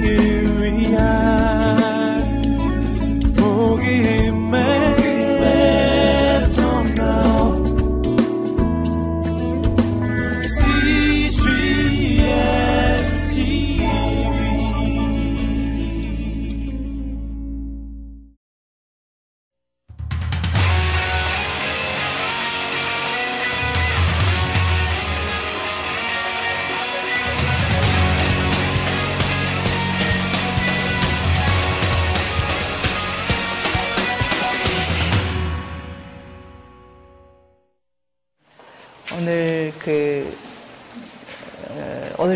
세 0.00 0.37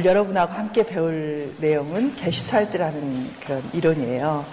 오늘 0.02 0.10
여러분하고 0.10 0.52
함께 0.52 0.84
배울 0.84 1.54
내용은 1.58 2.16
게슈탈트라는 2.16 3.30
그런 3.38 3.62
이론이에요. 3.72 4.44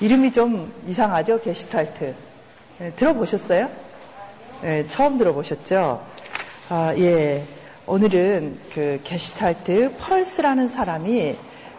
이름이 0.00 0.32
좀 0.32 0.72
이상하죠? 0.86 1.42
게슈탈트. 1.42 2.14
네, 2.78 2.90
들어보셨어요? 2.92 3.68
네, 4.62 4.86
처음 4.86 5.18
들어보셨죠? 5.18 6.02
아, 6.70 6.94
예. 6.96 7.44
오늘은 7.84 8.58
그 8.72 8.98
게슈탈트 9.04 9.96
펄스라는 9.98 10.68
사람이 10.68 11.36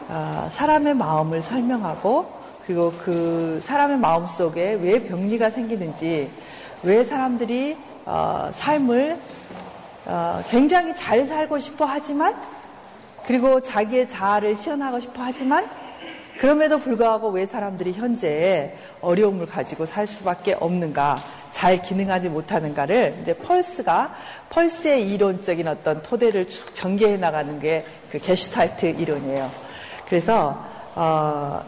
아, 0.07 0.47
사람의 0.51 0.93
마음을 0.93 1.41
설명하고 1.41 2.31
그리고 2.67 2.93
그 3.03 3.59
사람의 3.63 3.97
마음 3.97 4.27
속에 4.27 4.73
왜 4.75 5.03
병리가 5.03 5.49
생기는지 5.49 6.29
왜 6.83 7.03
사람들이 7.03 7.75
어, 8.05 8.51
삶을 8.53 9.17
어, 10.05 10.43
굉장히 10.47 10.95
잘 10.95 11.25
살고 11.25 11.57
싶어 11.57 11.85
하지만 11.85 12.35
그리고 13.27 13.61
자기의 13.61 14.09
자아를 14.09 14.55
실현하고 14.55 14.99
싶어 14.99 15.13
하지만 15.17 15.67
그럼에도 16.37 16.79
불구하고 16.79 17.29
왜 17.29 17.45
사람들이 17.45 17.93
현재 17.93 18.75
어려움을 19.01 19.45
가지고 19.45 19.85
살 19.85 20.05
수밖에 20.05 20.53
없는가, 20.59 21.17
잘 21.51 21.81
기능하지 21.81 22.29
못하는가를 22.29 23.19
이제 23.21 23.33
펄스가 23.33 24.13
펄스의 24.49 25.09
이론적인 25.09 25.67
어떤 25.67 26.03
토대를 26.03 26.47
쭉 26.47 26.75
전개해 26.75 27.17
나가는 27.17 27.59
게 27.59 27.85
그 28.15 28.19
게슈탈트 28.19 28.85
이론이에요. 28.85 29.51
그래서 30.07 30.57
어, 30.95 31.61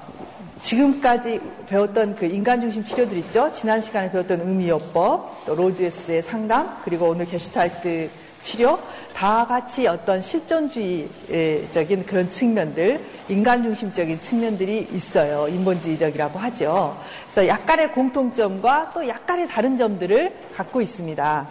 지금까지 0.61 1.41
배웠던 1.67 2.15
그 2.15 2.25
인간 2.25 2.61
중심 2.61 2.85
치료들 2.85 3.17
있죠. 3.17 3.51
지난 3.53 3.81
시간에 3.81 4.09
배웠던 4.09 4.41
의미요법, 4.41 5.45
또 5.45 5.55
로즈에스의 5.55 6.23
상담, 6.23 6.77
그리고 6.85 7.09
오늘 7.09 7.25
게슈탈트 7.25 8.09
치료 8.41 8.79
다 9.13 9.47
같이 9.47 9.87
어떤 9.87 10.21
실존주의적인 10.21 12.05
그런 12.05 12.29
측면들, 12.29 13.03
인간 13.29 13.63
중심적인 13.63 14.21
측면들이 14.21 14.89
있어요. 14.91 15.47
인본주의적이라고 15.47 16.37
하죠. 16.37 16.97
그래서 17.23 17.47
약간의 17.47 17.91
공통점과 17.93 18.91
또 18.93 19.07
약간의 19.07 19.47
다른 19.47 19.75
점들을 19.75 20.33
갖고 20.55 20.81
있습니다. 20.81 21.47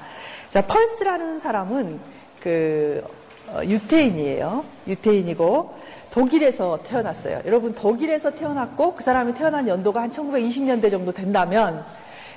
자, 0.51 0.63
펄스라는 0.63 1.41
사람은 1.41 1.99
그 2.41 3.03
어, 3.49 3.61
유태인이에요. 3.65 4.65
유태인이고 4.87 5.75
독일에서 6.11 6.79
태어났어요. 6.83 7.43
여러분 7.45 7.75
독일에서 7.75 8.31
태어났고 8.31 8.95
그 8.95 9.05
사람이 9.05 9.35
태어난 9.35 9.69
연도가 9.69 10.03
한 10.03 10.13
1920년대 10.13 10.91
정도 10.91 11.13
된다면 11.13 11.85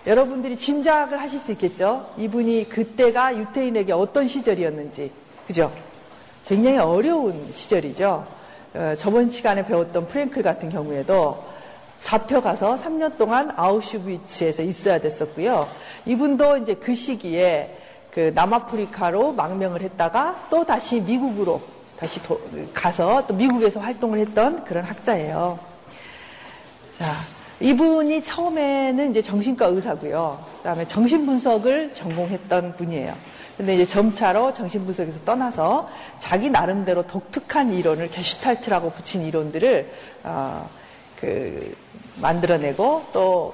여러분들이 0.08 0.58
짐작을 0.58 1.20
하실 1.20 1.40
수 1.40 1.52
있겠죠? 1.52 2.10
이분이 2.18 2.70
그때가 2.70 3.38
유태인에게 3.38 3.92
어떤 3.94 4.28
시절이었는지. 4.28 5.12
그죠? 5.48 5.72
굉장히 6.46 6.78
어려운 6.78 7.52
시절이죠. 7.52 8.26
어, 8.74 8.94
저번 8.98 9.30
시간에 9.32 9.66
배웠던 9.66 10.08
프랭클 10.08 10.44
같은 10.44 10.70
경우에도 10.70 11.44
잡혀가서 12.04 12.78
3년 12.78 13.18
동안 13.18 13.52
아우슈비츠에서 13.56 14.64
있어야 14.64 15.00
됐었고요. 15.00 15.68
이분도 16.06 16.58
이제 16.58 16.76
그 16.76 16.96
시기에 16.96 17.76
그 18.12 18.32
남아프리카로 18.34 19.34
망명을 19.34 19.82
했다가 19.82 20.48
또 20.50 20.66
다시 20.66 21.02
미국으로 21.02 21.62
다시 22.00 22.22
도, 22.24 22.40
가서 22.74 23.28
또 23.28 23.34
미국에서 23.34 23.80
활동을 23.80 24.20
했던 24.20 24.64
그런 24.64 24.86
학자예요. 24.86 25.60
자, 26.98 27.06
이분이 27.62 28.24
처음에는 28.24 29.12
이제 29.12 29.22
정신과 29.22 29.68
의사고요. 29.68 30.40
그다음에 30.58 30.88
정신분석을 30.88 31.94
전공했던 31.94 32.76
분이에요. 32.78 33.14
근데 33.58 33.76
이제 33.76 33.86
점차로 33.86 34.54
정신분석에서 34.54 35.20
떠나서 35.26 35.90
자기 36.20 36.50
나름대로 36.50 37.06
독특한 37.06 37.74
이론을 37.74 38.10
게슈탈트라고 38.10 38.92
붙인 38.92 39.22
이론들을 39.24 39.92
어, 40.24 40.70
그 41.20 41.76
만들어내고 42.22 43.08
또 43.12 43.54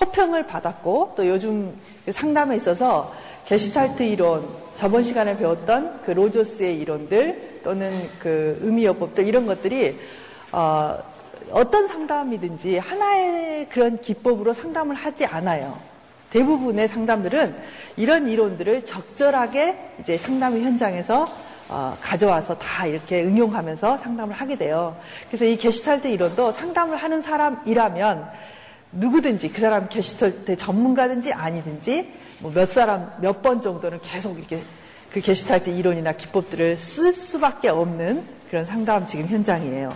호평을 0.00 0.46
받았고 0.46 1.14
또 1.16 1.26
요즘 1.26 1.74
그 2.04 2.12
상담에 2.12 2.56
있어서 2.56 3.12
게슈탈트 3.46 4.04
이론 4.04 4.48
저번 4.76 5.02
시간에 5.02 5.36
배웠던 5.36 6.02
그 6.04 6.12
로저스의 6.12 6.78
이론들 6.78 7.60
또는 7.64 8.08
그 8.20 8.58
의미요법들 8.62 9.26
이런 9.26 9.46
것들이 9.46 9.98
어, 10.52 10.96
어떤 11.52 11.88
상담이든지 11.88 12.78
하나의 12.78 13.68
그런 13.68 13.98
기법으로 14.00 14.52
상담을 14.52 14.94
하지 14.94 15.24
않아요. 15.26 15.78
대부분의 16.30 16.88
상담들은 16.88 17.54
이런 17.96 18.28
이론들을 18.28 18.84
적절하게 18.84 19.76
이제 20.00 20.16
상담의 20.16 20.62
현장에서 20.62 21.26
어, 21.68 21.96
가져와서 22.00 22.58
다 22.58 22.86
이렇게 22.86 23.22
응용하면서 23.22 23.98
상담을 23.98 24.34
하게 24.34 24.56
돼요. 24.56 24.96
그래서 25.28 25.44
이 25.44 25.56
게슈탈트 25.56 26.08
이론도 26.08 26.52
상담을 26.52 26.96
하는 26.96 27.20
사람이라면 27.20 28.28
누구든지 28.92 29.50
그 29.52 29.60
사람 29.60 29.88
게슈탈트 29.88 30.56
전문가든지 30.56 31.32
아니든지 31.32 32.12
뭐 32.40 32.52
몇 32.52 32.68
사람 32.70 33.12
몇 33.20 33.42
번 33.42 33.60
정도는 33.60 34.00
계속 34.02 34.38
이렇게 34.38 34.60
그 35.10 35.20
게슈탈트 35.20 35.70
이론이나 35.70 36.12
기법들을 36.12 36.76
쓸 36.76 37.12
수밖에 37.12 37.68
없는 37.68 38.24
그런 38.50 38.64
상담 38.64 39.06
지금 39.06 39.26
현장이에요. 39.26 39.94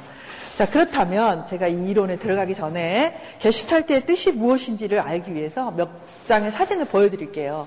자, 0.54 0.66
그렇다면 0.66 1.46
제가 1.48 1.66
이 1.66 1.90
이론에 1.90 2.16
들어가기 2.16 2.54
전에 2.54 3.36
게슈탈트의 3.40 4.06
뜻이 4.06 4.30
무엇인지를 4.30 5.00
알기 5.00 5.34
위해서 5.34 5.72
몇 5.72 5.88
장의 6.26 6.52
사진을 6.52 6.84
보여드릴게요. 6.84 7.66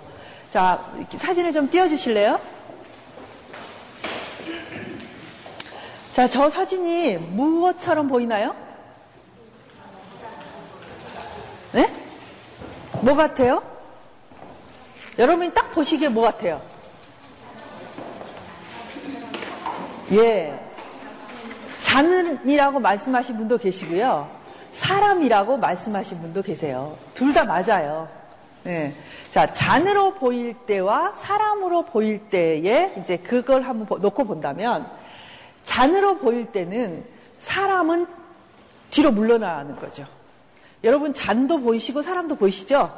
자, 0.53 0.85
사진을 1.17 1.51
좀 1.51 1.69
띄워주실래요? 1.69 2.39
자, 6.13 6.29
저 6.29 6.49
사진이 6.49 7.17
무엇처럼 7.17 8.07
보이나요? 8.07 8.55
네? 11.73 11.91
뭐 13.01 13.15
같아요? 13.15 13.61
여러분이 15.19 15.53
딱 15.53 15.71
보시기에 15.73 16.07
뭐 16.07 16.23
같아요? 16.23 16.61
예. 20.13 20.66
잔은이라고 21.87 22.81
말씀하신 22.81 23.37
분도 23.37 23.57
계시고요. 23.57 24.29
사람이라고 24.73 25.57
말씀하신 25.57 26.19
분도 26.19 26.41
계세요. 26.41 26.97
둘 27.13 27.33
다 27.33 27.45
맞아요. 27.45 28.09
네. 28.63 28.93
자, 29.31 29.53
잔으로 29.53 30.15
보일 30.15 30.53
때와 30.65 31.13
사람으로 31.15 31.85
보일 31.85 32.29
때에 32.29 32.93
이제 32.99 33.15
그걸 33.17 33.61
한번 33.61 34.01
놓고 34.01 34.25
본다면 34.25 34.85
잔으로 35.63 36.17
보일 36.17 36.47
때는 36.51 37.06
사람은 37.39 38.06
뒤로 38.91 39.12
물러나는 39.12 39.77
거죠. 39.77 40.06
여러분 40.83 41.13
잔도 41.13 41.62
보이시고 41.62 42.01
사람도 42.01 42.35
보이시죠? 42.35 42.91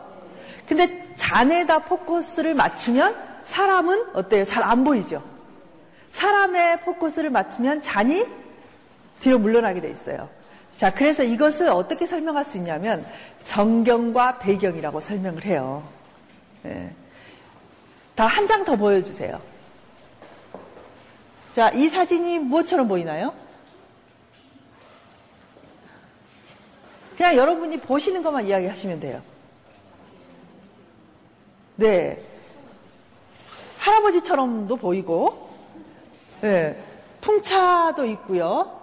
근데 0.67 1.13
잔에다 1.15 1.79
포커스를 1.79 2.55
맞추면 2.55 3.15
사람은 3.45 4.05
어때요? 4.13 4.45
잘 4.45 4.63
안 4.63 4.83
보이죠? 4.83 5.21
사람의 6.11 6.81
포커스를 6.81 7.29
맞추면 7.29 7.83
잔이 7.83 8.25
뒤로 9.19 9.39
물러나게 9.39 9.81
돼 9.81 9.89
있어요. 9.89 10.29
자, 10.75 10.93
그래서 10.93 11.23
이것을 11.23 11.69
어떻게 11.69 12.05
설명할 12.05 12.45
수 12.45 12.57
있냐면 12.57 13.05
정경과 13.43 14.39
배경이라고 14.39 14.99
설명을 14.99 15.45
해요. 15.45 15.83
네. 16.63 16.93
다한 18.15 18.47
장 18.47 18.65
더 18.65 18.75
보여주세요. 18.75 19.41
자, 21.55 21.69
이 21.71 21.89
사진이 21.89 22.39
무엇처럼 22.39 22.87
보이나요? 22.87 23.33
그냥 27.17 27.35
여러분이 27.35 27.77
보시는 27.81 28.23
것만 28.23 28.45
이야기하시면 28.45 28.99
돼요. 28.99 29.21
네. 31.75 32.21
할아버지처럼도 33.77 34.75
보이고, 34.77 35.49
네. 36.41 36.81
풍차도 37.21 38.05
있고요. 38.05 38.78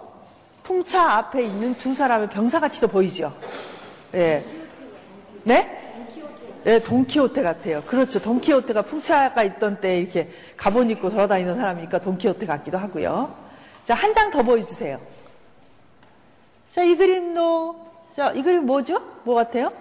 풍차 0.71 1.13
앞에 1.13 1.43
있는 1.43 1.73
두 1.75 1.95
사람의 1.95 2.27
병사같이도 2.29 2.89
보이죠. 2.89 3.33
예. 4.13 4.43
네? 5.43 5.81
예, 6.65 6.79
돈키호테 6.79 7.41
같아요. 7.41 7.81
그렇죠. 7.83 8.19
돈키호테가 8.19 8.81
풍차가 8.81 9.43
있던 9.43 9.79
때 9.79 9.99
이렇게 9.99 10.29
가본 10.57 10.89
입고 10.89 11.09
돌아다니는 11.09 11.55
사람이니까 11.55 12.01
돈키호테 12.01 12.45
같기도 12.45 12.77
하고요. 12.77 13.33
자, 13.85 13.93
한 13.93 14.13
장 14.13 14.29
더 14.29 14.43
보여주세요. 14.43 14.99
자, 16.75 16.83
이 16.83 16.97
그림도, 16.97 17.87
자, 18.13 18.33
이 18.33 18.43
그림 18.43 18.65
뭐죠? 18.65 18.99
뭐 19.23 19.35
같아요? 19.35 19.71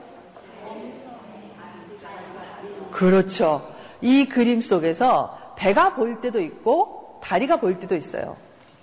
그렇죠. 2.92 3.60
이 4.00 4.26
그림 4.26 4.60
속에서 4.60 5.54
배가 5.56 5.94
보일 5.96 6.20
때도 6.20 6.40
있고 6.40 7.18
다리가 7.24 7.56
보일 7.56 7.80
때도 7.80 7.96
있어요. 7.96 8.36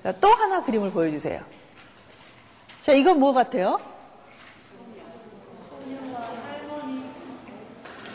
자, 0.03 0.11
또 0.19 0.27
하나 0.27 0.61
그림을 0.65 0.91
보여주세요. 0.91 1.52
자, 2.83 2.91
이건 2.91 3.19
뭐 3.19 3.33
같아요? 3.33 3.80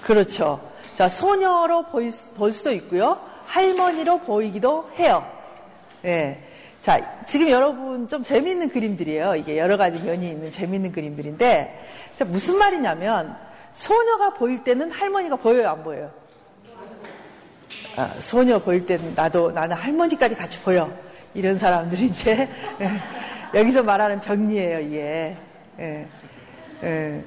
그렇죠. 0.02 0.60
자, 0.94 1.08
소녀로 1.08 1.84
보일, 1.86 2.12
수- 2.12 2.34
볼 2.34 2.52
수도 2.52 2.72
있고요. 2.72 3.18
할머니로 3.46 4.18
보이기도 4.20 4.90
해요. 4.98 5.24
예. 6.04 6.42
자, 6.80 7.24
지금 7.26 7.48
여러분 7.50 8.06
좀 8.08 8.22
재미있는 8.22 8.68
그림들이에요. 8.68 9.34
이게 9.36 9.58
여러 9.58 9.76
가지 9.76 9.98
면이 9.98 10.28
있는 10.28 10.50
재미있는 10.50 10.92
그림들인데, 10.92 11.88
자, 12.14 12.24
무슨 12.24 12.56
말이냐면, 12.58 13.36
소녀가 13.74 14.30
보일 14.34 14.64
때는 14.64 14.90
할머니가 14.90 15.36
보여요, 15.36 15.70
안 15.70 15.82
보여요? 15.82 16.10
아, 17.96 18.06
소녀 18.20 18.58
보일 18.58 18.86
때는 18.86 19.14
나도, 19.14 19.50
나는 19.50 19.76
할머니까지 19.76 20.34
같이 20.36 20.60
보여. 20.60 20.90
이런 21.34 21.58
사람들이 21.58 22.06
이제, 22.06 22.48
예, 22.80 22.90
여기서 23.54 23.82
말하는 23.82 24.20
병리예요, 24.20 24.80
이게. 24.80 25.36
예. 25.78 26.08
예. 26.82 27.24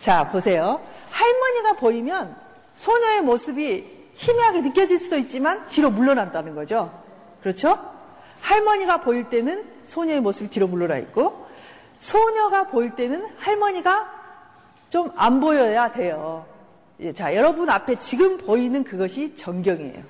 자, 0.00 0.30
보세요. 0.30 0.80
할머니가 1.10 1.74
보이면 1.74 2.34
소녀의 2.76 3.22
모습이 3.22 3.84
희미하게 4.14 4.60
느껴질 4.62 4.98
수도 4.98 5.16
있지만 5.16 5.66
뒤로 5.68 5.90
물러난다는 5.90 6.54
거죠. 6.54 6.90
그렇죠? 7.42 7.78
할머니가 8.40 9.02
보일 9.02 9.28
때는 9.30 9.64
소녀의 9.86 10.20
모습이 10.20 10.50
뒤로 10.50 10.66
물러나 10.66 10.98
있고 10.98 11.46
소녀가 12.00 12.64
보일 12.64 12.96
때는 12.96 13.26
할머니가 13.38 14.20
좀 14.90 15.12
안 15.16 15.40
보여야 15.40 15.92
돼요. 15.92 16.44
예, 17.00 17.12
자, 17.12 17.34
여러분 17.34 17.70
앞에 17.70 17.96
지금 17.98 18.36
보이는 18.38 18.84
그것이 18.84 19.36
정경이에요. 19.36 20.02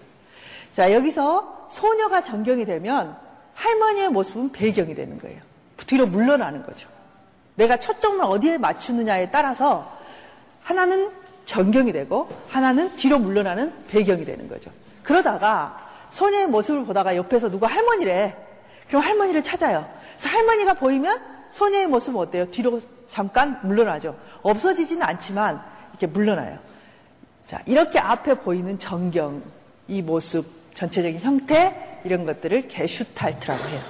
자, 0.72 0.92
여기서 0.92 1.68
소녀가 1.70 2.22
정경이 2.22 2.64
되면 2.64 3.16
할머니의 3.54 4.08
모습은 4.10 4.52
배경이 4.52 4.94
되는 4.94 5.18
거예요. 5.18 5.40
뒤로 5.86 6.06
물러나는 6.06 6.62
거죠. 6.64 6.88
내가 7.56 7.78
초점을 7.78 8.24
어디에 8.24 8.58
맞추느냐에 8.58 9.30
따라서 9.30 9.98
하나는 10.62 11.10
전경이 11.44 11.92
되고 11.92 12.28
하나는 12.48 12.94
뒤로 12.96 13.18
물러나는 13.18 13.72
배경이 13.88 14.24
되는 14.24 14.48
거죠. 14.48 14.70
그러다가 15.02 15.88
소녀의 16.12 16.46
모습을 16.46 16.84
보다가 16.84 17.16
옆에서 17.16 17.50
누가 17.50 17.66
할머니래. 17.66 18.36
그럼 18.88 19.02
할머니를 19.02 19.42
찾아요. 19.42 19.86
할머니가 20.22 20.74
보이면 20.74 21.20
소녀의 21.50 21.86
모습은 21.88 22.20
어때요? 22.20 22.50
뒤로 22.50 22.80
잠깐 23.08 23.58
물러나죠. 23.62 24.16
없어지지는 24.42 25.02
않지만 25.02 25.60
이렇게 25.90 26.06
물러나요. 26.06 26.58
자, 27.46 27.60
이렇게 27.66 27.98
앞에 27.98 28.34
보이는 28.34 28.78
전경, 28.78 29.42
이 29.88 30.02
모습, 30.02 30.46
전체적인 30.74 31.20
형태, 31.20 31.89
이런 32.04 32.26
것들을 32.26 32.68
게슈탈트라고 32.68 33.68
해요. 33.68 33.80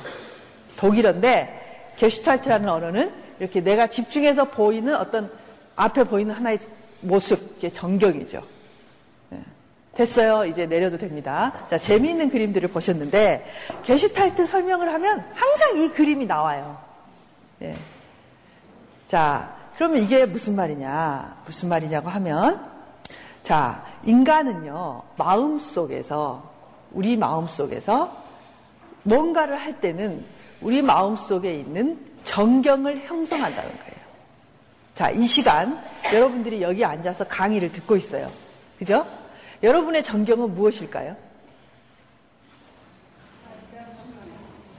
독일어인데, 0.76 1.94
게슈탈트라는 1.96 2.68
언어는 2.68 3.12
이렇게 3.38 3.60
내가 3.60 3.86
집중해서 3.88 4.46
보이는 4.46 4.94
어떤 4.94 5.30
앞에 5.76 6.04
보이는 6.04 6.34
하나의 6.34 6.58
모습, 7.00 7.56
이게 7.58 7.70
정경이죠. 7.70 8.42
예. 9.32 9.38
됐어요. 9.94 10.44
이제 10.44 10.66
내려도 10.66 10.98
됩니다. 10.98 11.66
자, 11.70 11.78
재미있는 11.78 12.30
그림들을 12.30 12.68
보셨는데, 12.68 13.50
게슈탈트 13.84 14.44
설명을 14.46 14.92
하면 14.92 15.24
항상 15.34 15.78
이 15.78 15.88
그림이 15.88 16.26
나와요. 16.26 16.78
예. 17.62 17.74
자, 19.08 19.56
그러면 19.76 20.02
이게 20.02 20.26
무슨 20.26 20.56
말이냐? 20.56 21.42
무슨 21.46 21.68
말이냐고 21.70 22.10
하면, 22.10 22.60
자, 23.42 23.84
인간은요, 24.04 25.02
마음 25.16 25.58
속에서, 25.58 26.50
우리 26.92 27.16
마음 27.16 27.46
속에서 27.46 28.16
뭔가를 29.02 29.56
할 29.56 29.81
때는 29.81 30.25
우리 30.60 30.82
마음 30.82 31.16
속에 31.16 31.54
있는 31.54 31.98
정경을 32.25 33.02
형성한다는 33.06 33.70
거예요. 33.78 34.00
자, 34.94 35.10
이 35.10 35.26
시간 35.26 35.82
여러분들이 36.12 36.60
여기 36.60 36.84
앉아서 36.84 37.26
강의를 37.26 37.72
듣고 37.72 37.96
있어요. 37.96 38.31
그죠? 38.78 39.06
여러분의 39.62 40.02
정경은 40.02 40.54
무엇일까요? 40.54 41.16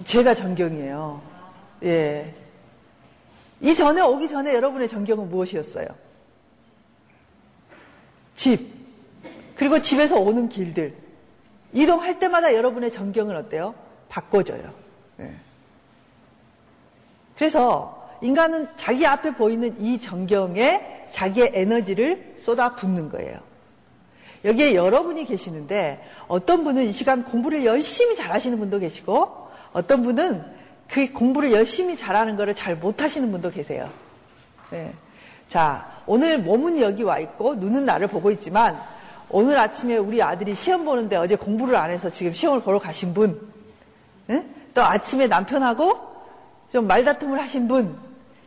제가 0.05 0.33
정경이에요. 0.33 1.21
예. 1.83 2.33
이 3.61 3.75
전에 3.75 4.01
오기 4.01 4.27
전에 4.27 4.53
여러분의 4.55 4.89
정경은 4.89 5.29
무엇이었어요? 5.29 5.87
집. 8.35 8.59
그리고 9.55 9.81
집에서 9.81 10.19
오는 10.19 10.49
길들. 10.49 10.95
이동할 11.73 12.19
때마다 12.19 12.53
여러분의 12.53 12.91
정경은 12.91 13.35
어때요? 13.35 13.73
바꿔져요. 14.09 14.73
예. 15.19 15.31
그래서 17.37 18.09
인간은 18.21 18.67
자기 18.75 19.05
앞에 19.05 19.31
보이는 19.31 19.81
이 19.81 19.99
정경에 19.99 21.07
자기의 21.11 21.51
에너지를 21.53 22.35
쏟아 22.37 22.75
붓는 22.75 23.09
거예요. 23.09 23.39
여기에 24.43 24.75
여러분이 24.75 25.25
계시는데 25.25 26.03
어떤 26.27 26.63
분은 26.63 26.83
이 26.85 26.91
시간 26.91 27.23
공부를 27.23 27.65
열심히 27.65 28.15
잘하시는 28.15 28.57
분도 28.57 28.79
계시고 28.79 29.47
어떤 29.73 30.03
분은 30.03 30.43
그 30.87 31.11
공부를 31.11 31.51
열심히 31.51 31.95
잘하는 31.95 32.35
것을 32.35 32.53
잘 32.55 32.75
못하시는 32.75 33.31
분도 33.31 33.49
계세요. 33.49 33.89
네. 34.71 34.93
자, 35.47 36.01
오늘 36.05 36.39
몸은 36.39 36.79
여기 36.81 37.03
와 37.03 37.19
있고 37.19 37.55
눈은 37.55 37.85
나를 37.85 38.07
보고 38.07 38.31
있지만 38.31 38.79
오늘 39.33 39.57
아침에 39.57 39.95
우리 39.95 40.21
아들이 40.21 40.53
시험 40.53 40.83
보는데 40.83 41.15
어제 41.15 41.35
공부를 41.35 41.75
안 41.75 41.89
해서 41.89 42.09
지금 42.09 42.33
시험을 42.33 42.61
보러 42.61 42.79
가신 42.79 43.13
분, 43.13 43.39
네? 44.27 44.45
또 44.73 44.83
아침에 44.83 45.27
남편하고 45.27 45.97
좀 46.71 46.85
말다툼을 46.85 47.39
하신 47.39 47.67
분, 47.69 47.97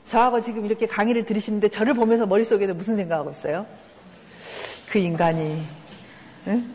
저하고 0.06 0.42
지금 0.42 0.66
이렇게 0.66 0.86
강의를 0.86 1.24
들으시는데 1.24 1.68
저를 1.68 1.94
보면서 1.94 2.26
머릿속에는 2.26 2.76
무슨 2.76 2.96
생각하고 2.96 3.30
있어요? 3.30 3.64
그 4.90 4.98
인간이 4.98 5.62
응? 6.48 6.74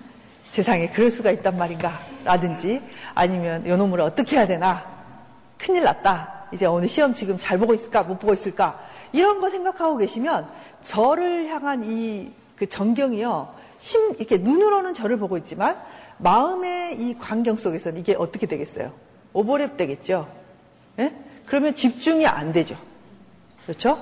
세상에 0.49 0.89
그럴 0.89 1.11
수가 1.11 1.29
있단 1.31 1.55
말인가 1.55 1.99
라든지 2.23 2.81
아니면 3.13 3.65
요놈을 3.67 4.01
어떻게 4.01 4.37
해야 4.37 4.47
되나 4.47 4.83
큰일 5.59 5.83
났다 5.83 6.47
이제 6.51 6.65
오늘 6.65 6.89
시험 6.89 7.13
지금 7.13 7.37
잘 7.37 7.59
보고 7.59 7.75
있을까 7.75 8.01
못 8.01 8.17
보고 8.17 8.33
있을까 8.33 8.79
이런 9.13 9.39
거 9.39 9.49
생각하고 9.49 9.97
계시면 9.97 10.49
저를 10.81 11.47
향한 11.49 11.85
이그 11.85 12.67
정경이요 12.67 13.58
심 13.79 14.13
이렇게 14.17 14.37
눈으로는 14.37 14.93
저를 14.93 15.17
보고 15.17 15.37
있지만 15.37 15.77
마음의 16.17 17.01
이 17.01 17.17
광경 17.17 17.55
속에서는 17.57 17.99
이게 17.99 18.15
어떻게 18.17 18.45
되겠어요 18.45 18.93
오버랩 19.33 19.77
되겠죠 19.77 20.27
예? 20.99 21.13
그러면 21.45 21.75
집중이 21.75 22.27
안 22.27 22.51
되죠 22.51 22.77
그렇죠? 23.63 23.99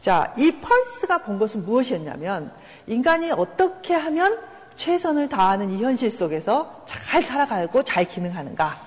자, 0.00 0.32
이 0.36 0.52
펄스가 0.52 1.18
본 1.18 1.38
것은 1.38 1.64
무엇이었냐면 1.64 2.52
인간이 2.86 3.30
어떻게 3.30 3.94
하면 3.94 4.38
최선을 4.76 5.28
다하는 5.28 5.70
이 5.70 5.82
현실 5.82 6.10
속에서 6.10 6.84
잘 6.86 7.22
살아가고 7.22 7.82
잘 7.82 8.04
기능하는가? 8.04 8.80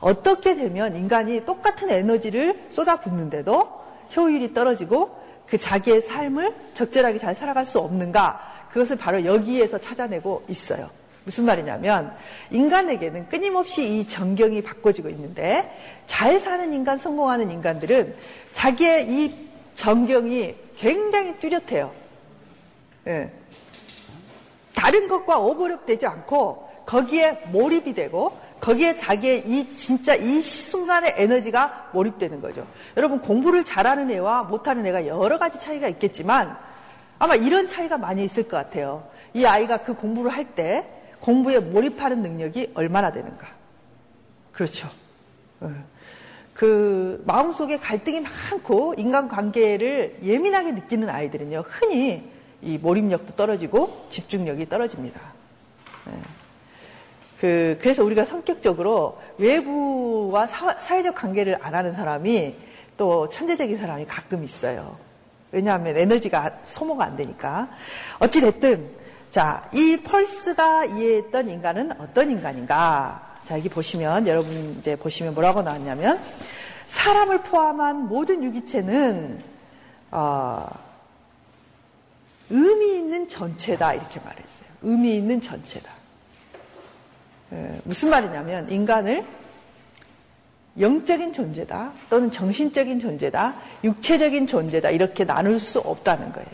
어떻게 0.00 0.56
되면 0.56 0.96
인간이 0.96 1.44
똑같은 1.44 1.90
에너지를 1.90 2.66
쏟아붓는데도 2.70 3.82
효율이 4.16 4.52
떨어지고 4.52 5.16
그 5.46 5.58
자기의 5.58 6.02
삶을 6.02 6.54
적절하게 6.74 7.18
잘 7.18 7.34
살아갈 7.34 7.64
수 7.64 7.78
없는가? 7.78 8.51
그것을 8.72 8.96
바로 8.96 9.24
여기에서 9.24 9.78
찾아내고 9.78 10.44
있어요. 10.48 10.90
무슨 11.24 11.44
말이냐면 11.44 12.16
인간에게는 12.50 13.28
끊임없이 13.28 13.98
이 13.98 14.08
전경이 14.08 14.62
바꿔지고 14.62 15.08
있는데 15.10 16.02
잘 16.06 16.40
사는 16.40 16.72
인간, 16.72 16.98
성공하는 16.98 17.50
인간들은 17.50 18.16
자기의 18.52 19.08
이 19.08 19.34
전경이 19.74 20.54
굉장히 20.76 21.38
뚜렷해요. 21.38 21.92
예. 23.06 23.30
다른 24.74 25.06
것과 25.06 25.38
오버랩되지 25.38 26.04
않고 26.04 26.68
거기에 26.86 27.44
몰입이 27.52 27.94
되고 27.94 28.36
거기에 28.60 28.96
자기의 28.96 29.44
이 29.46 29.76
진짜 29.76 30.14
이 30.14 30.40
순간의 30.40 31.14
에너지가 31.16 31.90
몰입되는 31.92 32.40
거죠. 32.40 32.66
여러분 32.96 33.20
공부를 33.20 33.64
잘하는 33.64 34.10
애와 34.10 34.44
못하는 34.44 34.84
애가 34.86 35.06
여러 35.06 35.38
가지 35.38 35.60
차이가 35.60 35.88
있겠지만 35.88 36.56
아마 37.18 37.34
이런 37.34 37.66
차이가 37.66 37.98
많이 37.98 38.24
있을 38.24 38.44
것 38.44 38.56
같아요. 38.56 39.08
이 39.34 39.44
아이가 39.44 39.78
그 39.78 39.94
공부를 39.94 40.30
할 40.32 40.54
때 40.54 40.84
공부에 41.20 41.60
몰입하는 41.60 42.20
능력이 42.22 42.72
얼마나 42.74 43.12
되는가. 43.12 43.46
그렇죠. 44.52 44.90
예. 45.62 45.68
그 46.52 47.22
마음속에 47.26 47.78
갈등이 47.78 48.20
많고 48.20 48.94
인간관계를 48.98 50.18
예민하게 50.22 50.72
느끼는 50.72 51.08
아이들은요 51.08 51.64
흔히 51.66 52.28
이 52.60 52.76
몰입력도 52.78 53.34
떨어지고 53.36 54.06
집중력이 54.10 54.68
떨어집니다. 54.68 55.20
네. 56.06 56.12
그 57.40 57.78
그래서 57.80 58.04
우리가 58.04 58.24
성격적으로 58.24 59.18
외부와 59.38 60.46
사, 60.46 60.74
사회적 60.74 61.14
관계를 61.14 61.58
안 61.62 61.74
하는 61.74 61.92
사람이 61.92 62.54
또 62.96 63.28
천재적인 63.28 63.78
사람이 63.78 64.06
가끔 64.06 64.44
있어요. 64.44 64.96
왜냐하면 65.52 65.96
에너지가 65.96 66.60
소모가 66.64 67.04
안 67.04 67.16
되니까. 67.16 67.68
어찌됐든, 68.18 68.90
자, 69.30 69.68
이 69.72 69.98
펄스가 70.02 70.86
이해했던 70.86 71.48
인간은 71.48 71.92
어떤 72.00 72.30
인간인가? 72.30 73.38
자, 73.44 73.58
여기 73.58 73.68
보시면, 73.68 74.26
여러분 74.26 74.76
이제 74.78 74.96
보시면 74.96 75.34
뭐라고 75.34 75.62
나왔냐면, 75.62 76.20
사람을 76.86 77.42
포함한 77.42 78.08
모든 78.08 78.42
유기체는, 78.42 79.42
어, 80.10 80.66
의미 82.50 82.96
있는 82.96 83.28
전체다. 83.28 83.94
이렇게 83.94 84.20
말했어요. 84.20 84.68
의미 84.82 85.16
있는 85.16 85.40
전체다. 85.40 85.90
에, 87.52 87.80
무슨 87.84 88.10
말이냐면, 88.10 88.70
인간을 88.70 89.24
영적인 90.78 91.32
존재다 91.32 91.92
또는 92.08 92.30
정신적인 92.30 92.98
존재다 93.00 93.54
육체적인 93.84 94.46
존재다 94.46 94.90
이렇게 94.90 95.24
나눌 95.24 95.60
수 95.60 95.78
없다는 95.80 96.32
거예요. 96.32 96.50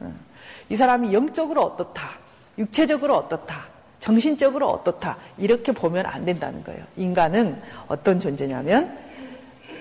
어. 0.00 0.12
이 0.68 0.76
사람이 0.76 1.12
영적으로 1.12 1.62
어떻다 1.62 2.10
육체적으로 2.58 3.16
어떻다 3.16 3.66
정신적으로 4.00 4.68
어떻다 4.68 5.16
이렇게 5.38 5.72
보면 5.72 6.06
안 6.06 6.24
된다는 6.24 6.62
거예요. 6.64 6.84
인간은 6.96 7.60
어떤 7.88 8.20
존재냐면 8.20 8.98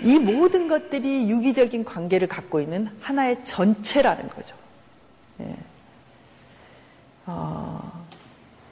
이 0.02 0.20
모든 0.20 0.68
것들이 0.68 1.30
유기적인 1.30 1.86
관계를 1.86 2.28
갖고 2.28 2.60
있는 2.60 2.90
하나의 3.02 3.44
전체라는 3.46 4.30
거죠. 4.30 4.56
예. 5.42 5.56
어, 7.26 8.06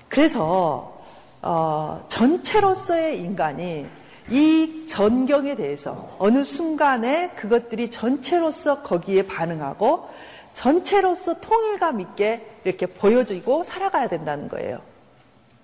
그래서 0.07 1.01
어, 1.41 2.05
전체로서의 2.07 3.19
인간이 3.19 3.85
이 4.29 4.85
전경에 4.87 5.55
대해서 5.55 6.15
어느 6.19 6.43
순간에 6.43 7.29
그것들이 7.31 7.91
전체로서 7.91 8.81
거기에 8.81 9.27
반응하고 9.27 10.09
전체로서 10.53 11.39
통일감 11.39 11.99
있게 12.01 12.45
이렇게 12.63 12.85
보여지고 12.85 13.63
살아가야 13.63 14.07
된다는 14.07 14.47
거예요. 14.47 14.81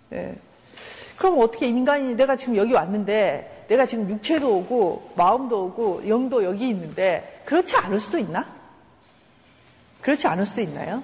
네. 0.09 0.35
그럼 1.17 1.39
어떻게 1.39 1.67
인간이 1.67 2.15
내가 2.15 2.35
지금 2.35 2.55
여기 2.55 2.73
왔는데 2.73 3.65
내가 3.67 3.85
지금 3.85 4.09
육체도 4.09 4.57
오고 4.57 5.11
마음도 5.15 5.65
오고 5.65 6.07
영도 6.07 6.43
여기 6.43 6.69
있는데 6.69 7.43
그렇지 7.45 7.75
않을 7.75 7.99
수도 7.99 8.17
있나? 8.17 8.47
그렇지 10.01 10.27
않을 10.27 10.45
수도 10.45 10.61
있나요? 10.61 11.03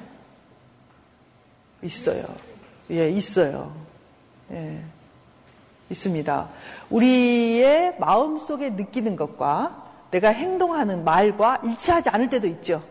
있어요. 1.83 2.23
예, 2.89 3.09
있어요. 3.09 3.75
예. 4.51 4.81
있습니다. 5.89 6.49
우리의 6.89 7.95
마음 7.99 8.37
속에 8.37 8.71
느끼는 8.71 9.15
것과 9.15 9.83
내가 10.11 10.29
행동하는 10.29 11.03
말과 11.03 11.59
일치하지 11.63 12.09
않을 12.09 12.29
때도 12.29 12.47
있죠. 12.47 12.81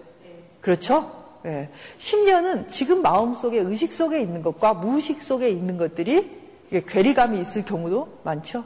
그렇죠? 0.61 1.25
네. 1.43 1.69
심지어는 1.99 2.69
지금 2.69 3.03
마음 3.03 3.35
속에 3.35 3.59
의식 3.59 3.93
속에 3.93 4.21
있는 4.21 4.43
것과 4.43 4.75
무의식 4.75 5.23
속에 5.23 5.51
있는 5.51 5.77
것들이 5.77 6.43
괴리감이 6.71 7.41
있을 7.41 7.65
경우도 7.65 8.21
많죠. 8.25 8.65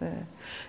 네. 0.00 0.12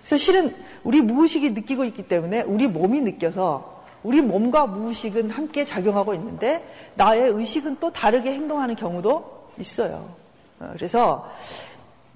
그래서 0.00 0.16
실은 0.16 0.54
우리 0.84 1.00
무의식이 1.00 1.50
느끼고 1.50 1.84
있기 1.84 2.04
때문에 2.04 2.42
우리 2.42 2.68
몸이 2.68 3.00
느껴서 3.00 3.82
우리 4.02 4.20
몸과 4.20 4.66
무의식은 4.66 5.30
함께 5.30 5.64
작용하고 5.64 6.14
있는데 6.14 6.62
나의 6.94 7.30
의식은 7.32 7.78
또 7.80 7.92
다르게 7.92 8.32
행동하는 8.32 8.76
경우도 8.76 9.48
있어요. 9.58 10.14
어, 10.60 10.70
그래서 10.74 11.28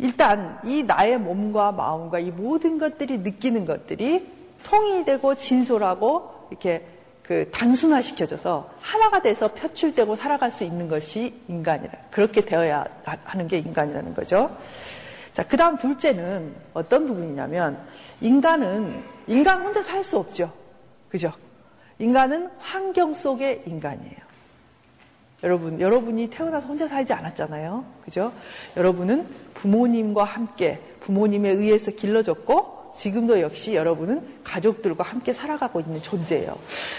일단 0.01 0.59
이 0.65 0.83
나의 0.83 1.19
몸과 1.19 1.73
마음과 1.73 2.19
이 2.19 2.31
모든 2.31 2.79
것들이 2.79 3.19
느끼는 3.19 3.65
것들이 3.67 4.27
통일되고 4.65 5.35
진솔하고 5.37 6.49
이렇게 6.51 6.87
그 7.23 7.49
단순화 7.53 8.03
시켜져서 8.03 8.71
하나가 8.81 9.23
돼서 9.23 9.49
표출되고 9.49 10.17
살아갈 10.17 10.51
수 10.51 10.65
있는 10.65 10.89
것이 10.89 11.33
인간이라. 11.49 11.93
그렇게 12.11 12.45
되어야 12.45 12.85
하는 13.05 13.47
게 13.47 13.59
인간이라는 13.59 14.15
거죠. 14.15 14.57
자, 15.33 15.45
그 15.45 15.57
다음 15.57 15.77
둘째는 15.77 16.53
어떤 16.75 17.07
부분이냐면 17.07 17.79
인간은 18.21 19.03
인간 19.29 19.63
혼자 19.63 19.83
살 19.83 20.03
수 20.03 20.19
없죠. 20.19 20.53
그죠? 21.09 21.33
인간은 22.01 22.51
환경 22.59 23.15
속의 23.15 23.63
인간이에요. 23.67 24.31
여러분, 25.43 25.81
여러분이 25.81 26.31
태어나서 26.31 26.67
혼자 26.67 26.87
살지 26.87 27.13
않았잖아요. 27.13 27.85
그죠? 28.05 28.33
여러분은 28.77 29.27
부모님과 29.61 30.25
함께 30.25 30.81
부모님에 31.01 31.51
의해서 31.51 31.91
길러졌고 31.91 32.93
지금도 32.95 33.41
역시 33.41 33.75
여러분은 33.75 34.41
가족들과 34.43 35.05
함께 35.05 35.33
살아가고 35.33 35.81
있는 35.81 36.03
존재예요. 36.03 36.57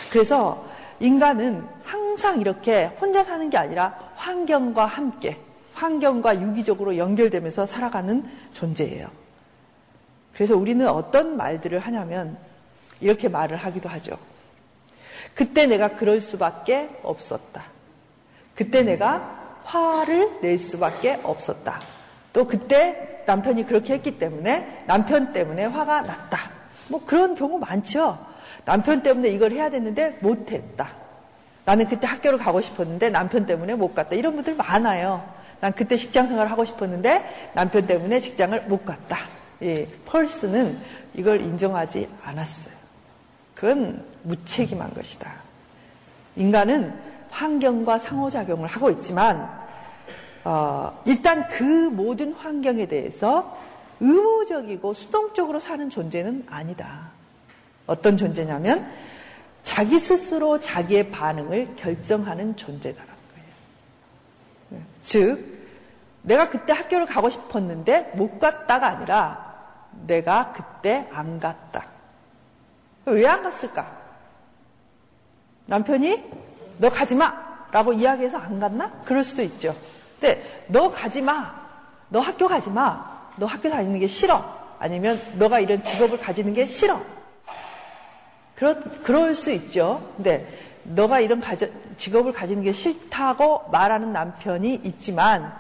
그래서 0.10 0.66
인간은 1.00 1.64
항상 1.84 2.40
이렇게 2.40 2.86
혼자 3.00 3.24
사는 3.24 3.50
게 3.50 3.58
아니라 3.58 4.12
환경과 4.16 4.86
함께 4.86 5.38
환경과 5.74 6.42
유기적으로 6.42 6.98
연결되면서 6.98 7.66
살아가는 7.66 8.24
존재예요. 8.54 9.08
그래서 10.34 10.56
우리는 10.56 10.88
어떤 10.88 11.38
말들을 11.38 11.80
하냐면 11.80 12.38
이렇게 13.00 13.28
말을 13.28 13.58
하기도 13.58 13.90
하죠. 13.90 14.18
그때 15.34 15.66
내가 15.66 15.96
그럴 15.96 16.22
수밖에 16.22 16.90
없었다. 17.04 17.64
그때 18.54 18.84
내가 18.84 19.62
화를 19.64 20.40
낼 20.42 20.60
수밖에 20.60 21.20
없었다. 21.24 21.80
또 22.34 22.48
그때 22.48 23.24
남편이 23.26 23.66
그렇게 23.66 23.94
했기 23.94 24.18
때문에 24.18 24.84
남편 24.88 25.34
때문에 25.34 25.66
화가 25.66 26.02
났다. 26.02 26.40
뭐 26.88 27.04
그런 27.06 27.36
경우 27.36 27.60
많죠. 27.60 28.18
남편 28.66 29.02
때문에 29.02 29.30
이걸 29.30 29.52
해야 29.52 29.70
됐는데 29.70 30.18
못했다. 30.22 30.90
나는 31.66 31.88
그때 31.88 32.08
학교를 32.08 32.38
가고 32.38 32.62
싶었는데 32.62 33.10
남편 33.10 33.46
때문에 33.46 33.76
못 33.76 33.94
갔다. 33.94 34.16
이런 34.16 34.36
분들 34.36 34.56
많아요. 34.56 35.24
난 35.60 35.72
그때 35.74 35.96
직장 35.96 36.28
생활을 36.28 36.52
하고 36.52 36.66
싶었는데 36.66 37.52
남편 37.54 37.86
때문에 37.86 38.20
직장을 38.20 38.64
못 38.64 38.84
갔다. 38.84 39.18
예, 39.62 39.88
펄스는 40.06 40.78
이걸 41.14 41.42
인정하지 41.42 42.10
않았어요. 42.24 42.74
그건 43.54 44.04
무책임한 44.24 44.94
것이다. 44.94 45.32
인간은 46.36 46.94
환경과 47.30 48.00
상호작용을 48.00 48.68
하고 48.68 48.90
있지만 48.90 49.61
어, 50.44 51.02
일단 51.06 51.48
그 51.50 51.64
모든 51.64 52.34
환경에 52.34 52.88
대해서 52.88 53.58
의무적이고 54.00 54.94
수동적으로 54.94 55.60
사는 55.60 55.90
존재는 55.90 56.48
아니다. 56.50 57.12
어떤 57.86 58.18
존재냐면 58.18 58.90
자기 59.64 60.00
스스로 60.00 60.60
자기의 60.60 61.12
반응을 61.12 61.76
결정하는 61.76 62.56
존재다라는 62.56 63.14
거예요. 63.34 63.48
네. 64.70 64.82
즉 65.04 65.62
내가 66.24 66.50
그때 66.50 66.74
학교를 66.74 67.06
가고 67.06 67.30
싶었는데 67.30 68.14
못 68.16 68.40
갔다가 68.40 68.88
아니라 68.88 69.52
내가 70.08 70.54
그때 70.54 71.08
안 71.12 71.40
갔다. 71.40 71.86
왜 73.06 73.26
안 73.28 73.44
갔을까? 73.44 74.00
남편이 75.66 76.24
너 76.78 76.90
가지 76.90 77.16
마! 77.16 77.52
라고 77.72 77.94
이야기해서 77.94 78.38
안 78.38 78.60
갔나? 78.60 78.92
그럴 79.06 79.24
수도 79.24 79.42
있죠. 79.44 79.76
근데 80.22 80.66
너 80.68 80.92
가지 80.92 81.20
마! 81.20 81.52
너 82.10 82.20
학교 82.20 82.48
가지 82.48 82.70
마! 82.70 83.32
너 83.38 83.48
학교 83.48 83.70
다니는 83.70 84.00
게 84.00 84.06
싫어! 84.06 84.44
아니면 84.78 85.20
너가 85.34 85.60
이런 85.60 85.84
직업을 85.84 86.20
가지는 86.20 86.54
게 86.54 86.66
싫어! 86.68 87.00
그렇, 88.54 88.80
그럴 89.02 89.36
수 89.36 89.50
있죠. 89.52 90.14
근데 90.16 90.48
너가 90.84 91.20
이런 91.20 91.42
가져, 91.42 91.68
직업을 91.98 92.32
가지는 92.34 92.62
게 92.62 92.72
싫다고 92.72 93.70
말하는 93.72 94.14
남편이 94.14 94.82
있지만 94.84 95.52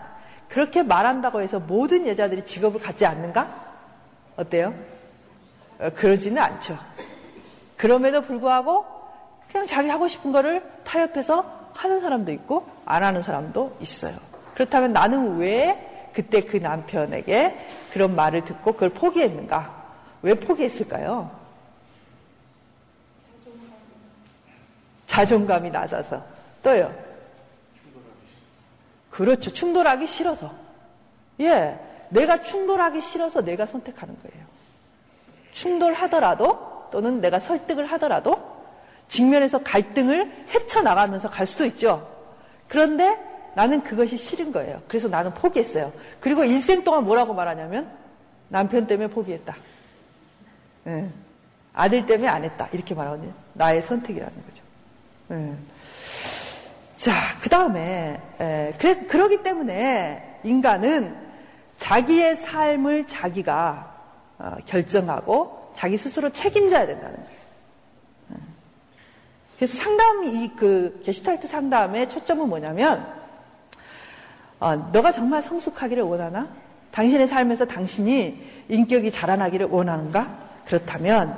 그렇게 0.47 0.83
말한다고 0.83 1.41
해서 1.41 1.59
모든 1.59 2.07
여자들이 2.07 2.45
직업을 2.45 2.79
갖지 2.79 3.07
않는가? 3.07 3.47
어때요? 4.35 4.75
어, 5.79 5.89
그러지는 5.95 6.39
않죠. 6.39 6.77
그럼에도 7.77 8.21
불구하고 8.21 8.85
그냥 9.51 9.65
자기 9.65 9.89
하고 9.89 10.07
싶은 10.07 10.31
거를 10.31 10.61
타협해서 10.83 11.71
하는 11.73 11.99
사람도 11.99 12.31
있고 12.33 12.67
안 12.85 13.01
하는 13.03 13.23
사람도 13.23 13.77
있어요. 13.79 14.30
그렇다면 14.61 14.93
나는 14.93 15.37
왜 15.37 16.09
그때 16.13 16.41
그 16.41 16.57
남편에게 16.57 17.67
그런 17.91 18.15
말을 18.15 18.45
듣고 18.45 18.73
그걸 18.73 18.89
포기했는가? 18.89 19.81
왜 20.21 20.35
포기했을까요? 20.35 21.31
자존감이 25.07 25.71
낮아서. 25.71 26.23
또요. 26.61 26.93
그렇죠. 29.09 29.51
충돌하기 29.51 30.05
싫어서. 30.05 30.53
예. 31.39 31.79
내가 32.09 32.41
충돌하기 32.41 33.01
싫어서 33.01 33.41
내가 33.41 33.65
선택하는 33.65 34.15
거예요. 34.21 34.45
충돌하더라도 35.53 36.87
또는 36.91 37.19
내가 37.19 37.39
설득을 37.39 37.87
하더라도 37.93 38.61
직면에서 39.07 39.63
갈등을 39.63 40.31
헤쳐나가면서 40.53 41.31
갈 41.31 41.47
수도 41.47 41.65
있죠. 41.65 42.07
그런데 42.67 43.30
나는 43.55 43.81
그것이 43.81 44.17
싫은 44.17 44.51
거예요. 44.51 44.81
그래서 44.87 45.07
나는 45.07 45.33
포기했어요. 45.33 45.91
그리고 46.19 46.43
일생 46.45 46.83
동안 46.83 47.03
뭐라고 47.03 47.33
말하냐면 47.33 47.91
남편 48.49 48.87
때문에 48.87 49.09
포기했다. 49.09 49.55
네. 50.83 51.09
아들 51.73 52.05
때문에 52.05 52.27
안 52.27 52.43
했다. 52.43 52.67
이렇게 52.71 52.93
말하거든요. 52.93 53.31
나의 53.53 53.81
선택이라는 53.81 54.33
거죠. 54.33 54.63
네. 55.29 55.55
자, 56.97 57.13
그 57.41 57.49
다음에, 57.49 58.21
그래, 58.77 59.05
그러기 59.07 59.41
때문에 59.43 60.39
인간은 60.43 61.15
자기의 61.77 62.35
삶을 62.35 63.07
자기가 63.07 63.91
어, 64.37 64.55
결정하고 64.65 65.71
자기 65.73 65.97
스스로 65.97 66.31
책임져야 66.31 66.87
된다는 66.87 67.15
거예요. 67.15 67.29
네. 68.29 68.37
그래서 69.55 69.77
상담, 69.77 70.25
이 70.25 70.51
그, 70.55 71.01
게시탈트 71.05 71.47
상담의 71.47 72.09
초점은 72.09 72.49
뭐냐면, 72.49 73.20
어, 74.61 74.75
너가 74.75 75.11
정말 75.11 75.41
성숙하기를 75.41 76.03
원하나? 76.03 76.47
당신의 76.91 77.27
삶에서 77.27 77.65
당신이 77.65 78.65
인격이 78.69 79.11
자라나기를 79.11 79.67
원하는가? 79.67 80.37
그렇다면, 80.65 81.35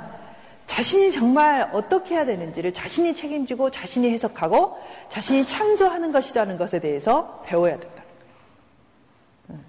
자신이 0.66 1.10
정말 1.10 1.70
어떻게 1.72 2.14
해야 2.14 2.26
되는지를 2.26 2.72
자신이 2.72 3.14
책임지고 3.14 3.70
자신이 3.70 4.10
해석하고 4.10 4.78
자신이 5.08 5.46
창조하는 5.46 6.12
것이라는 6.12 6.56
것에 6.58 6.80
대해서 6.80 7.42
배워야 7.46 7.72
된다는 7.78 8.02
거예요. 9.48 9.62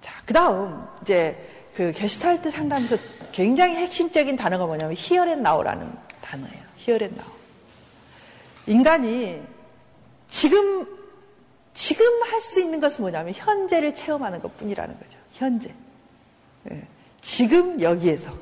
자, 0.00 0.14
그 0.24 0.32
다음, 0.32 0.86
이제 1.02 1.36
그 1.74 1.92
게슈탈트 1.92 2.50
상담에서 2.50 2.96
굉장히 3.32 3.76
핵심적인 3.76 4.36
단어가 4.36 4.64
뭐냐면 4.64 4.94
히어앤나우라는 4.96 5.92
단어예요. 6.22 6.62
히어앤나우. 6.76 7.26
인간이 8.66 9.42
지금, 10.28 10.86
지금 11.74 12.06
할 12.22 12.40
수 12.40 12.60
있는 12.60 12.80
것은 12.80 13.02
뭐냐면 13.02 13.34
현재를 13.34 13.94
체험하는 13.94 14.40
것 14.40 14.56
뿐이라는 14.56 14.94
거죠. 14.98 15.18
현재. 15.32 15.74
네. 16.62 16.86
지금 17.20 17.80
여기에서. 17.80 18.32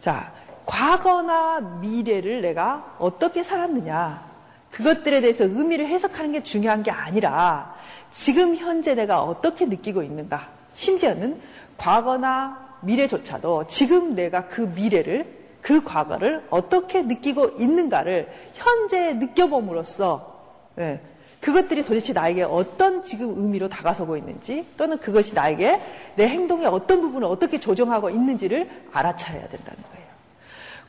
자, 0.00 0.32
과거나 0.66 1.60
미래를 1.80 2.42
내가 2.42 2.96
어떻게 2.98 3.42
살았느냐. 3.42 4.30
그것들에 4.70 5.20
대해서 5.20 5.44
의미를 5.44 5.86
해석하는 5.88 6.32
게 6.32 6.42
중요한 6.42 6.82
게 6.82 6.90
아니라 6.90 7.74
지금 8.10 8.56
현재 8.56 8.94
내가 8.94 9.22
어떻게 9.22 9.66
느끼고 9.66 10.02
있는가. 10.02 10.48
심지어는 10.74 11.40
과거나 11.76 12.78
미래조차도 12.82 13.66
지금 13.68 14.14
내가 14.14 14.48
그 14.48 14.60
미래를 14.60 15.26
그 15.60 15.82
과거를 15.84 16.46
어떻게 16.50 17.02
느끼고 17.02 17.56
있는가를 17.58 18.28
현재 18.54 19.12
느껴봄으로써 19.14 20.40
네, 20.76 21.00
그것들이 21.40 21.84
도대체 21.84 22.12
나에게 22.12 22.42
어떤 22.42 23.02
지금 23.02 23.30
의미로 23.30 23.68
다가서고 23.68 24.16
있는지 24.16 24.66
또는 24.76 24.98
그것이 24.98 25.34
나에게 25.34 25.80
내 26.16 26.28
행동의 26.28 26.66
어떤 26.66 27.00
부분을 27.00 27.26
어떻게 27.26 27.58
조정하고 27.58 28.10
있는지를 28.10 28.68
알아차려야 28.92 29.48
된다는 29.48 29.82
거예요. 29.90 30.00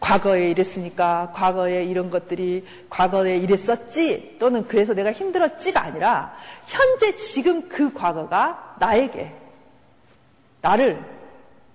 과거에 0.01 0.49
이랬으니까 0.49 1.31
과거에 1.33 1.83
이런 1.83 2.09
것들이 2.09 2.65
과거에 2.89 3.37
이랬었지 3.37 4.37
또는 4.39 4.67
그래서 4.67 4.93
내가 4.93 5.13
힘들었지가 5.13 5.81
아니라 5.81 6.35
현재 6.65 7.15
지금 7.15 7.69
그 7.69 7.93
과거가 7.93 8.77
나에게 8.79 9.31
나를 10.61 10.99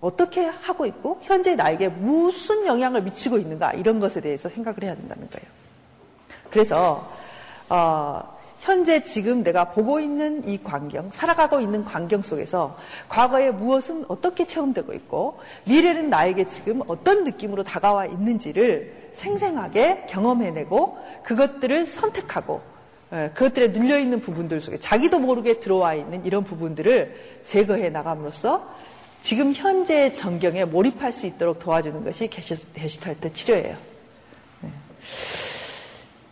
어떻게 0.00 0.44
하고 0.44 0.86
있고 0.86 1.20
현재 1.22 1.54
나에게 1.54 1.88
무슨 1.88 2.66
영향을 2.66 3.02
미치고 3.02 3.38
있는가 3.38 3.72
이런 3.72 4.00
것에 4.00 4.20
대해서 4.20 4.48
생각을 4.48 4.82
해야 4.82 4.94
된다는 4.94 5.30
거예요. 5.30 5.46
그래서 6.50 7.08
어, 7.68 8.35
현재 8.66 9.00
지금 9.04 9.44
내가 9.44 9.66
보고 9.66 10.00
있는 10.00 10.46
이 10.48 10.60
광경, 10.60 11.12
살아가고 11.12 11.60
있는 11.60 11.84
광경 11.84 12.22
속에서 12.22 12.76
과거의 13.08 13.54
무엇은 13.54 14.06
어떻게 14.08 14.44
체험되고 14.44 14.92
있고 14.92 15.38
미래는 15.66 16.10
나에게 16.10 16.48
지금 16.48 16.82
어떤 16.88 17.22
느낌으로 17.22 17.62
다가와 17.62 18.06
있는지를 18.06 19.10
생생하게 19.12 20.06
경험해내고 20.08 20.98
그것들을 21.22 21.86
선택하고 21.86 22.60
예, 23.12 23.30
그것들에 23.34 23.68
눌려있는 23.68 24.18
부분들 24.18 24.60
속에 24.60 24.80
자기도 24.80 25.20
모르게 25.20 25.60
들어와 25.60 25.94
있는 25.94 26.24
이런 26.24 26.42
부분들을 26.42 27.42
제거해 27.46 27.90
나감으로써 27.90 28.68
지금 29.22 29.52
현재의 29.52 30.16
전경에 30.16 30.64
몰입할 30.64 31.12
수 31.12 31.26
있도록 31.26 31.60
도와주는 31.60 32.02
것이 32.02 32.26
게시탈트 32.28 33.32
치료예요. 33.32 33.76
네. 34.62 34.70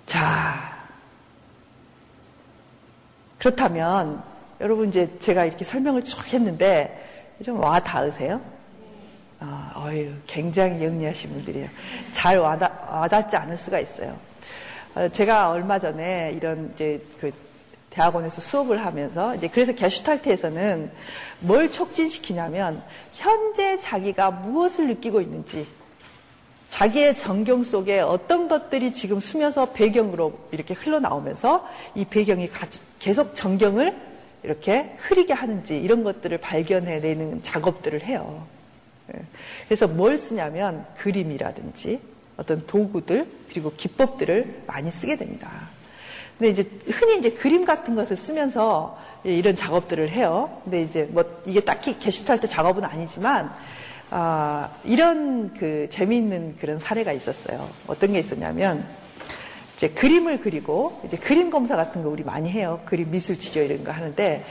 자, 0.06 0.73
그렇다면 3.44 4.22
여러분 4.59 4.88
이제 4.88 5.07
제가 5.20 5.44
이렇게 5.44 5.66
설명을 5.66 6.02
쭉 6.02 6.33
했는데 6.33 7.35
좀 7.44 7.61
와 7.61 7.78
닿으세요? 7.78 8.40
아, 9.38 9.70
어휴, 9.74 10.14
굉장히 10.26 10.83
영리하신 10.83 11.28
분들이에요. 11.28 11.68
잘 12.12 12.38
와닿, 12.38 12.72
와닿지 12.90 13.37
않을 13.37 13.59
수가 13.59 13.80
있어요. 13.80 14.16
어, 14.94 15.11
제가 15.11 15.50
얼마 15.50 15.78
전에 15.78 16.33
이런 16.35 16.70
이제 16.72 17.04
그 17.20 17.30
대학원에서 17.90 18.40
수업을 18.40 18.83
하면서 18.83 19.35
이제 19.35 19.48
그래서 19.48 19.74
게슈탈트에서는 19.74 20.90
뭘 21.40 21.70
촉진시키냐면 21.70 22.83
현재 23.12 23.78
자기가 23.78 24.30
무엇을 24.30 24.88
느끼고 24.88 25.20
있는지 25.20 25.66
자기의 26.74 27.16
전경 27.16 27.62
속에 27.62 28.00
어떤 28.00 28.48
것들이 28.48 28.92
지금 28.92 29.20
스며서 29.20 29.66
배경으로 29.66 30.37
이렇게 30.50 30.74
흘러나오면서 30.74 31.68
이 31.94 32.04
배경이 32.04 32.50
계속 32.98 33.37
전경을 33.37 33.96
이렇게 34.42 34.96
흐리게 34.98 35.34
하는지 35.34 35.76
이런 35.76 36.02
것들을 36.02 36.37
발견해내는 36.38 37.44
작업들을 37.44 38.02
해요. 38.02 38.44
예. 39.14 39.20
그래서 39.68 39.87
뭘 39.87 40.18
쓰냐면 40.18 40.84
그림이라든지 40.96 42.00
어떤 42.37 42.66
도구들 42.66 43.28
그리고 43.50 43.72
기법들을 43.76 44.64
많이 44.66 44.90
쓰게 44.90 45.14
됩니다. 45.14 45.52
근데 46.37 46.50
이제 46.50 46.68
흔히 46.90 47.20
이제 47.20 47.30
그림 47.30 47.64
같은 47.64 47.94
것을 47.94 48.16
쓰면서 48.16 48.98
이런 49.22 49.54
작업들을 49.54 50.10
해요. 50.10 50.60
근데 50.64 50.82
이제 50.82 51.04
뭐 51.04 51.24
이게 51.46 51.60
딱히 51.60 51.96
게시탈트 52.00 52.48
작업은 52.48 52.82
아니지만 52.82 53.54
아, 54.10 54.70
이런 54.84 55.54
그 55.54 55.88
재미있는 55.90 56.56
그런 56.60 56.78
사례가 56.78 57.12
있었어요. 57.12 57.68
어떤 57.86 58.12
게 58.12 58.20
있었냐면 58.20 58.84
이제 59.76 59.88
그림을 59.88 60.40
그리고 60.40 61.00
이제 61.04 61.16
그림 61.16 61.50
검사 61.50 61.74
같은 61.76 62.02
거 62.02 62.08
우리 62.08 62.22
많이 62.22 62.50
해요. 62.50 62.80
그림 62.84 63.10
미술 63.10 63.38
치료 63.38 63.64
이런 63.64 63.82
거 63.82 63.92
하는데 63.92 64.44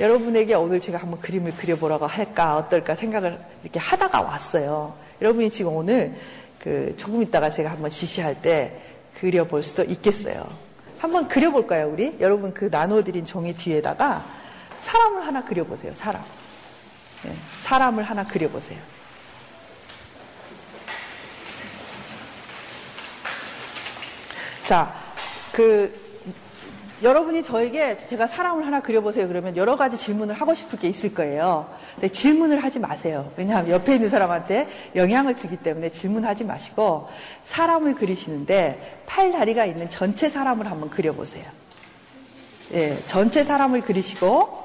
여러분에게 0.00 0.54
오늘 0.54 0.80
제가 0.80 0.98
한번 0.98 1.20
그림을 1.20 1.56
그려보라고 1.56 2.06
할까 2.06 2.56
어떨까 2.56 2.94
생각을 2.94 3.38
이렇게 3.62 3.78
하다가 3.78 4.22
왔어요. 4.22 4.94
여러분이 5.20 5.50
지금 5.50 5.76
오늘 5.76 6.14
그 6.58 6.94
조금 6.96 7.22
있다가 7.22 7.50
제가 7.50 7.70
한번 7.70 7.90
지시할 7.90 8.40
때 8.40 8.80
그려볼 9.20 9.62
수도 9.62 9.84
있겠어요. 9.84 10.46
한번 10.98 11.28
그려볼까요, 11.28 11.90
우리? 11.90 12.16
여러분 12.20 12.54
그 12.54 12.66
나눠드린 12.66 13.24
종이 13.24 13.54
뒤에다가 13.54 14.24
사람을 14.80 15.26
하나 15.26 15.44
그려보세요, 15.44 15.92
사람. 15.94 16.22
네, 17.22 17.34
사람을 17.60 18.04
하나 18.04 18.26
그려보세요. 18.26 18.78
자, 24.66 24.94
그 25.52 26.00
여러분이 27.02 27.42
저에게 27.42 27.96
제가 28.06 28.28
사람을 28.28 28.64
하나 28.64 28.80
그려보세요 28.80 29.26
그러면 29.26 29.56
여러 29.56 29.76
가지 29.76 29.98
질문을 29.98 30.34
하고 30.34 30.54
싶을 30.54 30.78
게 30.78 30.88
있을 30.88 31.12
거예요. 31.12 31.68
근데 31.94 32.08
질문을 32.08 32.62
하지 32.62 32.78
마세요. 32.78 33.30
왜냐하면 33.36 33.70
옆에 33.72 33.96
있는 33.96 34.08
사람한테 34.08 34.90
영향을 34.94 35.34
주기 35.34 35.56
때문에 35.56 35.90
질문하지 35.90 36.44
마시고 36.44 37.08
사람을 37.44 37.96
그리시는데 37.96 39.02
팔 39.06 39.32
다리가 39.32 39.66
있는 39.66 39.90
전체 39.90 40.28
사람을 40.28 40.70
한번 40.70 40.90
그려보세요. 40.90 41.44
예, 42.72 42.96
전체 43.04 43.42
사람을 43.42 43.82
그리시고 43.82 44.28
어, 44.28 44.61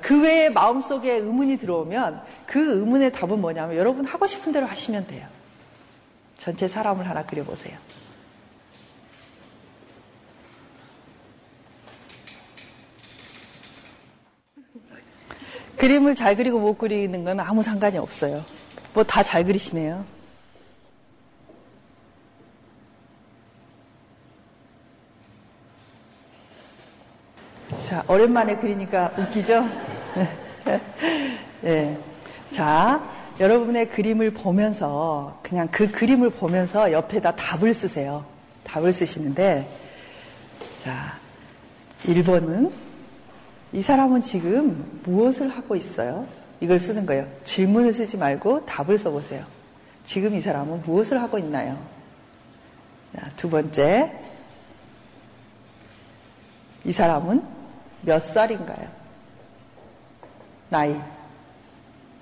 그 0.00 0.22
외에 0.22 0.48
마음속에 0.48 1.12
의문이 1.12 1.58
들어오면 1.58 2.22
그 2.46 2.80
의문의 2.80 3.12
답은 3.12 3.40
뭐냐면 3.40 3.76
여러분 3.76 4.04
하고 4.04 4.26
싶은 4.26 4.52
대로 4.52 4.66
하시면 4.66 5.06
돼요. 5.06 5.26
전체 6.36 6.66
사람을 6.66 7.08
하나 7.08 7.24
그려보세요. 7.24 7.78
그림을 15.76 16.16
잘 16.16 16.34
그리고 16.34 16.58
못 16.58 16.76
그리는 16.76 17.22
건 17.22 17.38
아무 17.38 17.62
상관이 17.62 17.98
없어요. 17.98 18.44
뭐 18.94 19.04
다 19.04 19.22
잘 19.22 19.44
그리시네요. 19.44 20.04
자, 27.86 28.02
오랜만에 28.08 28.56
그리니까 28.56 29.12
웃기죠? 29.16 29.64
네. 31.62 31.98
자, 32.54 33.02
여러분의 33.38 33.88
그림을 33.90 34.32
보면서 34.32 35.38
그냥 35.42 35.68
그 35.70 35.90
그림을 35.90 36.30
보면서 36.30 36.90
옆에다 36.90 37.36
답을 37.36 37.72
쓰세요. 37.72 38.24
답을 38.64 38.92
쓰시는데 38.92 39.68
자, 40.82 41.18
1번은 42.04 42.72
이 43.72 43.82
사람은 43.82 44.22
지금 44.22 45.00
무엇을 45.04 45.48
하고 45.48 45.76
있어요? 45.76 46.26
이걸 46.60 46.80
쓰는 46.80 47.06
거예요. 47.06 47.26
질문을 47.44 47.92
쓰지 47.92 48.16
말고 48.16 48.66
답을 48.66 48.98
써보세요. 48.98 49.44
지금 50.04 50.34
이 50.34 50.40
사람은 50.40 50.82
무엇을 50.82 51.22
하고 51.22 51.38
있나요? 51.38 51.78
자, 53.14 53.28
두 53.36 53.48
번째, 53.48 54.12
이 56.84 56.92
사람은 56.92 57.57
몇 58.02 58.20
살인가요? 58.20 58.88
나이. 60.68 61.00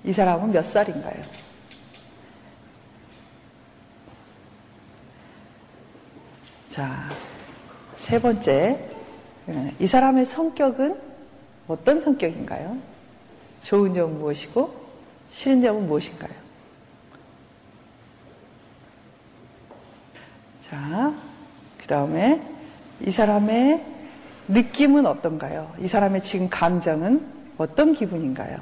이 0.03 0.13
사람은 0.13 0.51
몇 0.51 0.65
살인가요? 0.65 1.21
자, 6.69 7.09
세 7.95 8.21
번째, 8.21 8.89
이 9.79 9.87
사람의 9.87 10.25
성격은 10.25 10.99
어떤 11.67 12.01
성격인가요? 12.01 12.77
좋은 13.63 13.93
점은 13.93 14.19
무엇이고, 14.19 14.73
싫은 15.31 15.61
점은 15.61 15.87
무엇인가요? 15.87 16.31
자, 20.69 21.13
그 21.77 21.87
다음에 21.87 22.41
이 23.05 23.11
사람의 23.11 23.96
느낌은 24.47 25.05
어떤가요? 25.05 25.73
이 25.79 25.87
사람의 25.87 26.23
지금 26.23 26.49
감정은 26.49 27.25
어떤 27.57 27.93
기분인가요? 27.93 28.59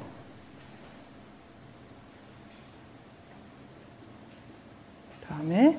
다음에 5.28 5.78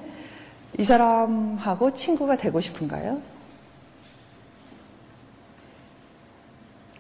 이 0.78 0.84
사람하고 0.84 1.93
친구가 1.93 2.38
되고 2.38 2.62
싶은가요? 2.62 3.22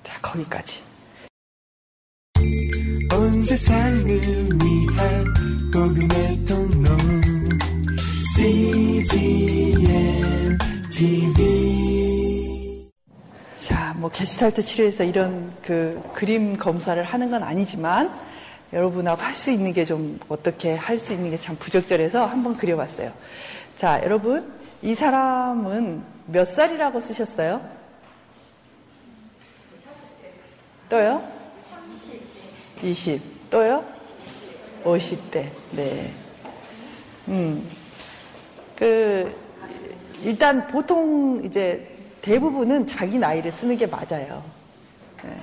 자, 0.03 0.19
거기까지. 0.21 0.81
온 3.13 3.41
세상을 3.43 4.05
위한 4.05 5.33
복음의 5.73 6.45
통로 6.45 6.97
CGM 8.35 9.77
TV 10.91 11.76
자, 11.76 11.76
뭐 13.97 14.11
게슈탈트 14.11 14.61
치료에서 14.61 15.03
이런 15.03 15.51
그 15.63 15.99
그림 16.13 16.55
검사를 16.57 17.01
하는 17.03 17.31
건 17.31 17.41
아니지만 17.41 18.11
여러분하고 18.71 19.19
할 19.21 19.33
수 19.33 19.49
있는 19.49 19.73
게 19.73 19.85
좀 19.85 20.19
어떻게 20.29 20.75
할 20.75 20.99
수 20.99 21.13
있는 21.13 21.31
게 21.31 21.37
참 21.39 21.55
부적절해서 21.57 22.25
한번 22.27 22.55
그려봤어요. 22.57 23.11
자, 23.77 23.99
여러분 24.03 24.53
이 24.83 24.93
사람은 24.93 26.03
몇 26.27 26.45
살이라고 26.45 27.01
쓰셨어요? 27.01 27.61
또요? 30.89 31.23
20. 32.83 33.49
또요? 33.49 33.83
50대. 34.83 35.49
네. 35.71 36.13
음. 37.29 37.67
그, 38.75 39.35
일단 40.23 40.67
보통 40.67 41.41
이제 41.43 41.96
대부분은 42.27 42.85
자기 42.87 43.17
나이를 43.17 43.53
쓰는 43.53 43.77
게 43.77 43.85
맞아요. 43.87 44.43
네. 45.23 45.37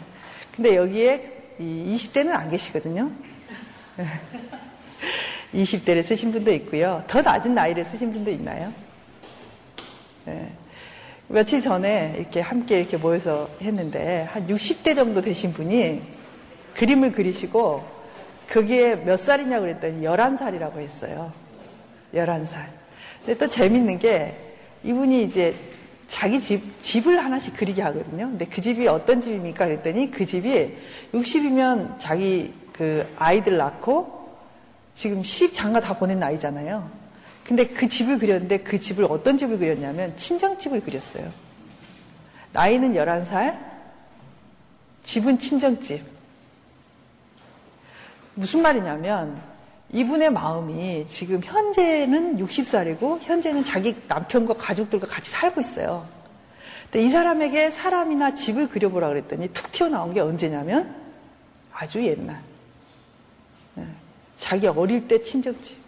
근데 0.54 0.76
여기에 0.76 1.54
이 1.58 1.96
20대는 1.96 2.30
안 2.30 2.50
계시거든요. 2.50 3.10
20대를 5.54 6.04
쓰신 6.04 6.30
분도 6.30 6.52
있고요. 6.52 7.02
더 7.06 7.22
낮은 7.22 7.54
나이를 7.54 7.86
쓰신 7.86 8.12
분도 8.12 8.30
있나요? 8.30 8.70
네. 10.26 10.52
며칠 11.28 11.62
전에 11.62 12.16
이렇게 12.18 12.42
함께 12.42 12.80
이렇게 12.80 12.98
모여서 12.98 13.48
했는데 13.62 14.28
한 14.30 14.46
60대 14.46 14.94
정도 14.94 15.22
되신 15.22 15.54
분이 15.54 16.02
그림을 16.74 17.12
그리시고 17.12 17.82
그게 18.46 18.94
몇 18.94 19.18
살이냐고 19.18 19.62
그랬더니 19.62 20.02
11살이라고 20.02 20.80
했어요. 20.80 21.32
11살. 22.12 22.66
근데 23.20 23.38
또 23.38 23.48
재밌는 23.48 23.98
게 24.00 24.36
이분이 24.82 25.24
이제 25.24 25.54
자기 26.14 26.40
집, 26.40 26.80
집을 26.80 27.24
하나씩 27.24 27.56
그리게 27.56 27.82
하거든요. 27.82 28.28
근데 28.28 28.44
그 28.44 28.62
집이 28.62 28.86
어떤 28.86 29.20
집입니까? 29.20 29.66
그랬더니 29.66 30.12
그 30.12 30.24
집이 30.24 30.72
60이면 31.12 31.98
자기 31.98 32.54
그 32.72 33.12
아이들 33.16 33.56
낳고 33.56 34.38
지금 34.94 35.24
시집 35.24 35.52
장가 35.54 35.80
다 35.80 35.98
보낸 35.98 36.20
나이잖아요. 36.20 36.88
근데 37.42 37.66
그 37.66 37.88
집을 37.88 38.20
그렸는데 38.20 38.58
그 38.58 38.78
집을 38.78 39.06
어떤 39.06 39.36
집을 39.36 39.58
그렸냐면 39.58 40.16
친정집을 40.16 40.82
그렸어요. 40.82 41.32
나이는 42.52 42.94
11살, 42.94 43.58
집은 45.02 45.40
친정집. 45.40 46.00
무슨 48.36 48.62
말이냐면 48.62 49.42
이분의 49.94 50.30
마음이 50.30 51.06
지금 51.08 51.40
현재는 51.42 52.38
60살이고 52.38 53.20
현재는 53.22 53.62
자기 53.62 53.94
남편과 54.08 54.54
가족들과 54.54 55.06
같이 55.06 55.30
살고 55.30 55.60
있어요. 55.60 56.04
근데 56.90 57.06
이 57.06 57.10
사람에게 57.10 57.70
사람이나 57.70 58.34
집을 58.34 58.68
그려보라 58.68 59.08
그랬더니 59.08 59.48
툭 59.52 59.70
튀어나온 59.70 60.12
게 60.12 60.18
언제냐면 60.18 60.92
아주 61.72 62.04
옛날. 62.04 62.40
네. 63.76 63.86
자기 64.40 64.66
어릴 64.66 65.06
때 65.06 65.22
친정집. 65.22 65.78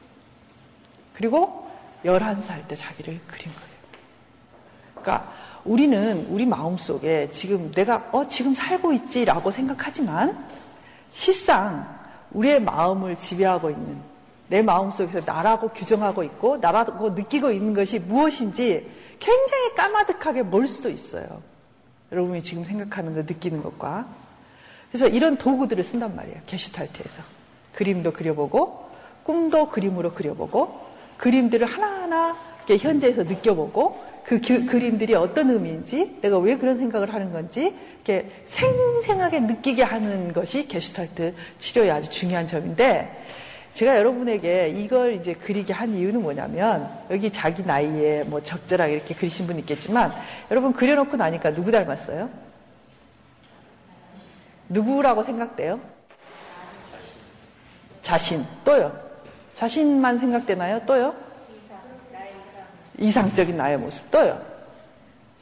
그리고 1.14 1.68
11살 2.04 2.68
때 2.68 2.76
자기를 2.76 3.18
그린 3.26 3.52
거예요. 3.52 3.66
그러니까 4.94 5.32
우리는 5.64 6.26
우리 6.30 6.46
마음속에 6.46 7.28
지금 7.32 7.72
내가 7.72 8.08
어 8.12 8.28
지금 8.28 8.54
살고 8.54 8.92
있지라고 8.92 9.50
생각하지만 9.50 10.46
실상 11.12 11.95
우리의 12.36 12.60
마음을 12.62 13.16
지배하고 13.16 13.70
있는 13.70 13.98
내 14.48 14.62
마음 14.62 14.90
속에서 14.90 15.20
나라고 15.24 15.70
규정하고 15.70 16.22
있고 16.22 16.58
나라고 16.58 17.10
느끼고 17.10 17.50
있는 17.50 17.74
것이 17.74 17.98
무엇인지 17.98 18.88
굉장히 19.18 19.74
까마득하게 19.74 20.42
멀 20.44 20.68
수도 20.68 20.90
있어요. 20.90 21.42
여러분이 22.12 22.42
지금 22.42 22.62
생각하는 22.62 23.14
거 23.14 23.22
느끼는 23.22 23.62
것과 23.62 24.06
그래서 24.90 25.08
이런 25.08 25.36
도구들을 25.36 25.82
쓴단 25.82 26.14
말이에요. 26.14 26.38
게슈탈트에서 26.46 27.22
그림도 27.74 28.12
그려보고 28.12 28.90
꿈도 29.24 29.68
그림으로 29.70 30.12
그려보고 30.12 30.86
그림들을 31.16 31.66
하나하나 31.66 32.36
현재에서 32.68 33.24
느껴보고 33.24 34.05
그 34.26 34.40
기, 34.40 34.66
그림들이 34.66 35.14
어떤 35.14 35.50
의미인지 35.50 36.18
내가 36.20 36.38
왜 36.38 36.56
그런 36.56 36.76
생각을 36.76 37.14
하는 37.14 37.32
건지 37.32 37.72
이렇게 37.94 38.28
생생하게 38.46 39.38
느끼게 39.40 39.84
하는 39.84 40.32
것이 40.32 40.66
게슈탈트 40.66 41.32
치료의 41.60 41.92
아주 41.92 42.10
중요한 42.10 42.48
점인데 42.48 43.24
제가 43.74 43.96
여러분에게 43.96 44.70
이걸 44.70 45.14
이제 45.14 45.34
그리게 45.34 45.72
한 45.72 45.94
이유는 45.94 46.22
뭐냐면 46.22 46.90
여기 47.08 47.30
자기 47.30 47.62
나이에 47.62 48.24
뭐 48.24 48.42
적절하게 48.42 48.94
이렇게 48.94 49.14
그리신 49.14 49.46
분 49.46 49.60
있겠지만 49.60 50.10
여러분 50.50 50.72
그려놓고 50.72 51.16
나니까 51.16 51.52
누구 51.52 51.70
닮았어요? 51.70 52.28
누구라고 54.68 55.22
생각돼요? 55.22 55.78
자신 58.02 58.42
또요. 58.64 58.92
자신만 59.54 60.18
생각되나요? 60.18 60.84
또요? 60.84 61.14
이상적인 62.98 63.56
나의 63.56 63.78
모습. 63.78 64.10
또요. 64.10 64.40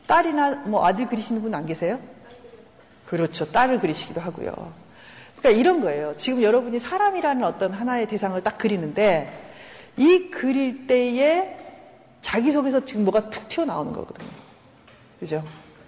딸이나 0.07 0.65
뭐 0.67 0.85
아들 0.87 1.09
그리시는 1.09 1.41
분 1.43 1.55
안 1.55 1.67
계세요? 1.67 1.99
그렇죠. 3.07 3.51
딸을 3.51 3.81
그리시기도 3.81 4.21
하고요. 4.21 4.73
그러니까 5.39 5.61
이런 5.61 5.81
거예요. 5.81 6.15
지금 6.17 6.43
여러분이 6.43 6.81
사람이라는 6.81 7.45
어떤 7.45 7.73
하나의 7.73 8.09
대상을 8.09 8.43
딱 8.43 8.59
그리는데 8.59 9.31
이 9.97 10.31
그릴 10.31 10.87
때에 10.87 11.57
자기 12.23 12.51
속에서 12.51 12.85
지금 12.85 13.05
뭐가 13.05 13.31
툭 13.31 13.49
튀어나오는 13.49 13.93
거거든요. 13.93 14.31
그죠? 15.21 15.45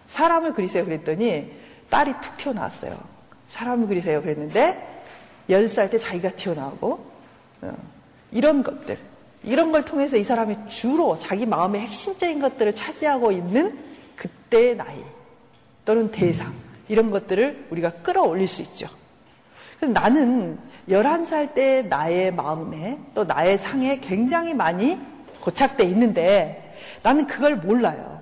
사람을 0.08 0.52
그리세요 0.54 0.84
그랬더니 0.84 1.50
딸이 1.90 2.12
툭 2.22 2.36
튀어나왔어요. 2.36 2.98
사람을 3.48 3.88
그리세요 3.88 4.22
그랬는데 4.22 5.02
10살 5.48 5.90
때 5.90 5.98
자기가 5.98 6.30
튀어나오고 6.30 7.10
어, 7.62 7.76
이런 8.32 8.62
것들 8.62 8.98
이런 9.46 9.70
걸 9.70 9.84
통해서 9.84 10.16
이 10.16 10.24
사람이 10.24 10.56
주로 10.68 11.18
자기 11.18 11.46
마음의 11.46 11.80
핵심적인 11.82 12.40
것들을 12.40 12.74
차지하고 12.74 13.30
있는 13.30 13.78
그때의 14.16 14.76
나이 14.76 15.02
또는 15.84 16.10
대상 16.10 16.52
이런 16.88 17.10
것들을 17.10 17.68
우리가 17.70 17.90
끌어올릴 18.02 18.48
수 18.48 18.62
있죠. 18.62 18.88
나는 19.80 20.58
11살 20.88 21.54
때 21.54 21.82
나의 21.82 22.32
마음에 22.32 22.98
또 23.14 23.24
나의 23.24 23.58
상에 23.58 24.00
굉장히 24.00 24.52
많이 24.52 24.98
고착돼 25.40 25.84
있는데 25.84 26.76
나는 27.02 27.26
그걸 27.26 27.54
몰라요. 27.56 28.20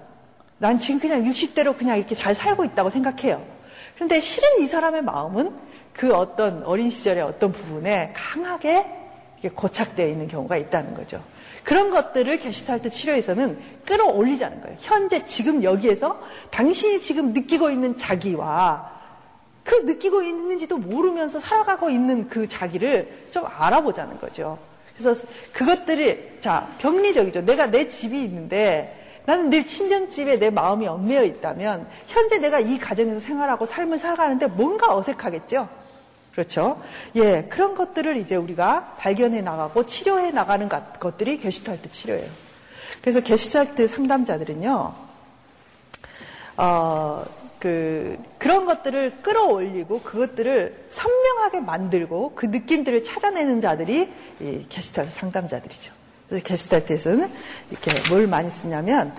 난 0.59 0.79
지금 0.79 1.01
그냥 1.01 1.25
60대로 1.25 1.77
그냥 1.77 1.97
이렇게 1.97 2.15
잘 2.15 2.35
살고 2.35 2.65
있다고 2.67 2.91
생각해요. 2.91 3.43
그런데 3.95 4.21
실은 4.21 4.61
이 4.61 4.67
사람의 4.67 5.03
마음은 5.03 5.53
그 5.95 6.15
어떤 6.15 6.63
어린 6.65 6.91
시절의 6.91 7.23
어떤 7.23 7.51
부분에 7.53 8.13
강하게 8.15 9.04
고착되어 9.51 10.07
있는 10.07 10.29
경우가 10.29 10.57
있다는 10.57 10.95
거죠. 10.95 11.23
그런 11.63 11.91
것들을 11.91 12.39
게슈탈트 12.39 12.91
치료에서는 12.91 13.59
끌어올리자는 13.87 14.61
거예요. 14.61 14.77
현재 14.81 15.25
지금 15.25 15.63
여기에서 15.63 16.21
당신이 16.51 17.01
지금 17.01 17.33
느끼고 17.33 17.71
있는 17.71 17.97
자기와 17.97 18.93
그 19.65 19.75
느끼고 19.77 20.23
있는지도 20.23 20.77
모르면서 20.77 21.41
살아가고 21.41 21.89
있는 21.89 22.29
그 22.29 22.47
자기를 22.47 23.29
좀 23.31 23.45
알아보자는 23.47 24.21
거죠. 24.21 24.59
그래서 24.97 25.27
그것들이 25.53 26.39
자 26.41 26.69
병리적이죠. 26.79 27.47
내가 27.47 27.67
내 27.67 27.89
집이 27.89 28.23
있는데 28.25 29.23
나는 29.27 29.49
늘 29.49 29.67
친정집에 29.67 30.39
내 30.39 30.51
마음이 30.51 30.87
얽매여 30.87 31.25
있다면 31.25 31.89
현재 32.07 32.39
내가 32.39 32.61
이 32.61 32.79
가정에서 32.79 33.21
생활하고 33.21 33.65
삶을 33.65 33.97
살아가는데 33.97 34.49
뭔가 34.49 34.95
어색하겠죠. 34.95 35.67
그렇죠? 36.35 36.83
예, 37.15 37.45
그런 37.49 37.75
것들을 37.75 38.17
이제 38.17 38.35
우리가 38.35 38.97
발견해 38.99 39.41
나가고 39.41 39.87
치료해 39.87 40.33
나가는 40.33 40.69
것들이 40.69 41.39
게슈탈트 41.39 41.93
치료예요. 41.93 42.29
그래서 43.01 43.21
게슈탈트 43.21 43.87
상담자들은요, 43.87 44.95
어, 46.57 47.25
그, 47.61 48.19
그런 48.39 48.67
것들을 48.67 49.23
끌어올리고 49.23 50.01
그것들을 50.01 50.87
선명하게 50.91 51.61
만들고 51.61 52.33
그 52.35 52.47
느낌들을 52.47 53.05
찾아내는 53.05 53.61
자들이 53.61 54.13
이 54.41 54.67
게슈탈트 54.69 55.13
상담자들이죠. 55.13 55.93
그래서 56.29 56.45
게슈탈트에서는 56.45 57.31
이렇게 57.71 58.09
뭘 58.09 58.27
많이 58.27 58.51
쓰냐면 58.51 59.15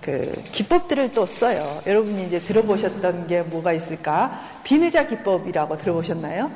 그 0.00 0.42
기법들을 0.52 1.12
또 1.12 1.26
써요. 1.26 1.82
여러분이 1.86 2.26
이제 2.26 2.40
들어보셨던 2.40 3.26
게 3.26 3.42
뭐가 3.42 3.72
있을까? 3.72 4.60
비늘자 4.64 5.06
기법이라고 5.08 5.78
들어보셨나요? 5.78 6.50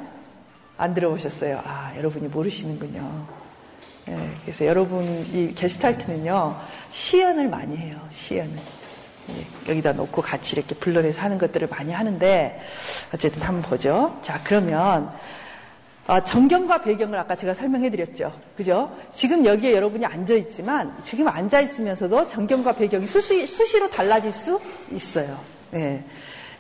안 0.77 0.95
들어보셨어요? 0.95 1.61
아, 1.65 1.93
여러분이 1.97 2.29
모르시는군요. 2.29 3.43
네, 4.07 4.31
그래서 4.43 4.67
여러분 4.67 5.05
이 5.33 5.55
게스탈트는요 5.55 6.57
시연을 6.91 7.49
많이 7.49 7.77
해요. 7.77 7.97
시연을 8.11 8.57
예, 9.31 9.71
여기다 9.71 9.93
놓고 9.93 10.23
같이 10.23 10.57
이렇게 10.57 10.75
불러내서 10.75 11.21
하는 11.21 11.39
것들을 11.39 11.69
많이 11.69 11.93
하는데 11.93 12.61
어쨌든 13.15 13.43
한번 13.43 13.63
보죠. 13.63 14.19
자 14.23 14.41
그러면 14.43 15.13
아, 16.07 16.23
정경과 16.23 16.83
배경을 16.83 17.19
아까 17.19 17.37
제가 17.37 17.55
설명해 17.55 17.91
드렸죠. 17.91 18.33
그죠? 18.57 18.91
지금 19.15 19.47
여기에 19.47 19.75
여러분이 19.75 20.05
앉아 20.05 20.35
있지만, 20.35 20.93
지금 21.05 21.29
앉아 21.29 21.61
있으면서도 21.61 22.27
정경과 22.27 22.73
배경이 22.73 23.07
수시, 23.07 23.47
수시로 23.47 23.89
달라질 23.89 24.33
수 24.33 24.61
있어요. 24.91 25.39
네. 25.71 26.05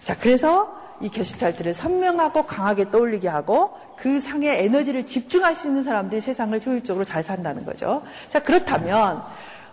자, 0.00 0.16
그래서 0.16 0.80
이 1.00 1.08
게슈탈트를 1.08 1.74
선명하고 1.74 2.44
강하게 2.44 2.90
떠올리게 2.92 3.28
하고 3.28 3.76
그 3.96 4.20
상에 4.20 4.48
에너지를 4.64 5.06
집중할 5.06 5.56
수 5.56 5.66
있는 5.66 5.82
사람들이 5.82 6.20
세상을 6.20 6.64
효율적으로 6.64 7.04
잘 7.04 7.24
산다는 7.24 7.64
거죠. 7.64 8.02
자, 8.30 8.40
그렇다면, 8.40 9.22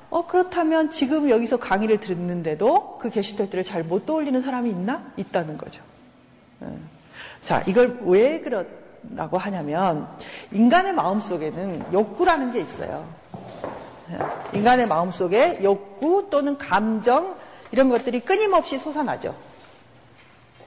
어, 0.10 0.26
그렇다면 0.26 0.90
지금 0.90 1.30
여기서 1.30 1.58
강의를 1.58 2.00
듣는데도 2.00 2.98
그 3.00 3.12
게슈탈트를 3.12 3.64
잘 3.64 3.84
못 3.84 4.08
떠올리는 4.08 4.42
사람이 4.42 4.70
있나? 4.72 5.12
있다는 5.18 5.58
거죠. 5.58 5.82
네. 6.60 6.70
자, 7.46 7.64
이걸 7.68 8.00
왜 8.02 8.42
그렇, 8.42 8.66
라고 9.16 9.38
하냐면 9.38 10.08
인간의 10.52 10.94
마음 10.94 11.22
속에는 11.22 11.94
욕구라는 11.94 12.52
게 12.52 12.60
있어요. 12.60 13.06
인간의 14.54 14.88
마음 14.88 15.12
속에 15.12 15.60
욕구 15.64 16.28
또는 16.30 16.58
감정 16.58 17.36
이런 17.72 17.90
것들이 17.90 18.20
끊임없이 18.22 18.78
솟아나죠. 18.80 19.36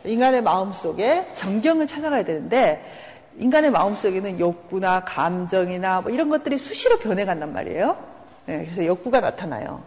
인간의 0.04 0.42
마음 0.42 0.72
속에 0.72 1.32
정경을 1.34 1.86
찾아가야 1.86 2.24
되는데 2.24 3.00
인간의 3.36 3.70
마음 3.70 3.94
속에는 3.94 4.38
욕구나 4.40 5.04
감정이나 5.04 6.02
뭐 6.02 6.10
이런 6.10 6.28
것들이 6.28 6.58
수시로 6.58 6.98
변해간단 6.98 7.52
말이에요. 7.52 7.96
네, 8.46 8.64
그래서 8.64 8.84
욕구가 8.84 9.20
나타나요. 9.20 9.82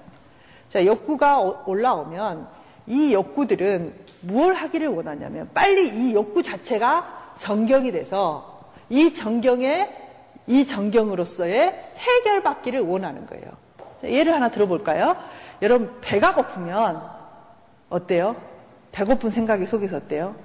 자, 0.69 0.85
욕구가 0.85 1.39
올라오면 1.65 2.47
이 2.87 3.13
욕구들은 3.13 3.93
무엇 4.21 4.53
하기를 4.53 4.87
원하냐면 4.87 5.49
빨리 5.53 5.89
이 5.89 6.13
욕구 6.13 6.41
자체가 6.41 7.24
정경이 7.39 7.91
돼서 7.91 8.71
이 8.89 9.13
정경에 9.13 9.89
이 10.47 10.65
정경으로서의 10.65 11.93
해결받기를 11.97 12.81
원하는 12.81 13.25
거예요. 13.25 13.45
예를 14.03 14.33
하나 14.33 14.49
들어볼까요? 14.49 15.15
여러분 15.61 15.91
배가 16.01 16.33
고프면 16.35 17.01
어때요? 17.89 18.35
배고픈 18.91 19.29
생각이 19.29 19.65
속에서 19.65 19.97
어때요? 19.97 20.35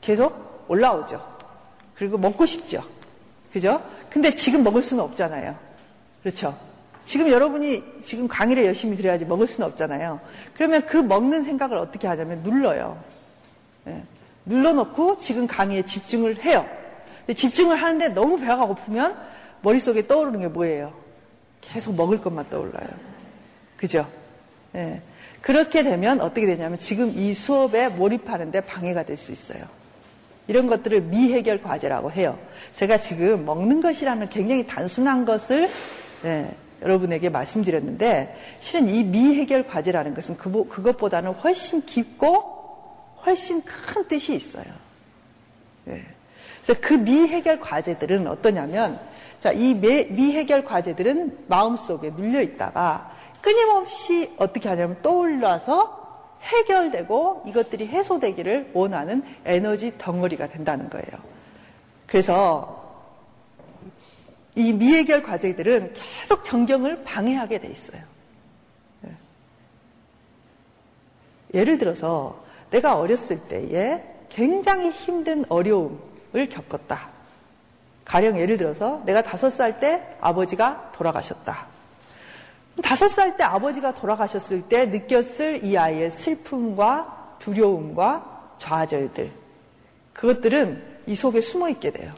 계속 0.00 0.64
올라오죠. 0.68 1.22
그리고 1.94 2.18
먹고 2.18 2.46
싶죠. 2.46 2.82
그죠? 3.52 3.82
근데 4.10 4.34
지금 4.34 4.62
먹을 4.62 4.82
수는 4.82 5.02
없잖아요. 5.04 5.56
그렇죠? 6.22 6.54
지금 7.04 7.30
여러분이 7.30 8.02
지금 8.04 8.28
강의를 8.28 8.66
열심히 8.66 8.96
들어야지 8.96 9.24
먹을 9.24 9.46
수는 9.46 9.66
없잖아요. 9.68 10.20
그러면 10.54 10.84
그 10.86 10.98
먹는 10.98 11.42
생각을 11.42 11.78
어떻게 11.78 12.06
하냐면 12.06 12.42
눌러요. 12.42 13.02
네. 13.84 14.02
눌러놓고 14.48 15.18
지금 15.18 15.46
강의에 15.46 15.82
집중을 15.82 16.42
해요. 16.44 16.66
집중을 17.34 17.76
하는데 17.76 18.08
너무 18.08 18.38
배가 18.38 18.66
고프면 18.66 19.16
머릿속에 19.62 20.06
떠오르는 20.06 20.40
게 20.40 20.48
뭐예요? 20.48 20.92
계속 21.60 21.94
먹을 21.94 22.20
것만 22.20 22.48
떠올라요. 22.48 22.88
그죠? 23.76 24.06
예. 24.74 25.02
그렇게 25.40 25.82
되면 25.82 26.20
어떻게 26.20 26.46
되냐면 26.46 26.78
지금 26.78 27.12
이 27.14 27.34
수업에 27.34 27.88
몰입하는데 27.88 28.60
방해가 28.62 29.04
될 29.04 29.16
수 29.16 29.32
있어요. 29.32 29.64
이런 30.48 30.66
것들을 30.66 31.02
미해결 31.02 31.62
과제라고 31.62 32.10
해요. 32.10 32.38
제가 32.74 33.00
지금 33.00 33.44
먹는 33.44 33.80
것이라는 33.82 34.30
굉장히 34.30 34.66
단순한 34.66 35.26
것을 35.26 35.68
예, 36.24 36.50
여러분에게 36.82 37.28
말씀드렸는데 37.28 38.34
실은 38.60 38.88
이 38.88 39.04
미해결 39.04 39.66
과제라는 39.66 40.14
것은 40.14 40.36
그, 40.38 40.66
그것보다는 40.68 41.32
훨씬 41.32 41.82
깊고 41.84 42.57
훨씬 43.28 43.62
큰 43.62 44.08
뜻이 44.08 44.34
있어요. 44.34 44.64
네. 45.84 46.02
그래서 46.62 46.80
그 46.80 46.94
미해결 46.94 47.60
과제들은 47.60 48.26
어떠냐면, 48.26 48.98
자, 49.40 49.52
이 49.52 49.74
미해결 49.74 50.64
과제들은 50.64 51.44
마음속에 51.46 52.10
눌려 52.10 52.40
있다가 52.40 53.14
끊임없이 53.42 54.34
어떻게 54.38 54.68
하냐면 54.68 55.00
떠올라서 55.02 56.38
해결되고 56.40 57.44
이것들이 57.46 57.86
해소되기를 57.88 58.70
원하는 58.72 59.22
에너지 59.44 59.96
덩어리가 59.98 60.48
된다는 60.48 60.88
거예요. 60.88 61.06
그래서 62.06 62.76
이 64.54 64.72
미해결 64.72 65.22
과제들은 65.22 65.92
계속 65.92 66.44
정경을 66.44 67.04
방해하게 67.04 67.58
돼 67.58 67.68
있어요. 67.68 68.02
네. 69.02 69.10
예를 71.52 71.76
들어서 71.76 72.47
내가 72.70 72.96
어렸을 72.96 73.38
때에 73.40 74.02
굉장히 74.28 74.90
힘든 74.90 75.44
어려움을 75.48 76.48
겪었다. 76.50 77.08
가령 78.04 78.38
예를 78.38 78.56
들어서 78.56 79.02
내가 79.04 79.22
다섯 79.22 79.50
살 79.50 79.80
때 79.80 80.16
아버지가 80.20 80.92
돌아가셨다. 80.92 81.66
다섯 82.82 83.08
살 83.08 83.36
때 83.36 83.44
아버지가 83.44 83.94
돌아가셨을 83.94 84.62
때 84.62 84.86
느꼈을 84.86 85.64
이 85.64 85.76
아이의 85.76 86.10
슬픔과 86.10 87.36
두려움과 87.38 88.54
좌절들. 88.58 89.30
그것들은 90.12 90.82
이 91.06 91.14
속에 91.14 91.40
숨어 91.40 91.68
있게 91.70 91.90
돼요. 91.90 92.12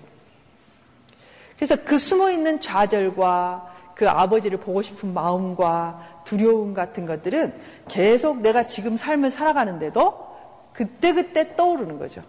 그래서 1.56 1.76
그 1.84 1.98
숨어 1.98 2.30
있는 2.30 2.60
좌절과 2.60 3.74
그 3.94 4.08
아버지를 4.08 4.58
보고 4.58 4.80
싶은 4.80 5.12
마음과 5.12 6.22
두려움 6.24 6.72
같은 6.72 7.04
것들은 7.04 7.52
계속 7.88 8.40
내가 8.40 8.66
지금 8.66 8.96
삶을 8.96 9.30
살아가는데도 9.30 10.29
그때 10.72 11.12
그때 11.12 11.56
떠오르는 11.56 11.98
거죠. 11.98 12.22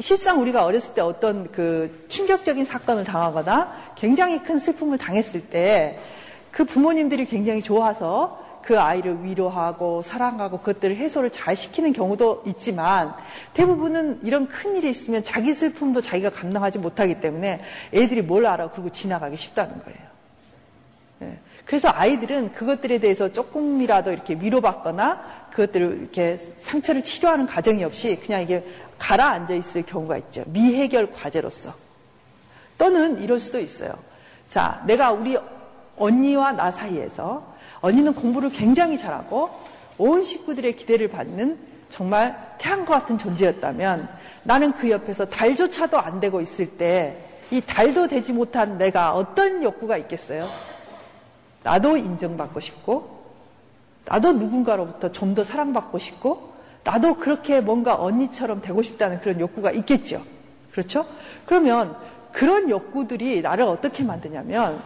실상 0.00 0.40
우리가 0.40 0.64
어렸을 0.64 0.94
때 0.94 1.00
어떤 1.00 1.50
그 1.50 2.06
충격적인 2.08 2.64
사건을 2.64 3.04
당하거나 3.04 3.94
굉장히 3.96 4.42
큰 4.42 4.58
슬픔을 4.58 4.98
당했을 4.98 5.48
때 5.48 5.98
그 6.50 6.64
부모님들이 6.64 7.26
굉장히 7.26 7.62
좋아서 7.62 8.44
그 8.62 8.80
아이를 8.80 9.24
위로하고 9.24 10.02
사랑하고 10.02 10.58
그것들을 10.58 10.96
해소를 10.96 11.30
잘 11.30 11.56
시키는 11.56 11.92
경우도 11.92 12.42
있지만 12.46 13.14
대부분은 13.54 14.20
이런 14.24 14.48
큰 14.48 14.76
일이 14.76 14.90
있으면 14.90 15.22
자기 15.22 15.54
슬픔도 15.54 16.02
자기가 16.02 16.30
감당하지 16.30 16.78
못하기 16.78 17.20
때문에 17.20 17.62
애들이 17.94 18.22
뭘 18.22 18.44
알아 18.44 18.70
그러고 18.70 18.90
지나가기 18.90 19.36
쉽다는 19.36 19.82
거예요. 19.84 20.00
네. 21.20 21.38
그래서 21.64 21.88
아이들은 21.92 22.54
그것들에 22.54 22.98
대해서 22.98 23.32
조금이라도 23.32 24.12
이렇게 24.12 24.34
위로받거나 24.34 25.37
그것들을 25.50 25.98
이렇게 26.00 26.36
상처를 26.60 27.02
치료하는 27.02 27.46
과정이 27.46 27.84
없이 27.84 28.18
그냥 28.24 28.42
이게 28.42 28.64
가라앉아 28.98 29.54
있을 29.54 29.82
경우가 29.82 30.18
있죠. 30.18 30.44
미해결 30.46 31.12
과제로서. 31.12 31.74
또는 32.76 33.22
이럴 33.22 33.40
수도 33.40 33.58
있어요. 33.58 33.94
자, 34.50 34.82
내가 34.86 35.12
우리 35.12 35.36
언니와 35.96 36.52
나 36.52 36.70
사이에서 36.70 37.54
언니는 37.80 38.14
공부를 38.14 38.50
굉장히 38.50 38.96
잘하고 38.96 39.50
온 39.98 40.22
식구들의 40.24 40.76
기대를 40.76 41.08
받는 41.08 41.58
정말 41.88 42.36
태양과 42.58 43.00
같은 43.00 43.18
존재였다면 43.18 44.08
나는 44.44 44.72
그 44.72 44.90
옆에서 44.90 45.24
달조차도 45.26 45.98
안 45.98 46.20
되고 46.20 46.40
있을 46.40 46.66
때 46.76 47.28
이 47.50 47.62
달도 47.62 48.08
되지 48.08 48.32
못한 48.32 48.76
내가 48.76 49.14
어떤 49.14 49.62
욕구가 49.62 49.96
있겠어요? 49.98 50.46
나도 51.62 51.96
인정받고 51.96 52.60
싶고 52.60 53.17
나도 54.08 54.32
누군가로부터 54.32 55.12
좀 55.12 55.34
더 55.34 55.44
사랑받고 55.44 55.98
싶고 55.98 56.52
나도 56.84 57.16
그렇게 57.16 57.60
뭔가 57.60 58.00
언니처럼 58.00 58.62
되고 58.62 58.82
싶다는 58.82 59.20
그런 59.20 59.38
욕구가 59.40 59.72
있겠죠. 59.72 60.22
그렇죠? 60.72 61.04
그러면 61.44 61.96
그런 62.32 62.70
욕구들이 62.70 63.42
나를 63.42 63.64
어떻게 63.64 64.02
만드냐면 64.04 64.80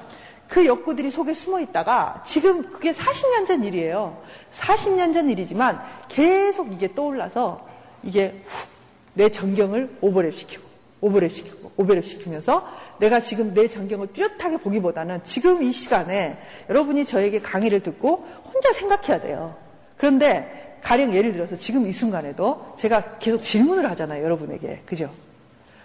그 0.49 0.67
욕구들이 0.67 1.11
속에 1.11 1.35
숨어 1.35 1.61
있다가 1.61 2.23
지금 2.27 2.63
그게 2.73 2.93
40년 2.93 3.47
전 3.47 3.65
일이에요. 3.65 4.19
40년 4.53 5.15
전 5.15 5.31
일이지만 5.31 5.81
계속 6.09 6.73
이게 6.73 6.95
떠올라서 6.95 7.67
이게 8.03 8.43
훅 8.47 8.73
내 9.15 9.29
전경을 9.29 9.99
오버랩 10.01 10.33
시키고 10.33 10.63
오버랩 11.03 11.31
시키고 11.31 11.73
오버랩 11.77 12.03
시키면서 12.03 12.67
내가 12.99 13.21
지금 13.21 13.55
내 13.55 13.69
전경을 13.69 14.13
뚜렷하게 14.13 14.59
보기보다는 14.59 15.21
지금 15.25 15.63
이 15.63 15.73
시간에 15.73 16.37
여러분이 16.69 17.05
저에게 17.05 17.41
강의를 17.41 17.81
듣고 17.81 18.27
혼자 18.45 18.73
생각해야 18.73 19.21
돼요. 19.21 19.57
그런데 19.97 20.79
가령 20.83 21.15
예를 21.15 21.33
들어서 21.33 21.57
지금 21.57 21.87
이 21.87 21.93
순간에도 21.93 22.75
제가 22.79 23.19
계속 23.19 23.43
질문을 23.43 23.89
하잖아요. 23.91 24.23
여러분에게. 24.25 24.83
그죠? 24.85 25.11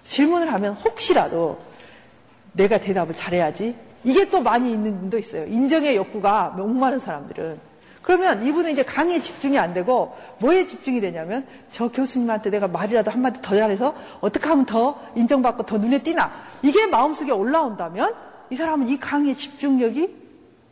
질문을 0.04 0.52
하면 0.54 0.74
혹시라도 0.74 1.60
내가 2.54 2.80
대답을 2.80 3.14
잘해야지. 3.14 3.76
이게 4.04 4.30
또 4.30 4.42
많이 4.42 4.72
있는 4.72 5.00
분도 5.00 5.18
있어요. 5.18 5.46
인정의 5.46 5.96
욕구가 5.96 6.50
목마른 6.58 6.98
사람들은. 6.98 7.60
그러면 8.08 8.42
이분은 8.42 8.72
이제 8.72 8.84
강의에 8.84 9.22
집중이 9.22 9.60
안 9.60 9.74
되고 9.74 10.16
뭐에 10.40 10.66
집중이 10.66 11.02
되냐면 11.02 11.46
저 11.70 11.90
교수님한테 11.90 12.50
내가 12.50 12.66
말이라도 12.70 13.12
한마디 13.12 13.42
더 13.42 13.54
잘해서 13.54 13.94
어떻게 14.22 14.48
하면 14.48 14.66
더 14.66 14.98
인정받고 15.18 15.66
더 15.66 15.78
눈에 15.78 16.02
띄나 16.02 16.32
이게 16.62 16.86
마음속에 16.86 17.34
올라온다면 17.34 18.16
이 18.50 18.56
사람은 18.56 18.88
이 18.88 18.98
강의의 18.98 19.36
집중력이 19.36 20.16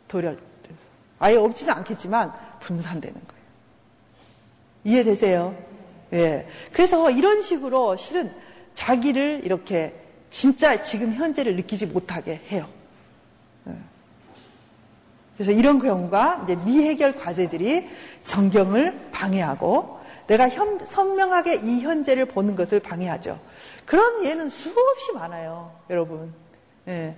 도렬 0.08 0.38
아예 1.18 1.36
없지는 1.36 1.74
않겠지만 1.74 2.32
분산되는 2.60 3.14
거예요. 3.14 3.42
이해되세요? 4.84 5.54
예. 6.14 6.48
그래서 6.72 7.10
이런 7.10 7.42
식으로 7.42 7.96
실은 7.96 8.32
자기를 8.74 9.42
이렇게 9.44 9.92
진짜 10.30 10.82
지금 10.82 11.12
현재를 11.12 11.54
느끼지 11.56 11.84
못하게 11.84 12.40
해요. 12.50 12.66
예. 15.36 15.44
그래서 15.44 15.52
이런 15.52 15.78
경우가 15.78 16.42
이제 16.44 16.56
미해결 16.56 17.16
과제들이 17.16 17.88
정경을 18.24 19.10
방해하고 19.12 20.00
내가 20.26 20.48
현, 20.48 20.84
선명하게 20.84 21.60
이 21.62 21.80
현재를 21.80 22.24
보는 22.24 22.56
것을 22.56 22.80
방해하죠. 22.80 23.38
그런 23.84 24.24
예는 24.24 24.48
수없이 24.48 25.12
많아요, 25.14 25.70
여러분. 25.88 26.34
예. 26.88 27.14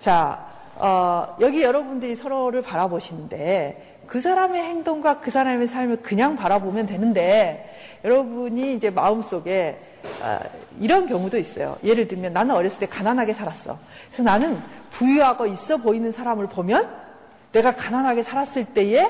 자, 0.00 0.46
어, 0.74 1.36
여기 1.40 1.62
여러분들이 1.62 2.16
서로를 2.16 2.62
바라보시는데 2.62 4.00
그 4.06 4.20
사람의 4.20 4.62
행동과 4.62 5.20
그 5.20 5.30
사람의 5.30 5.68
삶을 5.68 6.02
그냥 6.02 6.36
바라보면 6.36 6.86
되는데 6.86 7.98
여러분이 8.04 8.74
이제 8.74 8.90
마음속에 8.90 9.78
어, 10.22 10.38
이런 10.80 11.06
경우도 11.06 11.38
있어요. 11.38 11.76
예를 11.84 12.08
들면 12.08 12.32
나는 12.32 12.54
어렸을 12.54 12.78
때 12.78 12.86
가난하게 12.86 13.34
살았어. 13.34 13.78
그래서 14.06 14.22
나는 14.22 14.60
부유하고 14.92 15.46
있어 15.46 15.76
보이는 15.76 16.10
사람을 16.10 16.48
보면 16.48 17.07
내가 17.52 17.74
가난하게 17.74 18.22
살았을 18.22 18.66
때에 18.66 19.06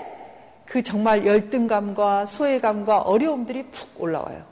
그 0.64 0.83
정말 0.83 1.27
열등감과 1.27 2.27
소외감과 2.27 3.01
어려움들이 3.01 3.64
푹 3.64 4.01
올라와요. 4.01 4.44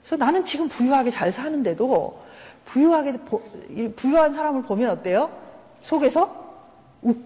그래서 0.00 0.16
나는 0.16 0.44
지금 0.44 0.68
부유하게 0.68 1.10
잘 1.10 1.30
사는데도 1.30 2.20
부유하게 2.64 3.18
부유한 3.96 4.34
사람을 4.34 4.62
보면 4.62 4.90
어때요? 4.90 5.30
속에서 5.80 6.42
욱 7.02 7.22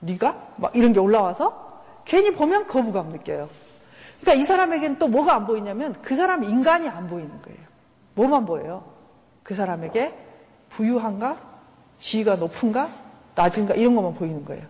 네가 0.00 0.54
막 0.56 0.74
이런 0.74 0.92
게 0.92 1.00
올라와서 1.00 1.82
괜히 2.04 2.32
보면 2.32 2.66
거부감 2.66 3.10
느껴요. 3.10 3.48
그러니까 4.20 4.42
이 4.42 4.44
사람에게는 4.44 4.98
또 4.98 5.08
뭐가 5.08 5.34
안 5.34 5.46
보이냐면 5.46 5.94
그 6.02 6.16
사람 6.16 6.44
인간이 6.44 6.88
안 6.88 7.08
보이는 7.08 7.30
거예요. 7.42 7.58
뭐만 8.14 8.46
보여요? 8.46 8.84
그 9.42 9.54
사람에게 9.54 10.12
부유한가? 10.70 11.36
지위가 11.98 12.36
높은가? 12.36 12.88
낮은가 13.42 13.74
이런 13.74 13.94
것만 13.96 14.14
보이는 14.14 14.44
거예요. 14.44 14.62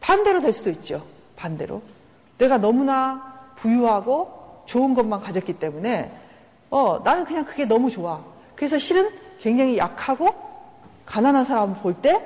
반대로 0.00 0.40
될 0.40 0.52
수도 0.52 0.70
있죠. 0.70 1.04
반대로. 1.36 1.82
내가 2.38 2.58
너무나 2.58 3.52
부유하고 3.56 4.62
좋은 4.66 4.94
것만 4.94 5.20
가졌기 5.20 5.54
때문에 5.54 6.10
어, 6.70 7.00
나는 7.04 7.24
그냥 7.24 7.44
그게 7.44 7.64
너무 7.64 7.90
좋아. 7.90 8.20
그래서 8.54 8.78
실은 8.78 9.08
굉장히 9.40 9.76
약하고 9.78 10.34
가난한 11.06 11.44
사람을 11.44 11.76
볼때 11.76 12.20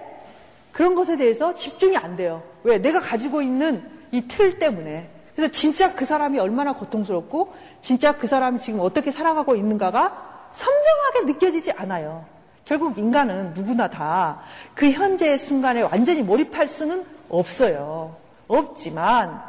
그런 0.73 0.95
것에 0.95 1.17
대해서 1.17 1.55
집중이 1.55 1.97
안 1.97 2.17
돼요. 2.17 2.43
왜? 2.63 2.79
내가 2.79 3.01
가지고 3.01 3.43
있는 3.43 3.83
이 4.13 4.23
틀 4.29 4.59
때문에. 4.59 5.11
그래서 5.35 5.53
진짜 5.53 5.95
그 5.95 6.05
사람이 6.05 6.39
얼마나 6.39 6.73
고통스럽고 6.75 7.55
진짜 7.83 8.17
그 8.17 8.27
사람이 8.27 8.61
지금 8.61 8.81
어떻게 8.81 9.11
살아가고 9.13 9.55
있는가가 9.55 10.51
선명하게 10.53 11.33
느껴지지 11.33 11.73
않아요. 11.73 12.25
결국 12.69 12.99
인간은 12.99 13.55
누구나 13.55 13.89
다 13.89 14.43
그 14.79 14.93
현재의 14.93 15.39
순간에 15.39 15.83
완전히 15.83 16.23
몰입할 16.23 16.69
수는 16.69 17.05
없어요. 17.29 18.15
없지만, 18.47 19.43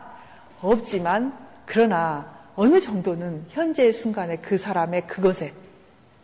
없지만, 0.59 1.31
그러나 1.67 2.25
어느 2.55 2.79
정도는 2.81 3.45
현재의 3.49 3.93
순간에 3.93 4.37
그 4.37 4.57
사람의 4.57 5.05
그것에 5.05 5.53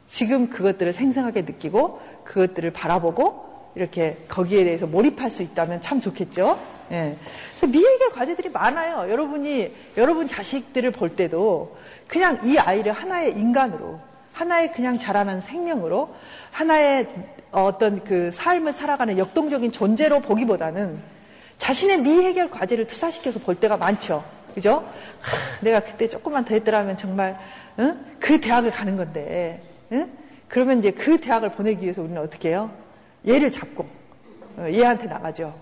지금 0.08 0.50
그것들을 0.50 0.92
생생하게 0.92 1.44
느끼고 1.44 2.02
그것들을 2.24 2.74
바라보고 2.74 3.72
이렇게 3.76 4.18
거기에 4.28 4.64
대해서 4.64 4.88
몰입할 4.88 5.30
수 5.30 5.44
있다면 5.44 5.82
참 5.82 6.02
좋겠죠. 6.02 6.60
예. 6.92 7.16
그래서 7.52 7.68
미해결 7.68 8.12
과제들이 8.12 8.50
많아요. 8.50 9.12
여러분이 9.12 9.72
여러분 9.98 10.28
자식들을 10.28 10.90
볼 10.94 11.16
때도 11.16 11.78
그냥 12.08 12.40
이 12.44 12.58
아이를 12.58 12.92
하나의 12.92 13.34
인간으로 13.34 14.00
하나의 14.36 14.74
그냥 14.74 15.00
자라는 15.00 15.42
생명으로 15.42 16.14
하나의 16.52 17.08
어떤 17.52 18.04
그 18.04 18.32
삶을 18.32 18.74
살아가는 18.74 19.18
역동적인 19.18 19.72
존재로 19.72 20.20
보기보다는 20.20 21.00
자신의 21.58 22.02
미해결 22.02 22.52
과제를 22.52 22.86
투사시켜서 22.86 23.40
볼 23.40 23.56
때가 23.56 23.78
많죠. 23.78 24.24
그죠? 24.54 24.86
하, 25.22 25.62
내가 25.62 25.80
그때 25.80 26.10
조금만 26.10 26.44
더 26.44 26.54
했더라면 26.54 26.98
정말 26.98 27.40
응? 27.80 27.98
그 28.20 28.42
대학을 28.42 28.72
가는 28.72 28.98
건데 28.98 29.62
응? 29.94 30.10
그러면 30.50 30.80
이제 30.80 30.92
그 30.92 31.20
대학을 31.20 31.54
보내기 31.54 31.84
위해서 31.84 32.02
우리는 32.02 32.22
어떻게 32.22 32.50
해요? 32.50 32.70
얘를 33.26 33.50
잡고 33.52 33.86
어, 34.58 34.68
얘한테 34.70 35.08
나가죠. 35.08 35.56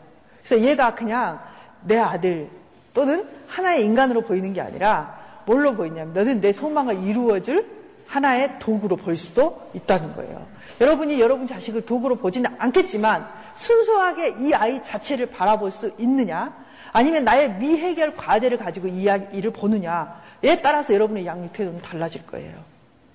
그래서 0.43 0.63
얘가 0.65 0.95
그냥 0.95 1.39
내 1.83 1.97
아들 1.97 2.49
또는 2.93 3.27
하나의 3.47 3.85
인간으로 3.85 4.21
보이는 4.21 4.51
게 4.51 4.61
아니라 4.61 5.19
뭘로 5.45 5.75
보이냐면 5.75 6.13
너는 6.13 6.41
내 6.41 6.51
소망을 6.51 7.03
이루어줄 7.03 7.82
하나의 8.13 8.59
도구로 8.59 8.95
볼 8.95 9.17
수도 9.17 9.69
있다는 9.73 10.13
거예요. 10.15 10.45
여러분이 10.79 11.19
여러분 11.19 11.47
자식을 11.47 11.85
도구로 11.85 12.17
보지는 12.17 12.51
않겠지만 12.59 13.27
순수하게 13.55 14.35
이 14.39 14.53
아이 14.53 14.83
자체를 14.83 15.27
바라볼 15.27 15.71
수 15.71 15.91
있느냐 15.97 16.53
아니면 16.91 17.23
나의 17.23 17.55
미해결 17.55 18.15
과제를 18.15 18.59
가지고 18.59 18.87
이 18.87 19.09
아이를 19.09 19.49
보느냐에 19.49 20.61
따라서 20.61 20.93
여러분의 20.93 21.25
양육 21.25 21.53
태도는 21.53 21.81
달라질 21.81 22.25
거예요. 22.27 22.53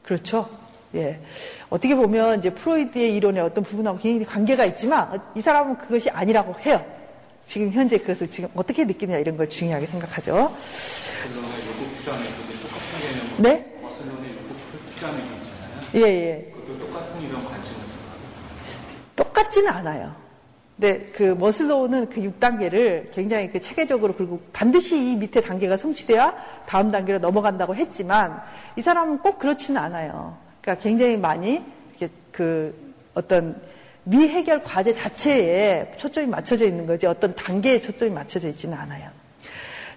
그렇죠? 0.02 0.48
예. 0.96 1.20
어떻게 1.70 1.94
보면 1.94 2.40
이제 2.40 2.50
프로이드의 2.50 3.14
이론의 3.16 3.42
어떤 3.42 3.62
부분하고 3.62 3.98
굉장히 3.98 4.24
관계가 4.24 4.64
있지만 4.64 5.20
이 5.36 5.40
사람은 5.40 5.78
그것이 5.78 6.10
아니라고 6.10 6.58
해요. 6.60 6.84
지금 7.46 7.70
현재 7.70 7.98
그것을 7.98 8.28
지금 8.28 8.48
어떻게 8.56 8.84
느끼느냐 8.84 9.18
이런 9.18 9.36
걸 9.36 9.48
중요하게 9.48 9.86
생각하죠. 9.86 10.56
네? 13.38 13.77
피라미드 14.98 15.22
있잖아요. 15.22 15.80
예, 15.94 16.00
예. 16.00 16.52
그것도 16.52 16.78
똑같은 16.78 17.20
이런 17.20 17.44
관점에서 17.44 17.78
똑같지는 19.16 19.70
않아요. 19.70 20.14
네, 20.76 21.10
그 21.12 21.34
머슬로우는 21.38 22.08
그 22.08 22.20
6단계를 22.20 23.12
굉장히 23.12 23.50
그 23.50 23.60
체계적으로 23.60 24.14
그리고 24.14 24.40
반드시 24.52 24.96
이 24.96 25.16
밑에 25.16 25.40
단계가 25.40 25.76
성취돼야 25.76 26.34
다음 26.66 26.92
단계로 26.92 27.18
넘어간다고 27.18 27.74
했지만 27.74 28.40
이 28.76 28.82
사람은 28.82 29.18
꼭 29.18 29.40
그렇지는 29.40 29.80
않아요. 29.80 30.36
그러니까 30.60 30.82
굉장히 30.82 31.16
많이 31.16 31.62
그 32.30 32.94
어떤 33.14 33.60
미해결 34.04 34.62
과제 34.62 34.94
자체에 34.94 35.94
초점이 35.96 36.28
맞춰져 36.28 36.66
있는 36.66 36.86
거지 36.86 37.06
어떤 37.06 37.34
단계에 37.34 37.80
초점이 37.80 38.12
맞춰져 38.12 38.48
있지는 38.48 38.78
않아요. 38.78 39.10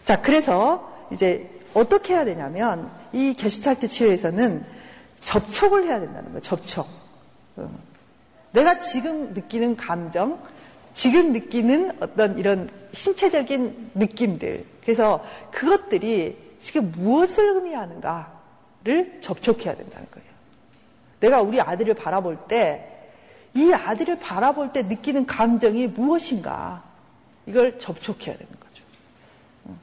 자, 0.03 0.19
그래서 0.19 0.91
이제 1.11 1.47
어떻게 1.75 2.15
해야 2.15 2.25
되냐면 2.25 2.89
이 3.13 3.35
게슈탈트 3.35 3.87
치료에서는 3.87 4.80
접촉을 5.21 5.85
해야 5.85 5.99
된다는 5.99 6.25
거예요. 6.29 6.41
접촉. 6.41 6.87
어. 7.55 7.69
내가 8.51 8.77
지금 8.79 9.33
느끼는 9.33 9.77
감정, 9.77 10.41
지금 10.93 11.31
느끼는 11.31 11.97
어떤 12.01 12.37
이런 12.37 12.69
신체적인 12.91 13.91
느낌들. 13.95 14.65
그래서 14.81 15.25
그것들이 15.51 16.37
지금 16.61 16.91
무엇을 16.91 17.55
의미하는가? 17.55 18.41
접촉해야 19.21 19.75
된다는 19.75 20.07
거예요. 20.11 20.29
내가 21.19 21.41
우리 21.41 21.61
아들을 21.61 21.93
바라볼 21.93 22.37
때, 22.47 22.87
이 23.53 23.71
아들을 23.71 24.19
바라볼 24.19 24.73
때 24.73 24.81
느끼는 24.81 25.25
감정이 25.25 25.87
무엇인가, 25.87 26.83
이걸 27.45 27.77
접촉해야 27.79 28.35
되는 28.35 28.51
거죠. 28.59 28.83
어. 29.65 29.77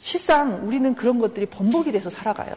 실상 0.00 0.66
우리는 0.66 0.94
그런 0.94 1.18
것들이 1.18 1.46
번복이 1.46 1.92
돼서 1.92 2.10
살아가요. 2.10 2.54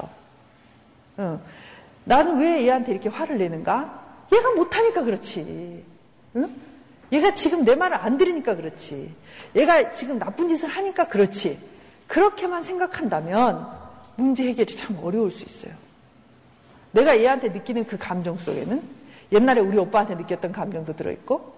어. 2.07 2.13
나는 2.15 2.39
왜 2.39 2.63
얘한테 2.63 2.91
이렇게 2.91 3.09
화를 3.09 3.37
내는가? 3.37 4.03
얘가 4.33 4.51
못하니까 4.55 5.03
그렇지. 5.03 5.83
응? 6.35 6.49
얘가 7.11 7.33
지금 7.35 7.63
내 7.63 7.75
말을 7.75 7.97
안 7.97 8.17
들으니까 8.17 8.55
그렇지. 8.55 9.13
얘가 9.55 9.93
지금 9.93 10.19
나쁜 10.19 10.49
짓을 10.49 10.67
하니까 10.69 11.07
그렇지. 11.07 11.57
그렇게만 12.07 12.63
생각한다면 12.63 13.67
문제 14.15 14.47
해결이 14.47 14.75
참 14.75 14.97
어려울 15.03 15.31
수 15.31 15.45
있어요. 15.45 15.73
내가 16.91 17.19
얘한테 17.19 17.49
느끼는 17.49 17.85
그 17.85 17.97
감정 17.97 18.37
속에는 18.37 18.81
옛날에 19.31 19.61
우리 19.61 19.77
오빠한테 19.77 20.15
느꼈던 20.15 20.51
감정도 20.51 20.95
들어있고, 20.95 21.53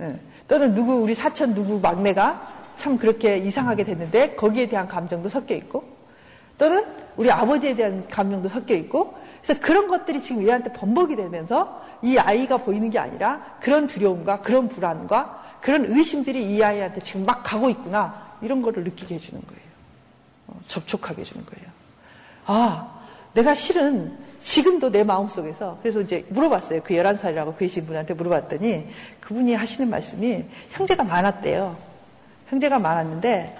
예. 0.00 0.16
또는 0.46 0.74
누구, 0.74 0.94
우리 0.94 1.14
사촌 1.14 1.54
누구 1.54 1.78
막내가 1.80 2.72
참 2.76 2.98
그렇게 2.98 3.38
이상하게 3.38 3.84
됐는데 3.84 4.34
거기에 4.34 4.68
대한 4.68 4.86
감정도 4.88 5.28
섞여 5.28 5.54
있고, 5.54 5.84
또는 6.58 6.84
우리 7.16 7.30
아버지에 7.30 7.74
대한 7.74 8.06
감정도 8.08 8.48
섞여 8.48 8.74
있고, 8.74 9.14
그래서 9.42 9.60
그런 9.60 9.88
것들이 9.88 10.22
지금 10.22 10.46
얘한테 10.46 10.72
번복이 10.72 11.16
되면서 11.16 11.82
이 12.02 12.18
아이가 12.18 12.58
보이는 12.58 12.90
게 12.90 12.98
아니라 12.98 13.56
그런 13.60 13.86
두려움과 13.86 14.40
그런 14.42 14.68
불안과 14.68 15.56
그런 15.60 15.86
의심들이 15.86 16.54
이 16.54 16.62
아이한테 16.62 17.00
지금 17.00 17.26
막 17.26 17.42
가고 17.42 17.68
있구나. 17.70 18.28
이런 18.40 18.62
거를 18.62 18.84
느끼게 18.84 19.16
해주는 19.16 19.42
거예요. 19.42 19.62
어, 20.48 20.60
접촉하게 20.68 21.22
해주는 21.22 21.44
거예요. 21.44 21.68
아, 22.46 23.00
내가 23.34 23.54
실은 23.54 24.16
지금도 24.42 24.90
내 24.90 25.02
마음속에서 25.04 25.78
그래서 25.82 26.00
이제 26.00 26.24
물어봤어요. 26.28 26.82
그 26.82 26.94
11살이라고 26.94 27.56
그이신 27.56 27.86
분한테 27.86 28.14
물어봤더니 28.14 28.88
그분이 29.20 29.54
하시는 29.54 29.90
말씀이 29.90 30.44
형제가 30.70 31.04
많았대요. 31.04 31.76
형제가 32.48 32.78
많았는데 32.78 33.56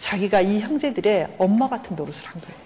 자기가 0.00 0.40
이 0.40 0.60
형제들의 0.60 1.36
엄마 1.38 1.68
같은 1.68 1.94
노릇을 1.94 2.26
한 2.26 2.40
거예요. 2.40 2.61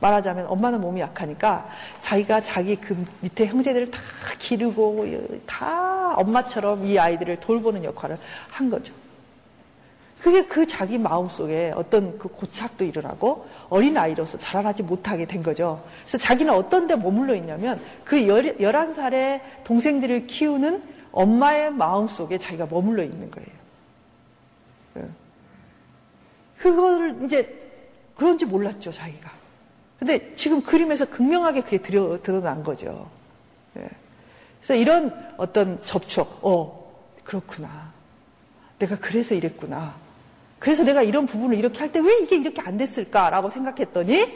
말하자면 0.00 0.46
엄마는 0.46 0.80
몸이 0.80 1.00
약하니까 1.00 1.68
자기가 2.00 2.40
자기 2.40 2.76
그 2.76 3.06
밑에 3.20 3.46
형제들을 3.46 3.90
다 3.90 4.00
기르고 4.38 5.06
다 5.46 6.14
엄마처럼 6.16 6.86
이 6.86 6.98
아이들을 6.98 7.40
돌보는 7.40 7.84
역할을 7.84 8.18
한 8.50 8.70
거죠. 8.70 8.92
그게 10.20 10.44
그 10.44 10.66
자기 10.66 10.98
마음속에 10.98 11.72
어떤 11.74 12.18
그 12.18 12.28
고착도 12.28 12.84
일어나고 12.84 13.46
어린 13.70 13.96
아이로서 13.96 14.38
자라나지 14.38 14.82
못하게 14.82 15.24
된 15.24 15.42
거죠. 15.42 15.82
그래서 16.02 16.18
자기는 16.18 16.52
어떤 16.52 16.86
데 16.86 16.94
머물러 16.94 17.34
있냐면 17.36 17.80
그 18.04 18.16
11살의 18.16 19.40
동생들을 19.64 20.26
키우는 20.26 20.82
엄마의 21.12 21.72
마음속에 21.72 22.38
자기가 22.38 22.66
머물러 22.70 23.02
있는 23.02 23.30
거예요. 23.30 23.48
예. 24.98 25.08
그거를 26.58 27.24
이제 27.24 27.56
그런지 28.14 28.44
몰랐죠, 28.44 28.92
자기가. 28.92 29.39
근데 30.00 30.34
지금 30.34 30.62
그림에서 30.62 31.04
극명하게 31.08 31.60
그게 31.60 31.78
드러, 31.78 32.20
드러난 32.22 32.64
거죠. 32.64 33.08
예. 33.76 33.86
그래서 34.58 34.74
이런 34.74 35.14
어떤 35.36 35.80
접촉, 35.82 36.38
어, 36.42 36.90
그렇구나. 37.22 37.92
내가 38.78 38.96
그래서 38.98 39.34
이랬구나. 39.36 39.94
그래서 40.58 40.82
내가 40.84 41.02
이런 41.02 41.26
부분을 41.26 41.56
이렇게 41.56 41.78
할 41.78 41.92
때 41.92 42.00
왜 42.00 42.18
이게 42.22 42.36
이렇게 42.36 42.60
안 42.62 42.76
됐을까라고 42.78 43.50
생각했더니 43.50 44.26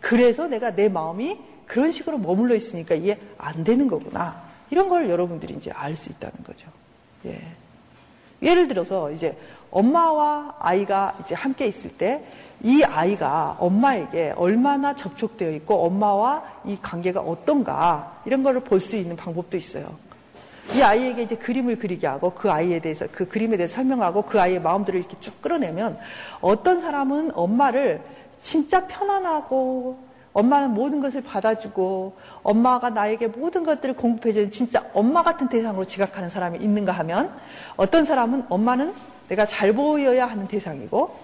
그래서 0.00 0.48
내가 0.48 0.74
내 0.74 0.88
마음이 0.88 1.38
그런 1.66 1.92
식으로 1.92 2.18
머물러 2.18 2.54
있으니까 2.54 2.94
이게 2.94 3.20
안 3.38 3.64
되는 3.64 3.86
거구나. 3.88 4.42
이런 4.70 4.88
걸 4.88 5.08
여러분들이 5.08 5.54
이제 5.54 5.70
알 5.70 5.94
수 5.94 6.10
있다는 6.10 6.42
거죠. 6.44 6.66
예. 7.26 7.38
예를 8.42 8.66
들어서 8.66 9.10
이제 9.10 9.36
엄마와 9.72 10.54
아이가 10.60 11.14
이제 11.20 11.34
함께 11.34 11.66
있을 11.66 11.90
때 11.90 12.24
이 12.64 12.84
아이가 12.84 13.56
엄마에게 13.58 14.34
얼마나 14.36 14.94
접촉되어 14.94 15.50
있고 15.50 15.84
엄마와 15.84 16.44
이 16.64 16.78
관계가 16.80 17.20
어떤가 17.20 18.20
이런 18.24 18.42
거를 18.44 18.60
볼 18.60 18.80
수 18.80 18.96
있는 18.96 19.16
방법도 19.16 19.56
있어요. 19.56 19.94
이 20.74 20.80
아이에게 20.80 21.22
이제 21.22 21.36
그림을 21.36 21.76
그리게 21.78 22.06
하고 22.06 22.30
그 22.30 22.50
아이에 22.50 22.78
대해서 22.78 23.06
그 23.10 23.28
그림에 23.28 23.56
대해서 23.56 23.74
설명하고 23.74 24.22
그 24.22 24.40
아이의 24.40 24.60
마음들을 24.60 25.00
이렇게 25.00 25.16
쭉 25.18 25.42
끌어내면 25.42 25.98
어떤 26.40 26.80
사람은 26.80 27.32
엄마를 27.34 28.00
진짜 28.40 28.86
편안하고 28.86 29.98
엄마는 30.32 30.70
모든 30.70 31.00
것을 31.00 31.22
받아주고 31.22 32.16
엄마가 32.44 32.90
나에게 32.90 33.26
모든 33.26 33.64
것들을 33.64 33.96
공급해주는 33.96 34.50
진짜 34.52 34.84
엄마 34.94 35.22
같은 35.22 35.48
대상으로 35.48 35.84
지각하는 35.84 36.30
사람이 36.30 36.58
있는가 36.58 36.92
하면 36.92 37.32
어떤 37.76 38.04
사람은 38.04 38.46
엄마는 38.48 38.94
내가 39.32 39.46
잘 39.46 39.72
보여야 39.72 40.26
하는 40.26 40.46
대상이고 40.46 41.16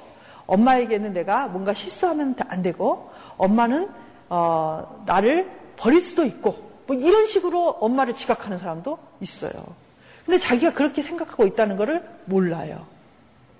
엄마에게는 0.46 1.12
내가 1.12 1.46
뭔가 1.46 1.74
실수하면 1.74 2.34
안 2.48 2.62
되고 2.62 3.10
엄마는 3.36 3.88
어, 4.30 5.04
나를 5.06 5.48
버릴 5.76 6.00
수도 6.00 6.24
있고 6.24 6.56
뭐 6.86 6.96
이런 6.96 7.26
식으로 7.26 7.68
엄마를 7.80 8.14
지각하는 8.14 8.56
사람도 8.58 8.98
있어요. 9.20 9.52
근데 10.24 10.38
자기가 10.38 10.72
그렇게 10.72 11.02
생각하고 11.02 11.46
있다는 11.46 11.76
것을 11.76 12.02
몰라요. 12.24 12.86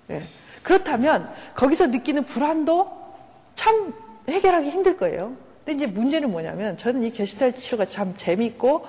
네. 0.07 0.23
그렇다면 0.63 1.31
거기서 1.55 1.89
느끼는 1.89 2.25
불안도 2.25 2.91
참 3.55 3.93
해결하기 4.29 4.71
힘들 4.71 4.97
거예요. 4.97 5.33
근데 5.65 5.85
이제 5.85 5.93
문제는 5.93 6.31
뭐냐면 6.31 6.79
저는 6.79 7.05
이 7.05 7.11
게시탈트 7.11 7.61
치료가 7.61 7.85
참 7.85 8.15
재밌고 8.17 8.87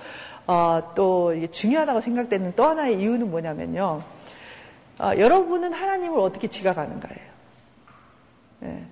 어, 0.48 0.94
또 0.96 1.34
중요하다고 1.52 2.00
생각되는 2.00 2.54
또 2.56 2.64
하나의 2.64 3.00
이유는 3.02 3.30
뭐냐면요. 3.30 4.02
어, 5.00 5.12
여러분은 5.18 5.72
하나님을 5.74 6.20
어떻게 6.20 6.48
지각하는가예요. 6.50 7.30
네. 8.60 8.86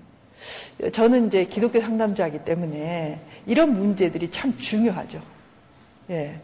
저는 0.92 1.28
이제 1.28 1.46
기독교 1.46 1.82
상담자이기 1.82 2.46
때문에 2.46 3.20
이런 3.46 3.74
문제들이 3.78 4.32
참 4.32 4.56
중요하죠. 4.58 5.22
예. 6.10 6.40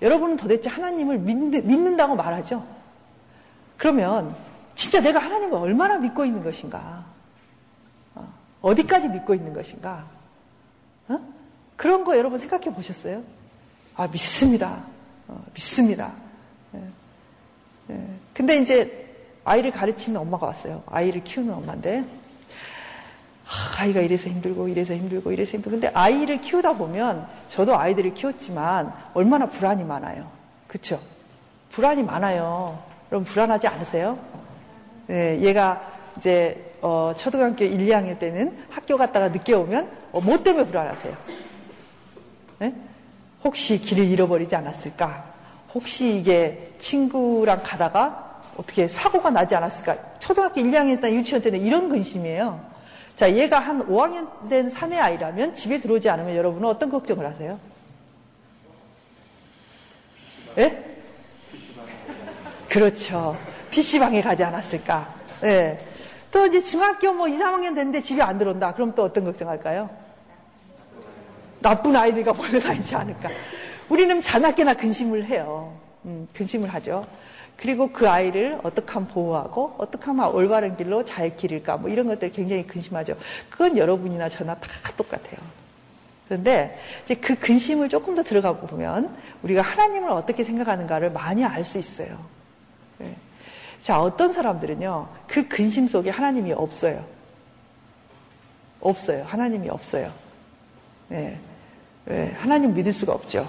여러분은 0.00 0.36
도대체 0.36 0.68
하나님을 0.68 1.18
믿는, 1.18 1.96
다고 1.96 2.14
말하죠? 2.14 2.64
그러면 3.76 4.34
진짜 4.74 5.00
내가 5.00 5.18
하나님을 5.18 5.58
얼마나 5.58 5.98
믿고 5.98 6.24
있는 6.24 6.42
것인가? 6.44 7.04
어, 8.62 8.74
디까지 8.74 9.08
믿고 9.08 9.34
있는 9.34 9.52
것인가? 9.52 10.06
어? 11.08 11.18
그런 11.76 12.04
거 12.04 12.16
여러분 12.16 12.38
생각해 12.38 12.72
보셨어요? 12.74 13.22
아, 13.96 14.06
믿습니다. 14.06 14.84
어, 15.28 15.44
믿습니다. 15.54 16.12
예. 16.74 16.82
예. 17.90 18.06
근데 18.40 18.56
이제 18.56 19.06
아이를 19.44 19.70
가르치는 19.70 20.18
엄마가 20.18 20.46
왔어요. 20.46 20.82
아이를 20.86 21.22
키우는 21.24 21.52
엄마인데 21.52 22.02
아이가 23.78 24.00
이래서 24.00 24.30
힘들고 24.30 24.66
이래서 24.68 24.94
힘들고 24.94 25.30
이래서 25.30 25.58
힘들고 25.58 25.72
근데 25.72 25.88
아이를 25.92 26.40
키우다 26.40 26.72
보면 26.72 27.26
저도 27.50 27.78
아이들을 27.78 28.14
키웠지만 28.14 28.94
얼마나 29.12 29.44
불안이 29.44 29.84
많아요. 29.84 30.26
그렇죠? 30.68 30.98
불안이 31.68 32.02
많아요. 32.02 32.82
여러분 33.12 33.30
불안하지 33.30 33.66
않으세요? 33.66 34.18
네, 35.06 35.38
얘가 35.42 35.82
이제 36.16 36.76
어, 36.80 37.12
초등학교 37.14 37.66
1, 37.66 37.76
2학년 37.88 38.18
때는 38.18 38.56
학교 38.70 38.96
갔다가 38.96 39.28
늦게 39.28 39.52
오면 39.52 39.90
어, 40.12 40.20
뭐 40.22 40.42
때문에 40.42 40.64
불안하세요? 40.64 41.14
네? 42.60 42.74
혹시 43.44 43.76
길을 43.76 44.06
잃어버리지 44.06 44.56
않았을까? 44.56 45.24
혹시 45.74 46.16
이게 46.16 46.72
친구랑 46.78 47.62
가다가 47.62 48.29
어떻게 48.60 48.86
사고가 48.86 49.30
나지 49.30 49.54
않았을까? 49.54 49.96
초등학교 50.18 50.60
1, 50.60 50.70
2학년 50.70 51.00
때 51.00 51.12
유치원 51.12 51.42
때는 51.42 51.60
이런 51.60 51.88
근심이에요. 51.88 52.60
자, 53.16 53.34
얘가 53.34 53.58
한 53.58 53.86
5학년 53.88 54.48
된 54.50 54.68
사내 54.68 54.98
아이라면 54.98 55.54
집에 55.54 55.80
들어오지 55.80 56.10
않으면 56.10 56.36
여러분은 56.36 56.68
어떤 56.68 56.90
걱정을 56.90 57.24
하세요? 57.24 57.58
예? 60.58 60.84
그렇죠. 62.68 63.34
PC방에 63.70 64.20
가지 64.20 64.44
않았을까? 64.44 65.14
예. 65.44 65.78
또 66.30 66.46
이제 66.46 66.62
중학교 66.62 67.12
뭐 67.14 67.28
2, 67.28 67.38
3학년 67.38 67.74
됐는데 67.74 68.02
집에 68.02 68.20
안 68.20 68.36
들어온다. 68.36 68.74
그럼 68.74 68.94
또 68.94 69.04
어떤 69.04 69.24
걱정할까요? 69.24 69.88
나쁜 71.60 71.96
아이들과 71.96 72.34
몰려다니지 72.34 72.94
않을까. 72.94 73.30
우리는 73.88 74.20
자나깨나 74.20 74.74
근심을 74.74 75.24
해요. 75.24 75.74
음, 76.04 76.28
근심을 76.34 76.68
하죠. 76.74 77.06
그리고 77.60 77.90
그 77.92 78.08
아이를 78.08 78.58
어떻게 78.62 78.90
하면 78.90 79.08
보호하고 79.08 79.74
어떻게 79.76 80.06
하면 80.06 80.32
올바른 80.32 80.78
길로 80.78 81.04
잘 81.04 81.36
기를까 81.36 81.76
뭐 81.76 81.90
이런 81.90 82.06
것들 82.06 82.32
굉장히 82.32 82.66
근심하죠. 82.66 83.16
그건 83.50 83.76
여러분이나 83.76 84.30
저나 84.30 84.54
다 84.54 84.68
똑같아요. 84.96 85.36
그런데 86.26 86.80
이제 87.04 87.16
그 87.16 87.34
근심을 87.34 87.90
조금 87.90 88.14
더 88.14 88.22
들어가고 88.22 88.66
보면 88.66 89.14
우리가 89.42 89.60
하나님을 89.60 90.08
어떻게 90.08 90.42
생각하는가를 90.42 91.12
많이 91.12 91.44
알 91.44 91.62
수 91.62 91.78
있어요. 91.78 92.24
네. 92.96 93.14
자, 93.82 94.00
어떤 94.00 94.32
사람들은요, 94.32 95.08
그 95.26 95.46
근심 95.46 95.86
속에 95.86 96.08
하나님이 96.08 96.54
없어요. 96.54 97.04
없어요. 98.80 99.24
하나님이 99.26 99.68
없어요. 99.68 100.10
네. 101.08 101.38
왜? 102.06 102.32
하나님 102.38 102.72
믿을 102.72 102.92
수가 102.94 103.12
없죠. 103.12 103.46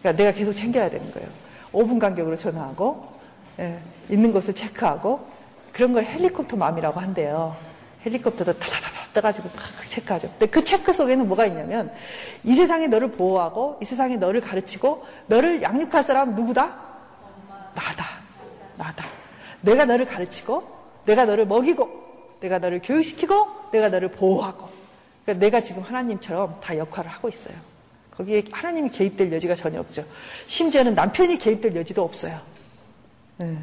그러니까 0.00 0.22
내가 0.22 0.38
계속 0.38 0.52
챙겨야 0.52 0.88
되는 0.88 1.10
거예요. 1.10 1.28
5분 1.72 1.98
간격으로 1.98 2.36
전화하고, 2.36 3.02
예, 3.14 3.19
있는 4.10 4.32
곳을 4.32 4.54
체크하고, 4.54 5.26
그런 5.72 5.92
걸 5.92 6.04
헬리콥터 6.04 6.56
맘이라고 6.56 7.00
한대요. 7.00 7.56
헬리콥터도 8.04 8.58
타다다다 8.58 9.00
떠가지고 9.12 9.50
막 9.54 9.88
체크하죠. 9.88 10.28
근데 10.30 10.46
그 10.46 10.64
체크 10.64 10.92
속에는 10.92 11.26
뭐가 11.28 11.46
있냐면, 11.46 11.92
이 12.44 12.54
세상에 12.54 12.86
너를 12.86 13.10
보호하고, 13.12 13.78
이 13.82 13.84
세상에 13.84 14.16
너를 14.16 14.40
가르치고, 14.40 15.04
너를 15.26 15.62
양육할 15.62 16.04
사람은 16.04 16.34
누구다? 16.34 16.66
나다. 17.74 18.06
나다. 18.76 19.04
내가 19.60 19.84
너를 19.84 20.06
가르치고, 20.06 20.66
내가 21.04 21.24
너를 21.24 21.46
먹이고, 21.46 22.38
내가 22.40 22.58
너를 22.58 22.80
교육시키고, 22.82 23.70
내가 23.72 23.88
너를 23.88 24.08
보호하고. 24.08 24.70
그러니까 25.24 25.44
내가 25.44 25.60
지금 25.60 25.82
하나님처럼 25.82 26.58
다 26.62 26.76
역할을 26.76 27.10
하고 27.10 27.28
있어요. 27.28 27.54
거기에 28.16 28.44
하나님이 28.50 28.90
개입될 28.90 29.32
여지가 29.32 29.54
전혀 29.54 29.80
없죠. 29.80 30.04
심지어는 30.46 30.94
남편이 30.94 31.38
개입될 31.38 31.74
여지도 31.76 32.02
없어요. 32.02 32.38
네. 33.40 33.56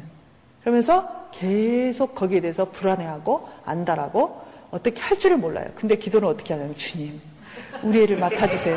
그러면서 0.60 1.28
계속 1.30 2.16
거기에 2.16 2.40
대해서 2.40 2.68
불안해하고 2.68 3.48
안달하고 3.64 4.42
어떻게 4.72 5.00
할 5.00 5.16
줄을 5.18 5.36
몰라요. 5.36 5.70
근데 5.76 5.96
기도는 5.96 6.28
어떻게 6.28 6.52
하냐면 6.52 6.74
주님, 6.74 7.20
우리 7.84 8.02
애를 8.02 8.18
맡아주세요. 8.18 8.76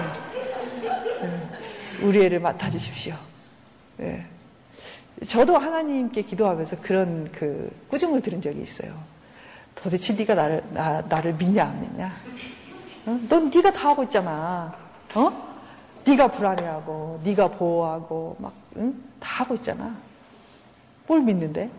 네. 1.22 1.50
우리 2.04 2.24
애를 2.24 2.40
맡아주십시오. 2.40 3.16
네. 3.98 4.26
저도 5.28 5.58
하나님께 5.58 6.22
기도하면서 6.22 6.78
그런 6.82 7.32
그 7.32 7.72
꾸중을 7.90 8.22
들은 8.22 8.40
적이 8.40 8.62
있어요. 8.62 8.94
도대체 9.74 10.14
네가 10.14 10.36
나를 10.36 10.64
나, 10.72 11.02
나를 11.02 11.34
믿냐 11.34 11.66
안 11.66 11.82
믿냐? 11.82 12.14
어? 13.08 13.20
넌 13.28 13.50
네가 13.50 13.72
다 13.72 13.90
하고 13.90 14.04
있잖아. 14.04 14.72
어? 15.16 15.52
네가 16.06 16.28
불안해하고 16.28 17.22
네가 17.24 17.48
보호하고 17.50 18.36
막 18.40 18.54
응? 18.78 19.04
다 19.20 19.44
하고 19.44 19.56
있잖아. 19.56 19.96
뭘 21.08 21.22
믿는데? 21.22 21.70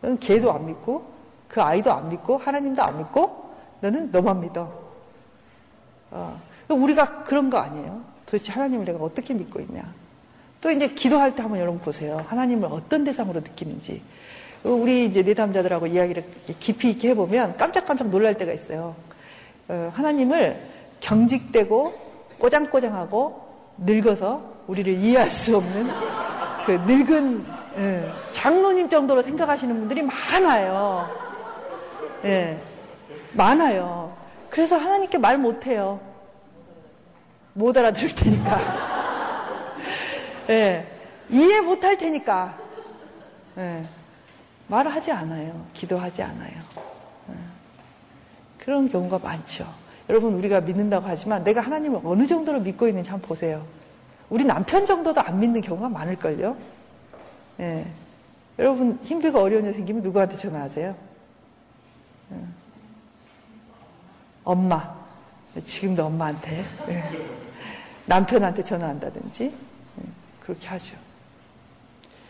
너는 0.00 0.18
걔도 0.18 0.52
안 0.52 0.66
믿고 0.66 1.04
그 1.48 1.62
아이도 1.62 1.92
안 1.92 2.08
믿고 2.08 2.38
하나님도 2.38 2.82
안 2.82 2.98
믿고 2.98 3.54
너는 3.80 4.10
너만 4.10 4.40
믿어. 4.40 4.72
어. 6.10 6.40
우리가 6.68 7.24
그런 7.24 7.50
거 7.50 7.58
아니에요. 7.58 8.00
도대체 8.26 8.52
하나님을 8.52 8.86
내가 8.86 9.04
어떻게 9.04 9.34
믿고 9.34 9.60
있냐? 9.60 9.92
또 10.60 10.70
이제 10.70 10.88
기도할 10.88 11.34
때 11.34 11.42
한번 11.42 11.60
여러분 11.60 11.80
보세요. 11.80 12.24
하나님을 12.28 12.68
어떤 12.70 13.04
대상으로 13.04 13.40
느끼는지. 13.40 14.00
우리 14.64 15.06
이제 15.06 15.22
내담자들하고 15.22 15.88
이야기를 15.88 16.24
깊이 16.60 16.90
있게 16.90 17.10
해보면 17.10 17.56
깜짝깜짝 17.56 18.08
놀랄 18.08 18.38
때가 18.38 18.52
있어요. 18.52 18.94
어, 19.68 19.90
하나님을 19.92 20.60
경직되고 21.00 21.94
꼬장꼬장하고 22.38 23.48
늙어서 23.78 24.52
우리를 24.68 24.94
이해할 24.94 25.28
수 25.30 25.56
없는 25.56 25.88
그 26.64 26.72
늙은 26.72 27.44
예, 27.76 28.12
장로님 28.32 28.88
정도로 28.88 29.22
생각하시는 29.22 29.74
분들이 29.74 30.02
많아요. 30.02 31.08
예, 32.24 32.60
많아요. 33.32 34.14
그래서 34.50 34.76
하나님께 34.76 35.18
말 35.18 35.38
못해요. 35.38 36.00
못 37.54 37.76
알아들을 37.76 38.14
테니까. 38.14 38.60
예, 40.50 40.86
이해 41.30 41.60
못 41.60 41.82
할 41.82 41.96
테니까. 41.96 42.54
예, 43.58 43.82
말을 44.68 44.94
하지 44.94 45.10
않아요. 45.12 45.66
기도하지 45.72 46.22
않아요. 46.22 46.52
예, 47.30 47.34
그런 48.58 48.88
경우가 48.88 49.18
많죠. 49.18 49.64
여러분 50.08 50.34
우리가 50.34 50.60
믿는다고 50.60 51.06
하지만 51.08 51.42
내가 51.44 51.60
하나님을 51.62 52.00
어느 52.04 52.26
정도로 52.26 52.60
믿고 52.60 52.86
있는지 52.88 53.08
한번 53.10 53.28
보세요. 53.28 53.64
우리 54.28 54.44
남편 54.44 54.84
정도도 54.84 55.20
안 55.20 55.40
믿는 55.40 55.60
경우가 55.60 55.88
많을걸요. 55.88 56.56
예. 57.60 57.86
여러분 58.58 58.98
힘들고 59.02 59.38
어려운 59.38 59.66
일 59.66 59.74
생기면 59.74 60.02
누구한테 60.02 60.36
전화하세요? 60.36 60.96
예. 62.32 62.36
엄마. 64.44 64.94
지금도 65.64 66.06
엄마한테. 66.06 66.64
예. 66.88 67.04
남편한테 68.06 68.64
전화한다든지 68.64 69.44
예. 69.44 70.02
그렇게 70.40 70.66
하죠. 70.68 70.96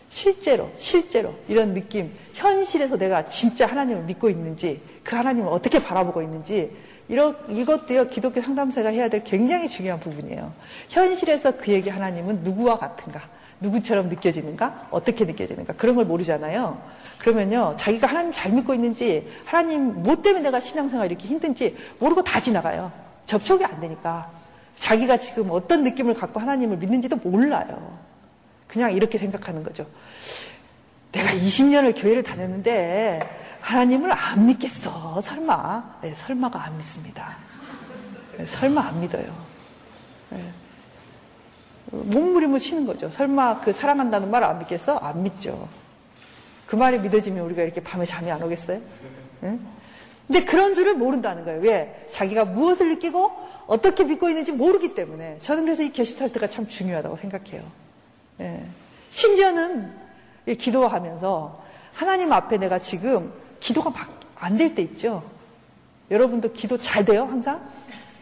실제로, 0.09 0.69
실제로 0.77 1.33
이런 1.47 1.73
느낌, 1.73 2.13
현실에서 2.33 2.97
내가 2.97 3.29
진짜 3.29 3.65
하나님을 3.65 4.03
믿고 4.03 4.29
있는지, 4.29 4.79
그 5.03 5.15
하나님을 5.15 5.51
어떻게 5.51 5.83
바라보고 5.83 6.21
있는지 6.21 6.71
이런, 7.09 7.35
이것도요, 7.49 8.09
기독교 8.09 8.39
상담사가 8.39 8.89
해야 8.89 9.09
될 9.09 9.23
굉장히 9.23 9.67
중요한 9.67 9.99
부분이에요. 9.99 10.53
현실에서 10.89 11.57
그에게 11.57 11.89
하나님은 11.89 12.43
누구와 12.43 12.77
같은가? 12.77 13.21
누구처럼 13.63 14.09
느껴지는가? 14.09 14.89
어떻게 14.91 15.25
느껴지는가? 15.25 15.73
그런 15.73 15.95
걸 15.95 16.05
모르잖아요. 16.05 16.79
그러면요, 17.17 17.75
자기가 17.79 18.07
하나님 18.07 18.31
잘 18.31 18.51
믿고 18.51 18.73
있는지, 18.73 19.31
하나님 19.45 20.03
뭐 20.03 20.21
때문에 20.21 20.43
내가 20.43 20.59
신앙생활 20.59 21.07
이렇게 21.07 21.27
힘든지 21.27 21.75
모르고 21.99 22.23
다 22.23 22.39
지나가요. 22.41 22.91
접촉이 23.25 23.63
안 23.63 23.79
되니까. 23.79 24.29
자기가 24.79 25.17
지금 25.17 25.49
어떤 25.49 25.83
느낌을 25.83 26.13
갖고 26.13 26.39
하나님을 26.39 26.77
믿는지도 26.77 27.15
몰라요. 27.15 27.97
그냥 28.67 28.91
이렇게 28.91 29.17
생각하는 29.17 29.63
거죠. 29.63 29.85
내가 31.13 31.31
20년을 31.31 31.99
교회를 31.99 32.23
다녔는데, 32.23 33.21
하나님을 33.61 34.11
안 34.11 34.45
믿겠어. 34.45 35.21
설마. 35.21 35.99
네, 36.01 36.13
설마가 36.15 36.65
안 36.65 36.77
믿습니다. 36.77 37.37
네, 38.37 38.45
설마 38.45 38.81
안 38.81 38.99
믿어요. 38.99 39.33
네. 40.31 40.62
몸부림을 41.93 42.59
치는 42.59 42.85
거죠. 42.87 43.09
설마 43.09 43.61
그 43.61 43.71
사랑한다는 43.71 44.31
말 44.31 44.43
안 44.43 44.59
믿겠어? 44.59 44.97
안 44.97 45.23
믿죠. 45.23 45.67
그 46.65 46.75
말이 46.75 46.97
믿어지면 46.99 47.45
우리가 47.45 47.61
이렇게 47.61 47.81
밤에 47.81 48.05
잠이 48.05 48.31
안 48.31 48.41
오겠어요? 48.41 48.81
네? 49.41 49.59
근데 50.27 50.43
그런 50.45 50.73
줄을 50.73 50.95
모른다는 50.95 51.45
거예요. 51.45 51.61
왜? 51.61 52.09
자기가 52.13 52.45
무엇을 52.45 52.89
느끼고 52.95 53.31
어떻게 53.67 54.03
믿고 54.03 54.27
있는지 54.29 54.51
모르기 54.51 54.95
때문에. 54.95 55.37
저는 55.41 55.65
그래서 55.65 55.83
이 55.83 55.91
게시탈트가 55.91 56.47
참 56.47 56.67
중요하다고 56.67 57.17
생각해요. 57.17 57.61
예. 58.39 58.61
심지어는 59.09 59.91
기도하면서 60.57 61.63
하나님 61.93 62.33
앞에 62.33 62.57
내가 62.57 62.79
지금 62.79 63.31
기도가 63.59 63.91
막안될 63.91 64.73
때 64.73 64.81
있죠. 64.81 65.23
여러분도 66.09 66.53
기도 66.53 66.77
잘 66.77 67.05
돼요, 67.05 67.23
항상? 67.25 67.61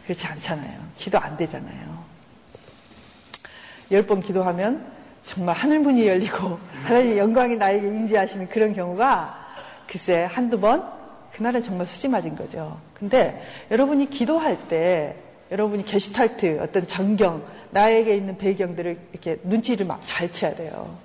그렇지 0.04 0.26
않잖아요. 0.26 0.78
기도 0.98 1.18
안 1.18 1.36
되잖아요. 1.36 1.91
열 3.92 4.06
번 4.06 4.20
기도하면 4.20 4.84
정말 5.24 5.54
하늘문이 5.54 6.06
열리고 6.08 6.58
하나님의 6.84 7.18
영광이 7.18 7.56
나에게 7.56 7.86
임재하시는 7.86 8.48
그런 8.48 8.74
경우가 8.74 9.38
글쎄 9.86 10.24
한두 10.24 10.58
번 10.58 10.90
그날은 11.32 11.62
정말 11.62 11.86
수지 11.86 12.08
맞은 12.08 12.34
거죠. 12.34 12.78
근데 12.94 13.42
여러분이 13.70 14.10
기도할 14.10 14.56
때 14.68 15.14
여러분이 15.50 15.84
게시탈트 15.84 16.60
어떤 16.60 16.86
전경 16.86 17.44
나에게 17.70 18.16
있는 18.16 18.36
배경들을 18.36 18.98
이렇게 19.12 19.38
눈치를 19.44 19.86
막잘 19.86 20.32
채야 20.32 20.54
돼요. 20.54 20.96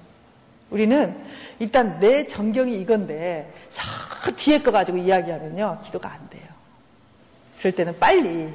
우리는 0.69 1.15
일단 1.59 1.99
내 1.99 2.25
전경이 2.25 2.79
이건데 2.81 3.51
저 3.71 4.31
뒤에 4.31 4.61
거 4.61 4.71
가지고 4.71 4.97
이야기하면요 4.97 5.79
기도가 5.83 6.11
안 6.11 6.29
돼요. 6.29 6.43
그럴 7.59 7.73
때는 7.73 7.97
빨리 7.99 8.49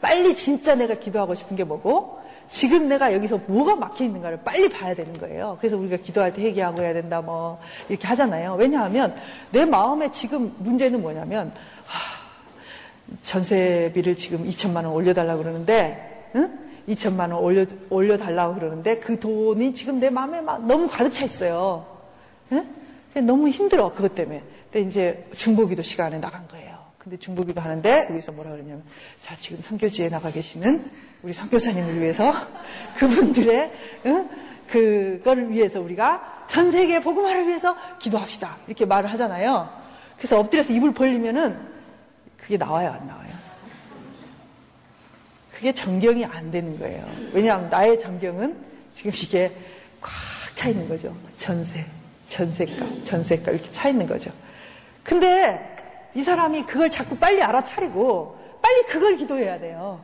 빨리 0.00 0.34
진짜 0.36 0.74
내가 0.74 0.94
기도하고 0.94 1.34
싶은 1.34 1.56
게 1.56 1.64
뭐고 1.64 2.23
지금 2.48 2.88
내가 2.88 3.12
여기서 3.12 3.40
뭐가 3.46 3.76
막혀 3.76 4.04
있는가를 4.04 4.40
빨리 4.44 4.68
봐야 4.68 4.94
되는 4.94 5.12
거예요. 5.14 5.56
그래서 5.60 5.76
우리가 5.76 5.96
기도할 5.96 6.34
때 6.34 6.42
회개하고 6.42 6.82
해야 6.82 6.92
된다 6.92 7.20
뭐 7.20 7.60
이렇게 7.88 8.06
하잖아요. 8.06 8.54
왜냐하면 8.54 9.14
내 9.50 9.64
마음에 9.64 10.10
지금 10.12 10.52
문제는 10.58 11.02
뭐냐면 11.02 11.52
하, 11.86 12.24
전세비를 13.22 14.16
지금 14.16 14.48
2천만 14.48 14.84
원 14.84 14.86
올려달라고 14.86 15.42
그러는데 15.42 16.30
응? 16.36 16.58
2천만 16.88 17.32
원 17.32 17.34
올려, 17.34 17.64
올려달라고 17.90 18.54
그러는데 18.54 18.98
그 18.98 19.18
돈이 19.18 19.74
지금 19.74 20.00
내 20.00 20.10
마음에 20.10 20.40
막 20.40 20.66
너무 20.66 20.88
가득 20.88 21.12
차 21.14 21.24
있어요. 21.24 21.86
응? 22.52 22.66
너무 23.26 23.48
힘들어, 23.48 23.92
그것 23.94 24.14
때문에. 24.14 24.42
근데 24.70 24.88
이제 24.88 25.26
중보기도 25.34 25.82
시간에 25.82 26.18
나간 26.18 26.46
거예요. 26.48 26.74
근데 26.98 27.16
중보기도 27.18 27.60
하는데 27.60 28.08
여기서 28.10 28.32
뭐라 28.32 28.50
그러냐면 28.50 28.82
자, 29.22 29.36
지금 29.38 29.58
선교지에 29.60 30.08
나가 30.08 30.30
계시는 30.30 30.90
우리 31.24 31.32
선교사님을 31.32 32.00
위해서 32.00 32.32
그분들의 32.98 33.72
응? 34.06 34.28
그거를 34.68 35.50
위해서 35.50 35.80
우리가 35.80 36.44
전 36.48 36.70
세계 36.70 37.00
복음화를 37.00 37.48
위해서 37.48 37.76
기도합시다. 37.98 38.56
이렇게 38.66 38.84
말을 38.84 39.10
하잖아요. 39.12 39.68
그래서 40.16 40.38
엎드려서 40.38 40.72
입을 40.72 40.92
벌리면은 40.94 41.58
그게 42.36 42.56
나와요, 42.56 42.96
안 43.00 43.06
나와요? 43.06 43.32
그게 45.52 45.72
정경이 45.72 46.24
안 46.24 46.50
되는 46.50 46.78
거예요. 46.78 47.04
왜냐하면 47.32 47.70
나의 47.70 47.98
정경은 47.98 48.56
지금 48.92 49.12
이게 49.14 49.52
꽉 50.00 50.10
차 50.54 50.68
있는 50.68 50.88
거죠. 50.88 51.14
전세, 51.36 51.84
전세값, 52.28 53.04
전세값 53.04 53.54
이렇게 53.54 53.70
차 53.70 53.88
있는 53.88 54.06
거죠. 54.06 54.30
근데 55.02 55.76
이 56.14 56.22
사람이 56.22 56.64
그걸 56.64 56.88
자꾸 56.88 57.16
빨리 57.18 57.42
알아차리고 57.42 58.38
빨리 58.62 58.82
그걸 58.84 59.16
기도해야 59.16 59.58
돼요. 59.58 60.02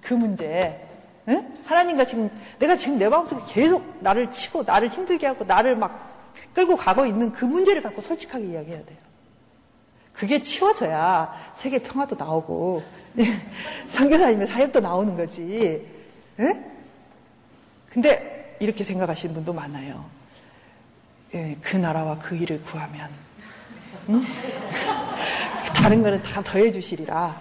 그 0.00 0.14
문제. 0.14 0.84
예? 1.28 1.46
하나님과 1.66 2.06
지금 2.06 2.30
내가 2.58 2.76
지금 2.76 2.98
내 2.98 3.08
마음속에 3.08 3.42
계속 3.46 3.84
나를 4.00 4.30
치고 4.30 4.62
나를 4.62 4.88
힘들게 4.88 5.26
하고 5.26 5.44
나를 5.44 5.76
막 5.76 6.08
끌고 6.54 6.76
가고 6.76 7.04
있는 7.06 7.32
그 7.32 7.44
문제를 7.44 7.82
갖고 7.82 8.00
솔직하게 8.02 8.44
이야기해야 8.46 8.84
돼요. 8.84 8.98
그게 10.12 10.42
치워져야 10.42 11.52
세계 11.58 11.78
평화도 11.78 12.16
나오고 12.16 12.82
선교사님의 13.90 14.46
사역도 14.48 14.80
나오는 14.80 15.16
거지. 15.16 15.86
예? 16.40 16.64
근데 17.90 18.56
이렇게 18.60 18.82
생각하시는 18.82 19.34
분도 19.34 19.52
많아요. 19.52 20.04
예, 21.34 21.56
그 21.60 21.76
나라와 21.76 22.18
그 22.18 22.34
일을 22.34 22.62
구하면 22.62 23.10
응? 24.08 24.24
다른 25.76 26.02
거는 26.02 26.22
다 26.22 26.42
더해 26.42 26.72
주시리라. 26.72 27.40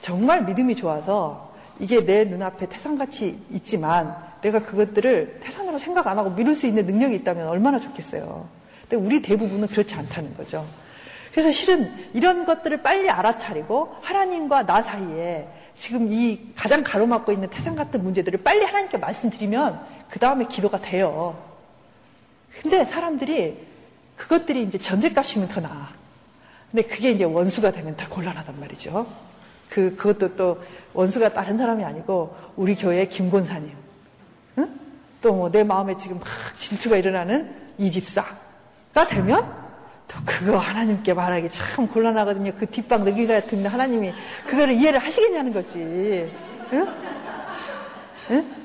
정말 0.00 0.44
믿음이 0.44 0.74
좋아서 0.74 1.41
이게 1.78 2.04
내 2.04 2.24
눈앞에 2.24 2.68
태산같이 2.68 3.38
있지만 3.50 4.16
내가 4.42 4.60
그것들을 4.60 5.40
태산으로 5.42 5.78
생각 5.78 6.06
안 6.06 6.18
하고 6.18 6.30
미룰 6.30 6.54
수 6.54 6.66
있는 6.66 6.86
능력이 6.86 7.14
있다면 7.16 7.48
얼마나 7.48 7.80
좋겠어요. 7.80 8.46
근데 8.88 8.96
우리 8.96 9.22
대부분은 9.22 9.68
그렇지 9.68 9.94
않다는 9.94 10.36
거죠. 10.36 10.64
그래서 11.32 11.50
실은 11.50 11.90
이런 12.12 12.44
것들을 12.44 12.82
빨리 12.82 13.08
알아차리고 13.08 13.96
하나님과 14.02 14.66
나 14.66 14.82
사이에 14.82 15.48
지금 15.76 16.12
이 16.12 16.38
가장 16.54 16.82
가로막고 16.82 17.32
있는 17.32 17.48
태산 17.48 17.74
같은 17.74 18.02
문제들을 18.02 18.42
빨리 18.42 18.64
하나님께 18.64 18.98
말씀드리면 18.98 19.80
그 20.10 20.18
다음에 20.18 20.46
기도가 20.46 20.80
돼요. 20.80 21.36
근데 22.60 22.84
사람들이 22.84 23.56
그것들이 24.16 24.62
이제 24.62 24.76
전제값이면 24.76 25.48
더 25.48 25.60
나아. 25.60 25.88
근데 26.70 26.82
그게 26.82 27.10
이제 27.10 27.24
원수가 27.24 27.70
되면 27.72 27.96
더 27.96 28.08
곤란하단 28.08 28.60
말이죠. 28.60 29.06
그, 29.68 29.96
그것도 29.96 30.36
또 30.36 30.62
원수가 30.94 31.32
다른 31.32 31.56
사람이 31.56 31.84
아니고 31.84 32.34
우리 32.56 32.74
교회 32.74 33.06
김곤사님. 33.06 33.72
응? 34.58 34.80
또뭐 35.20 35.50
내 35.50 35.64
마음에 35.64 35.96
지금 35.96 36.18
막 36.18 36.26
질투가 36.58 36.96
일어나는 36.96 37.54
이 37.78 37.90
집사가 37.90 39.06
되면 39.08 39.62
또 40.08 40.18
그거 40.26 40.58
하나님께 40.58 41.14
말하기 41.14 41.50
참 41.50 41.86
곤란하거든요. 41.88 42.52
그 42.58 42.66
뒷방 42.66 43.04
너기 43.04 43.26
같은 43.26 43.64
하나님이 43.66 44.12
그거를 44.46 44.74
이해를 44.74 44.98
하시겠냐는 44.98 45.52
거지. 45.52 46.30
응? 46.72 46.88
응? 48.30 48.62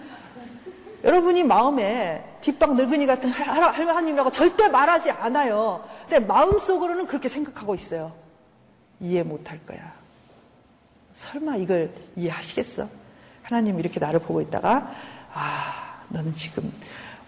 여러분이 1.03 1.43
마음에 1.43 2.23
뒷방 2.41 2.75
늙은이 2.75 3.05
같은 3.05 3.30
하나님이라고 3.30 4.32
절대 4.32 4.67
말하지 4.67 5.11
않아요. 5.11 5.88
근데 6.01 6.19
마음속으로는 6.25 7.07
그렇게 7.07 7.30
생각하고 7.30 7.75
있어요. 7.75 8.13
이해 8.99 9.23
못할 9.23 9.59
거야. 9.65 9.96
설마 11.18 11.57
이걸 11.57 11.91
이해하시겠어? 12.15 12.88
하나님 13.41 13.80
이렇게 13.80 13.99
나를 13.99 14.20
보고 14.20 14.41
있다가 14.41 14.93
아 15.34 16.03
너는 16.09 16.34
지금 16.36 16.72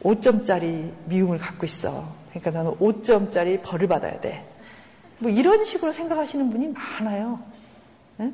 5점짜리 0.04 0.92
미움을 1.06 1.38
갖고 1.38 1.66
있어. 1.66 2.14
그러니까 2.30 2.52
너는 2.52 2.78
5점짜리 2.80 3.62
벌을 3.62 3.88
받아야 3.88 4.20
돼. 4.22 4.46
뭐 5.18 5.30
이런 5.30 5.66
식으로 5.66 5.92
생각하시는 5.92 6.50
분이 6.50 6.70
많아요. 6.70 7.40
네? 8.18 8.32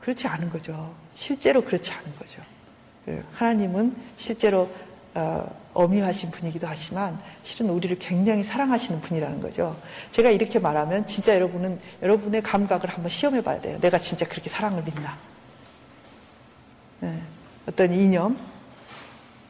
그렇지 0.00 0.26
않은 0.26 0.50
거죠. 0.50 0.94
실제로 1.14 1.62
그렇지 1.62 1.92
않은 1.92 2.16
거죠. 2.18 2.42
그 3.04 3.24
하나님은 3.32 3.96
실제로 4.16 4.68
어, 5.14 5.62
엄히하신 5.74 6.30
분이기도 6.30 6.66
하지만 6.66 7.18
실은 7.44 7.70
우리를 7.70 7.98
굉장히 7.98 8.42
사랑하시는 8.42 9.00
분이라는 9.00 9.40
거죠. 9.40 9.76
제가 10.10 10.30
이렇게 10.30 10.58
말하면 10.58 11.06
진짜 11.06 11.34
여러분은 11.34 11.80
여러분의 12.02 12.42
감각을 12.42 12.88
한번 12.88 13.08
시험해 13.08 13.42
봐야 13.42 13.60
돼요. 13.60 13.78
내가 13.80 13.98
진짜 13.98 14.26
그렇게 14.26 14.48
사랑을 14.48 14.82
믿나? 14.82 15.16
네. 17.00 17.20
어떤 17.66 17.92
이념, 17.92 18.38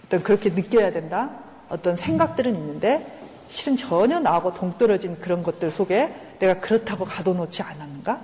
어떤 0.07 0.23
그렇게 0.23 0.51
느껴야 0.51 0.91
된다, 0.91 1.31
어떤 1.69 1.97
생각들은 1.97 2.55
있는데 2.55 3.21
실은 3.49 3.77
전혀 3.77 4.19
나하고 4.19 4.55
동떨어진 4.55 5.21
그런 5.21 5.43
것들 5.43 5.71
속에 5.71 6.15
내가 6.39 6.61
그렇다고 6.61 7.05
가둬놓지 7.05 7.63
않았는가? 7.63 8.21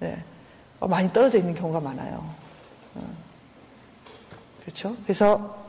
네. 0.00 0.22
어, 0.80 0.88
많이 0.88 1.12
떨어져 1.12 1.38
있는 1.38 1.54
경우가 1.54 1.80
많아요. 1.80 2.24
어. 2.94 3.00
그렇죠? 4.62 4.96
그래서 5.04 5.61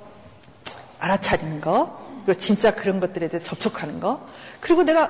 알아차리는 1.04 1.60
거, 1.62 2.00
그리고 2.26 2.40
진짜 2.40 2.74
그런 2.74 3.00
것들에 3.00 3.28
대해 3.28 3.42
접촉하는 3.44 4.00
거, 4.00 4.26
그리고 4.62 4.84
내가 4.84 5.10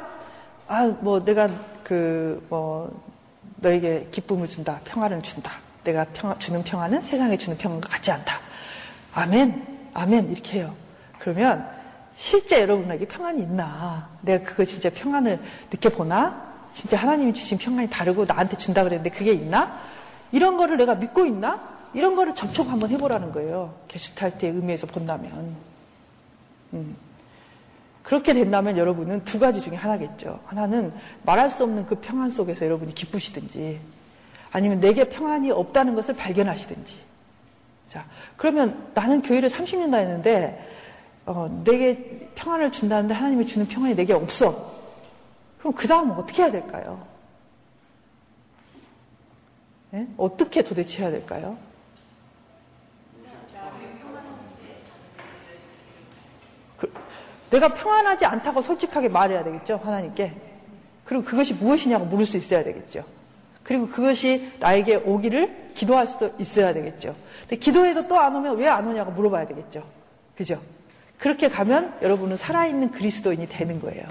아 0.67 0.85
뭐 1.01 1.23
내가 1.23 1.49
그 1.83 2.41
뭐 2.49 2.89
너에게 3.57 4.07
기쁨을 4.11 4.47
준다, 4.49 4.79
평화를 4.85 5.21
준다. 5.21 5.53
내가 5.83 6.05
평화, 6.13 6.37
주는 6.39 6.63
평화는 6.63 7.01
세상에 7.03 7.37
주는 7.37 7.57
평화가 7.57 7.89
같지 7.89 8.11
않다. 8.11 8.39
아멘, 9.13 9.89
아멘 9.93 10.31
이렇게 10.31 10.59
해요. 10.59 10.73
그러면 11.19 11.67
실제 12.17 12.61
여러분에게 12.61 13.05
평안이 13.07 13.41
있나? 13.41 14.09
내가 14.21 14.43
그거 14.43 14.65
진짜 14.65 14.89
평안을 14.89 15.39
느껴보나? 15.71 16.53
진짜 16.73 16.97
하나님이 16.97 17.33
주신 17.33 17.57
평안이 17.57 17.89
다르고 17.89 18.25
나한테 18.25 18.57
준다 18.57 18.83
그랬는데 18.83 19.15
그게 19.15 19.31
있나? 19.33 19.77
이런 20.31 20.57
거를 20.57 20.77
내가 20.77 20.95
믿고 20.95 21.25
있나? 21.25 21.61
이런 21.93 22.15
거를 22.15 22.33
접촉 22.33 22.69
한번 22.69 22.89
해보라는 22.89 23.31
거예요. 23.31 23.75
게스탈트의 23.87 24.53
의미에서 24.53 24.87
본다면. 24.87 25.55
음. 26.73 26.95
그렇게 28.03 28.33
된다면 28.33 28.77
여러분은 28.77 29.23
두 29.23 29.39
가지 29.39 29.61
중에 29.61 29.75
하나겠죠. 29.75 30.39
하나는 30.45 30.93
말할 31.23 31.49
수 31.49 31.63
없는 31.63 31.85
그 31.85 31.95
평안 31.95 32.29
속에서 32.29 32.65
여러분이 32.65 32.93
기쁘시든지 32.93 33.79
아니면 34.51 34.79
내게 34.79 35.05
평안이 35.05 35.51
없다는 35.51 35.95
것을 35.95 36.15
발견하시든지. 36.15 36.97
자, 37.89 38.05
그러면 38.35 38.91
나는 38.93 39.21
교회를 39.21 39.49
30년 39.49 39.89
다녔는데 39.91 40.69
어, 41.25 41.61
내게 41.63 42.29
평안을 42.35 42.71
준다는데 42.71 43.13
하나님이 43.13 43.47
주는 43.47 43.67
평안이 43.67 43.95
내게 43.95 44.13
없어. 44.13 44.73
그럼 45.59 45.73
그 45.73 45.87
다음은 45.87 46.15
어떻게 46.15 46.43
해야 46.43 46.51
될까요? 46.51 47.07
네? 49.91 50.07
어떻게 50.17 50.61
도대체 50.61 51.03
해야 51.03 51.11
될까요? 51.11 51.57
내가 57.53 57.67
평안하지 57.67 58.25
않다고 58.25 58.63
솔직하게 58.63 59.09
말해야 59.09 59.43
되겠죠, 59.43 59.79
하나님께. 59.83 60.33
그리고 61.05 61.23
그것이 61.23 61.53
무엇이냐고 61.53 62.05
물을 62.05 62.25
수 62.25 62.35
있어야 62.37 62.63
되겠죠. 62.63 63.03
그리고 63.63 63.87
그것이 63.87 64.51
나에게 64.59 64.95
오기를 64.95 65.71
기도할 65.75 66.07
수도 66.07 66.33
있어야 66.39 66.73
되겠죠. 66.73 67.15
근데 67.41 67.57
기도해도 67.57 68.07
또 68.07 68.15
안 68.17 68.35
오면 68.35 68.57
왜 68.57 68.67
안 68.67 68.87
오냐고 68.87 69.11
물어봐야 69.11 69.45
되겠죠. 69.47 69.83
그죠? 70.35 70.59
그렇게 71.19 71.47
가면 71.47 71.93
여러분은 72.01 72.37
살아있는 72.37 72.91
그리스도인이 72.91 73.47
되는 73.47 73.79
거예요. 73.79 74.03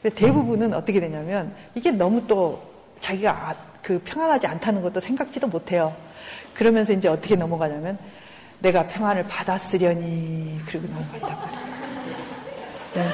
근데 0.00 0.14
대부분은 0.14 0.72
어떻게 0.72 1.00
되냐면 1.00 1.52
이게 1.74 1.90
너무 1.90 2.26
또 2.28 2.62
자기가 3.00 3.30
아, 3.32 3.54
그 3.82 4.00
평안하지 4.04 4.46
않다는 4.46 4.80
것도 4.82 5.00
생각지도 5.00 5.48
못해요. 5.48 5.94
그러면서 6.54 6.92
이제 6.92 7.08
어떻게 7.08 7.34
넘어가냐면 7.34 7.98
내가 8.60 8.86
평안을 8.86 9.24
받았으려니 9.26 10.60
그리고 10.66 10.86
넘어간단 10.88 11.36
말이에요. 11.36 11.79
네. 12.94 13.08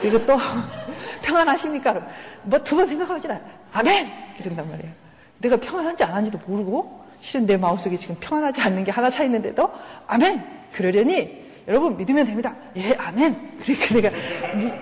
그리고 0.00 0.24
또 0.26 0.36
평안하십니까? 1.22 1.94
뭐 2.42 2.58
두 2.60 2.76
번 2.76 2.86
생각하지 2.86 3.28
않아. 3.28 3.40
아멘! 3.72 4.10
이런단 4.40 4.68
말이에요. 4.70 4.92
내가 5.38 5.56
평안한지 5.56 6.04
안 6.04 6.14
한지도 6.14 6.38
모르고 6.46 7.04
실은 7.20 7.46
내 7.46 7.56
마음속에 7.56 7.96
지금 7.96 8.16
평안하지 8.20 8.60
않는 8.60 8.84
게 8.84 8.90
하나 8.90 9.10
차 9.10 9.24
있는데도 9.24 9.70
아멘! 10.06 10.44
그러려니 10.72 11.46
여러분 11.66 11.96
믿으면 11.96 12.24
됩니다. 12.26 12.54
예, 12.76 12.94
아멘! 12.94 13.58
그러니까 13.64 13.94
내가 13.94 14.10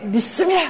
믿, 0.07 0.21
습니다 0.21 0.61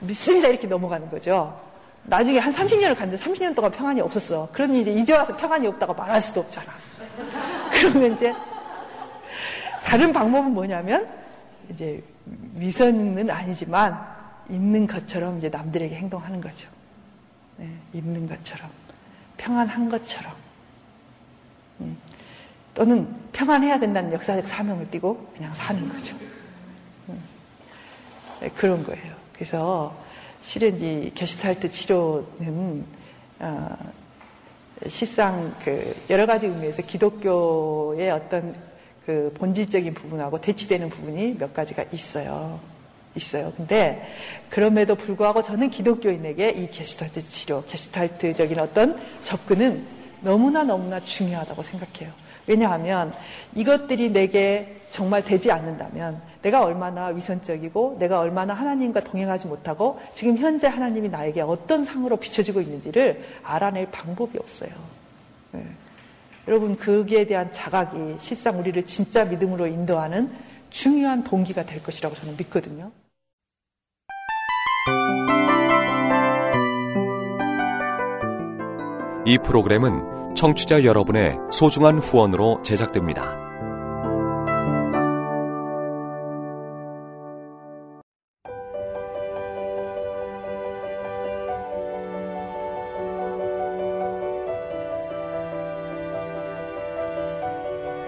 믿습니다. 0.00 0.48
이렇게 0.48 0.66
넘어가는 0.66 1.08
거죠. 1.10 1.58
나중에 2.04 2.38
한 2.38 2.52
30년을 2.52 2.96
갔는데 2.96 3.22
30년 3.22 3.54
동안 3.54 3.70
평안이 3.70 4.00
없었어. 4.00 4.48
그러니 4.52 4.80
이제 4.82 4.92
이제 4.92 5.12
와서 5.16 5.34
평안이 5.36 5.66
없다고 5.68 5.94
말할 5.94 6.20
수도 6.20 6.40
없잖아. 6.40 6.72
그러면 7.72 8.14
이제 8.14 8.34
다른 9.84 10.12
방법은 10.12 10.50
뭐냐면 10.52 11.06
이제 11.70 12.02
위선은 12.54 13.30
아니지만 13.30 14.14
있는 14.48 14.86
것처럼 14.86 15.38
이제 15.38 15.48
남들에게 15.48 15.94
행동하는 15.94 16.40
거죠. 16.40 16.68
네, 17.56 17.70
있는 17.92 18.26
것처럼 18.26 18.68
평안한 19.36 19.88
것처럼 19.88 20.32
음, 21.80 21.96
또는 22.74 23.14
평안해야 23.32 23.78
된다는 23.78 24.12
역사적 24.12 24.46
사명을 24.46 24.90
띠고 24.90 25.32
그냥 25.36 25.52
사는 25.54 25.88
거죠. 25.88 26.16
음, 27.08 27.20
네, 28.40 28.50
그런 28.50 28.82
거예요. 28.82 29.14
그래서 29.32 29.96
실은 30.42 30.80
이 30.80 31.12
게슈탈트 31.14 31.70
치료는 31.70 32.84
어, 33.40 33.76
실상 34.88 35.54
그 35.64 35.94
여러 36.10 36.26
가지 36.26 36.46
의미에서 36.46 36.82
기독교의 36.82 38.10
어떤 38.10 38.54
그 39.06 39.32
본질적인 39.36 39.94
부분하고 39.94 40.40
대치되는 40.40 40.88
부분이 40.88 41.36
몇 41.38 41.52
가지가 41.52 41.84
있어요. 41.92 42.58
있어요. 43.16 43.52
근데 43.56 44.02
그럼에도 44.50 44.94
불구하고 44.94 45.42
저는 45.42 45.70
기독교인에게 45.70 46.50
이 46.50 46.70
게스탈트 46.70 47.24
치료, 47.26 47.62
게스탈트적인 47.66 48.58
어떤 48.58 49.00
접근은 49.22 49.84
너무나 50.20 50.64
너무나 50.64 50.98
중요하다고 51.00 51.62
생각해요. 51.62 52.12
왜냐하면 52.46 53.12
이것들이 53.54 54.10
내게 54.10 54.80
정말 54.90 55.24
되지 55.24 55.50
않는다면 55.50 56.20
내가 56.42 56.62
얼마나 56.62 57.06
위선적이고 57.06 57.96
내가 57.98 58.20
얼마나 58.20 58.54
하나님과 58.54 59.00
동행하지 59.00 59.46
못하고 59.46 59.98
지금 60.14 60.36
현재 60.36 60.66
하나님이 60.66 61.08
나에게 61.08 61.40
어떤 61.40 61.84
상으로 61.84 62.16
비춰지고 62.16 62.60
있는지를 62.60 63.24
알아낼 63.42 63.90
방법이 63.90 64.38
없어요. 64.38 64.70
네. 66.46 66.52
여러분 66.52 66.76
거기에 66.76 67.26
대한 67.26 67.52
자각이 67.52 68.16
실상 68.20 68.58
우리를 68.58 68.84
진짜 68.86 69.24
믿음으로 69.24 69.66
인도하는 69.66 70.30
중요한 70.70 71.24
동기가 71.24 71.64
될 71.64 71.82
것이라고 71.82 72.14
저는 72.14 72.36
믿거든요. 72.36 72.90
이 79.26 79.38
프로그램은 79.38 80.34
청취자 80.34 80.84
여러분의 80.84 81.38
소중한 81.50 81.98
후원으로 81.98 82.60
제작됩니다. 82.62 83.43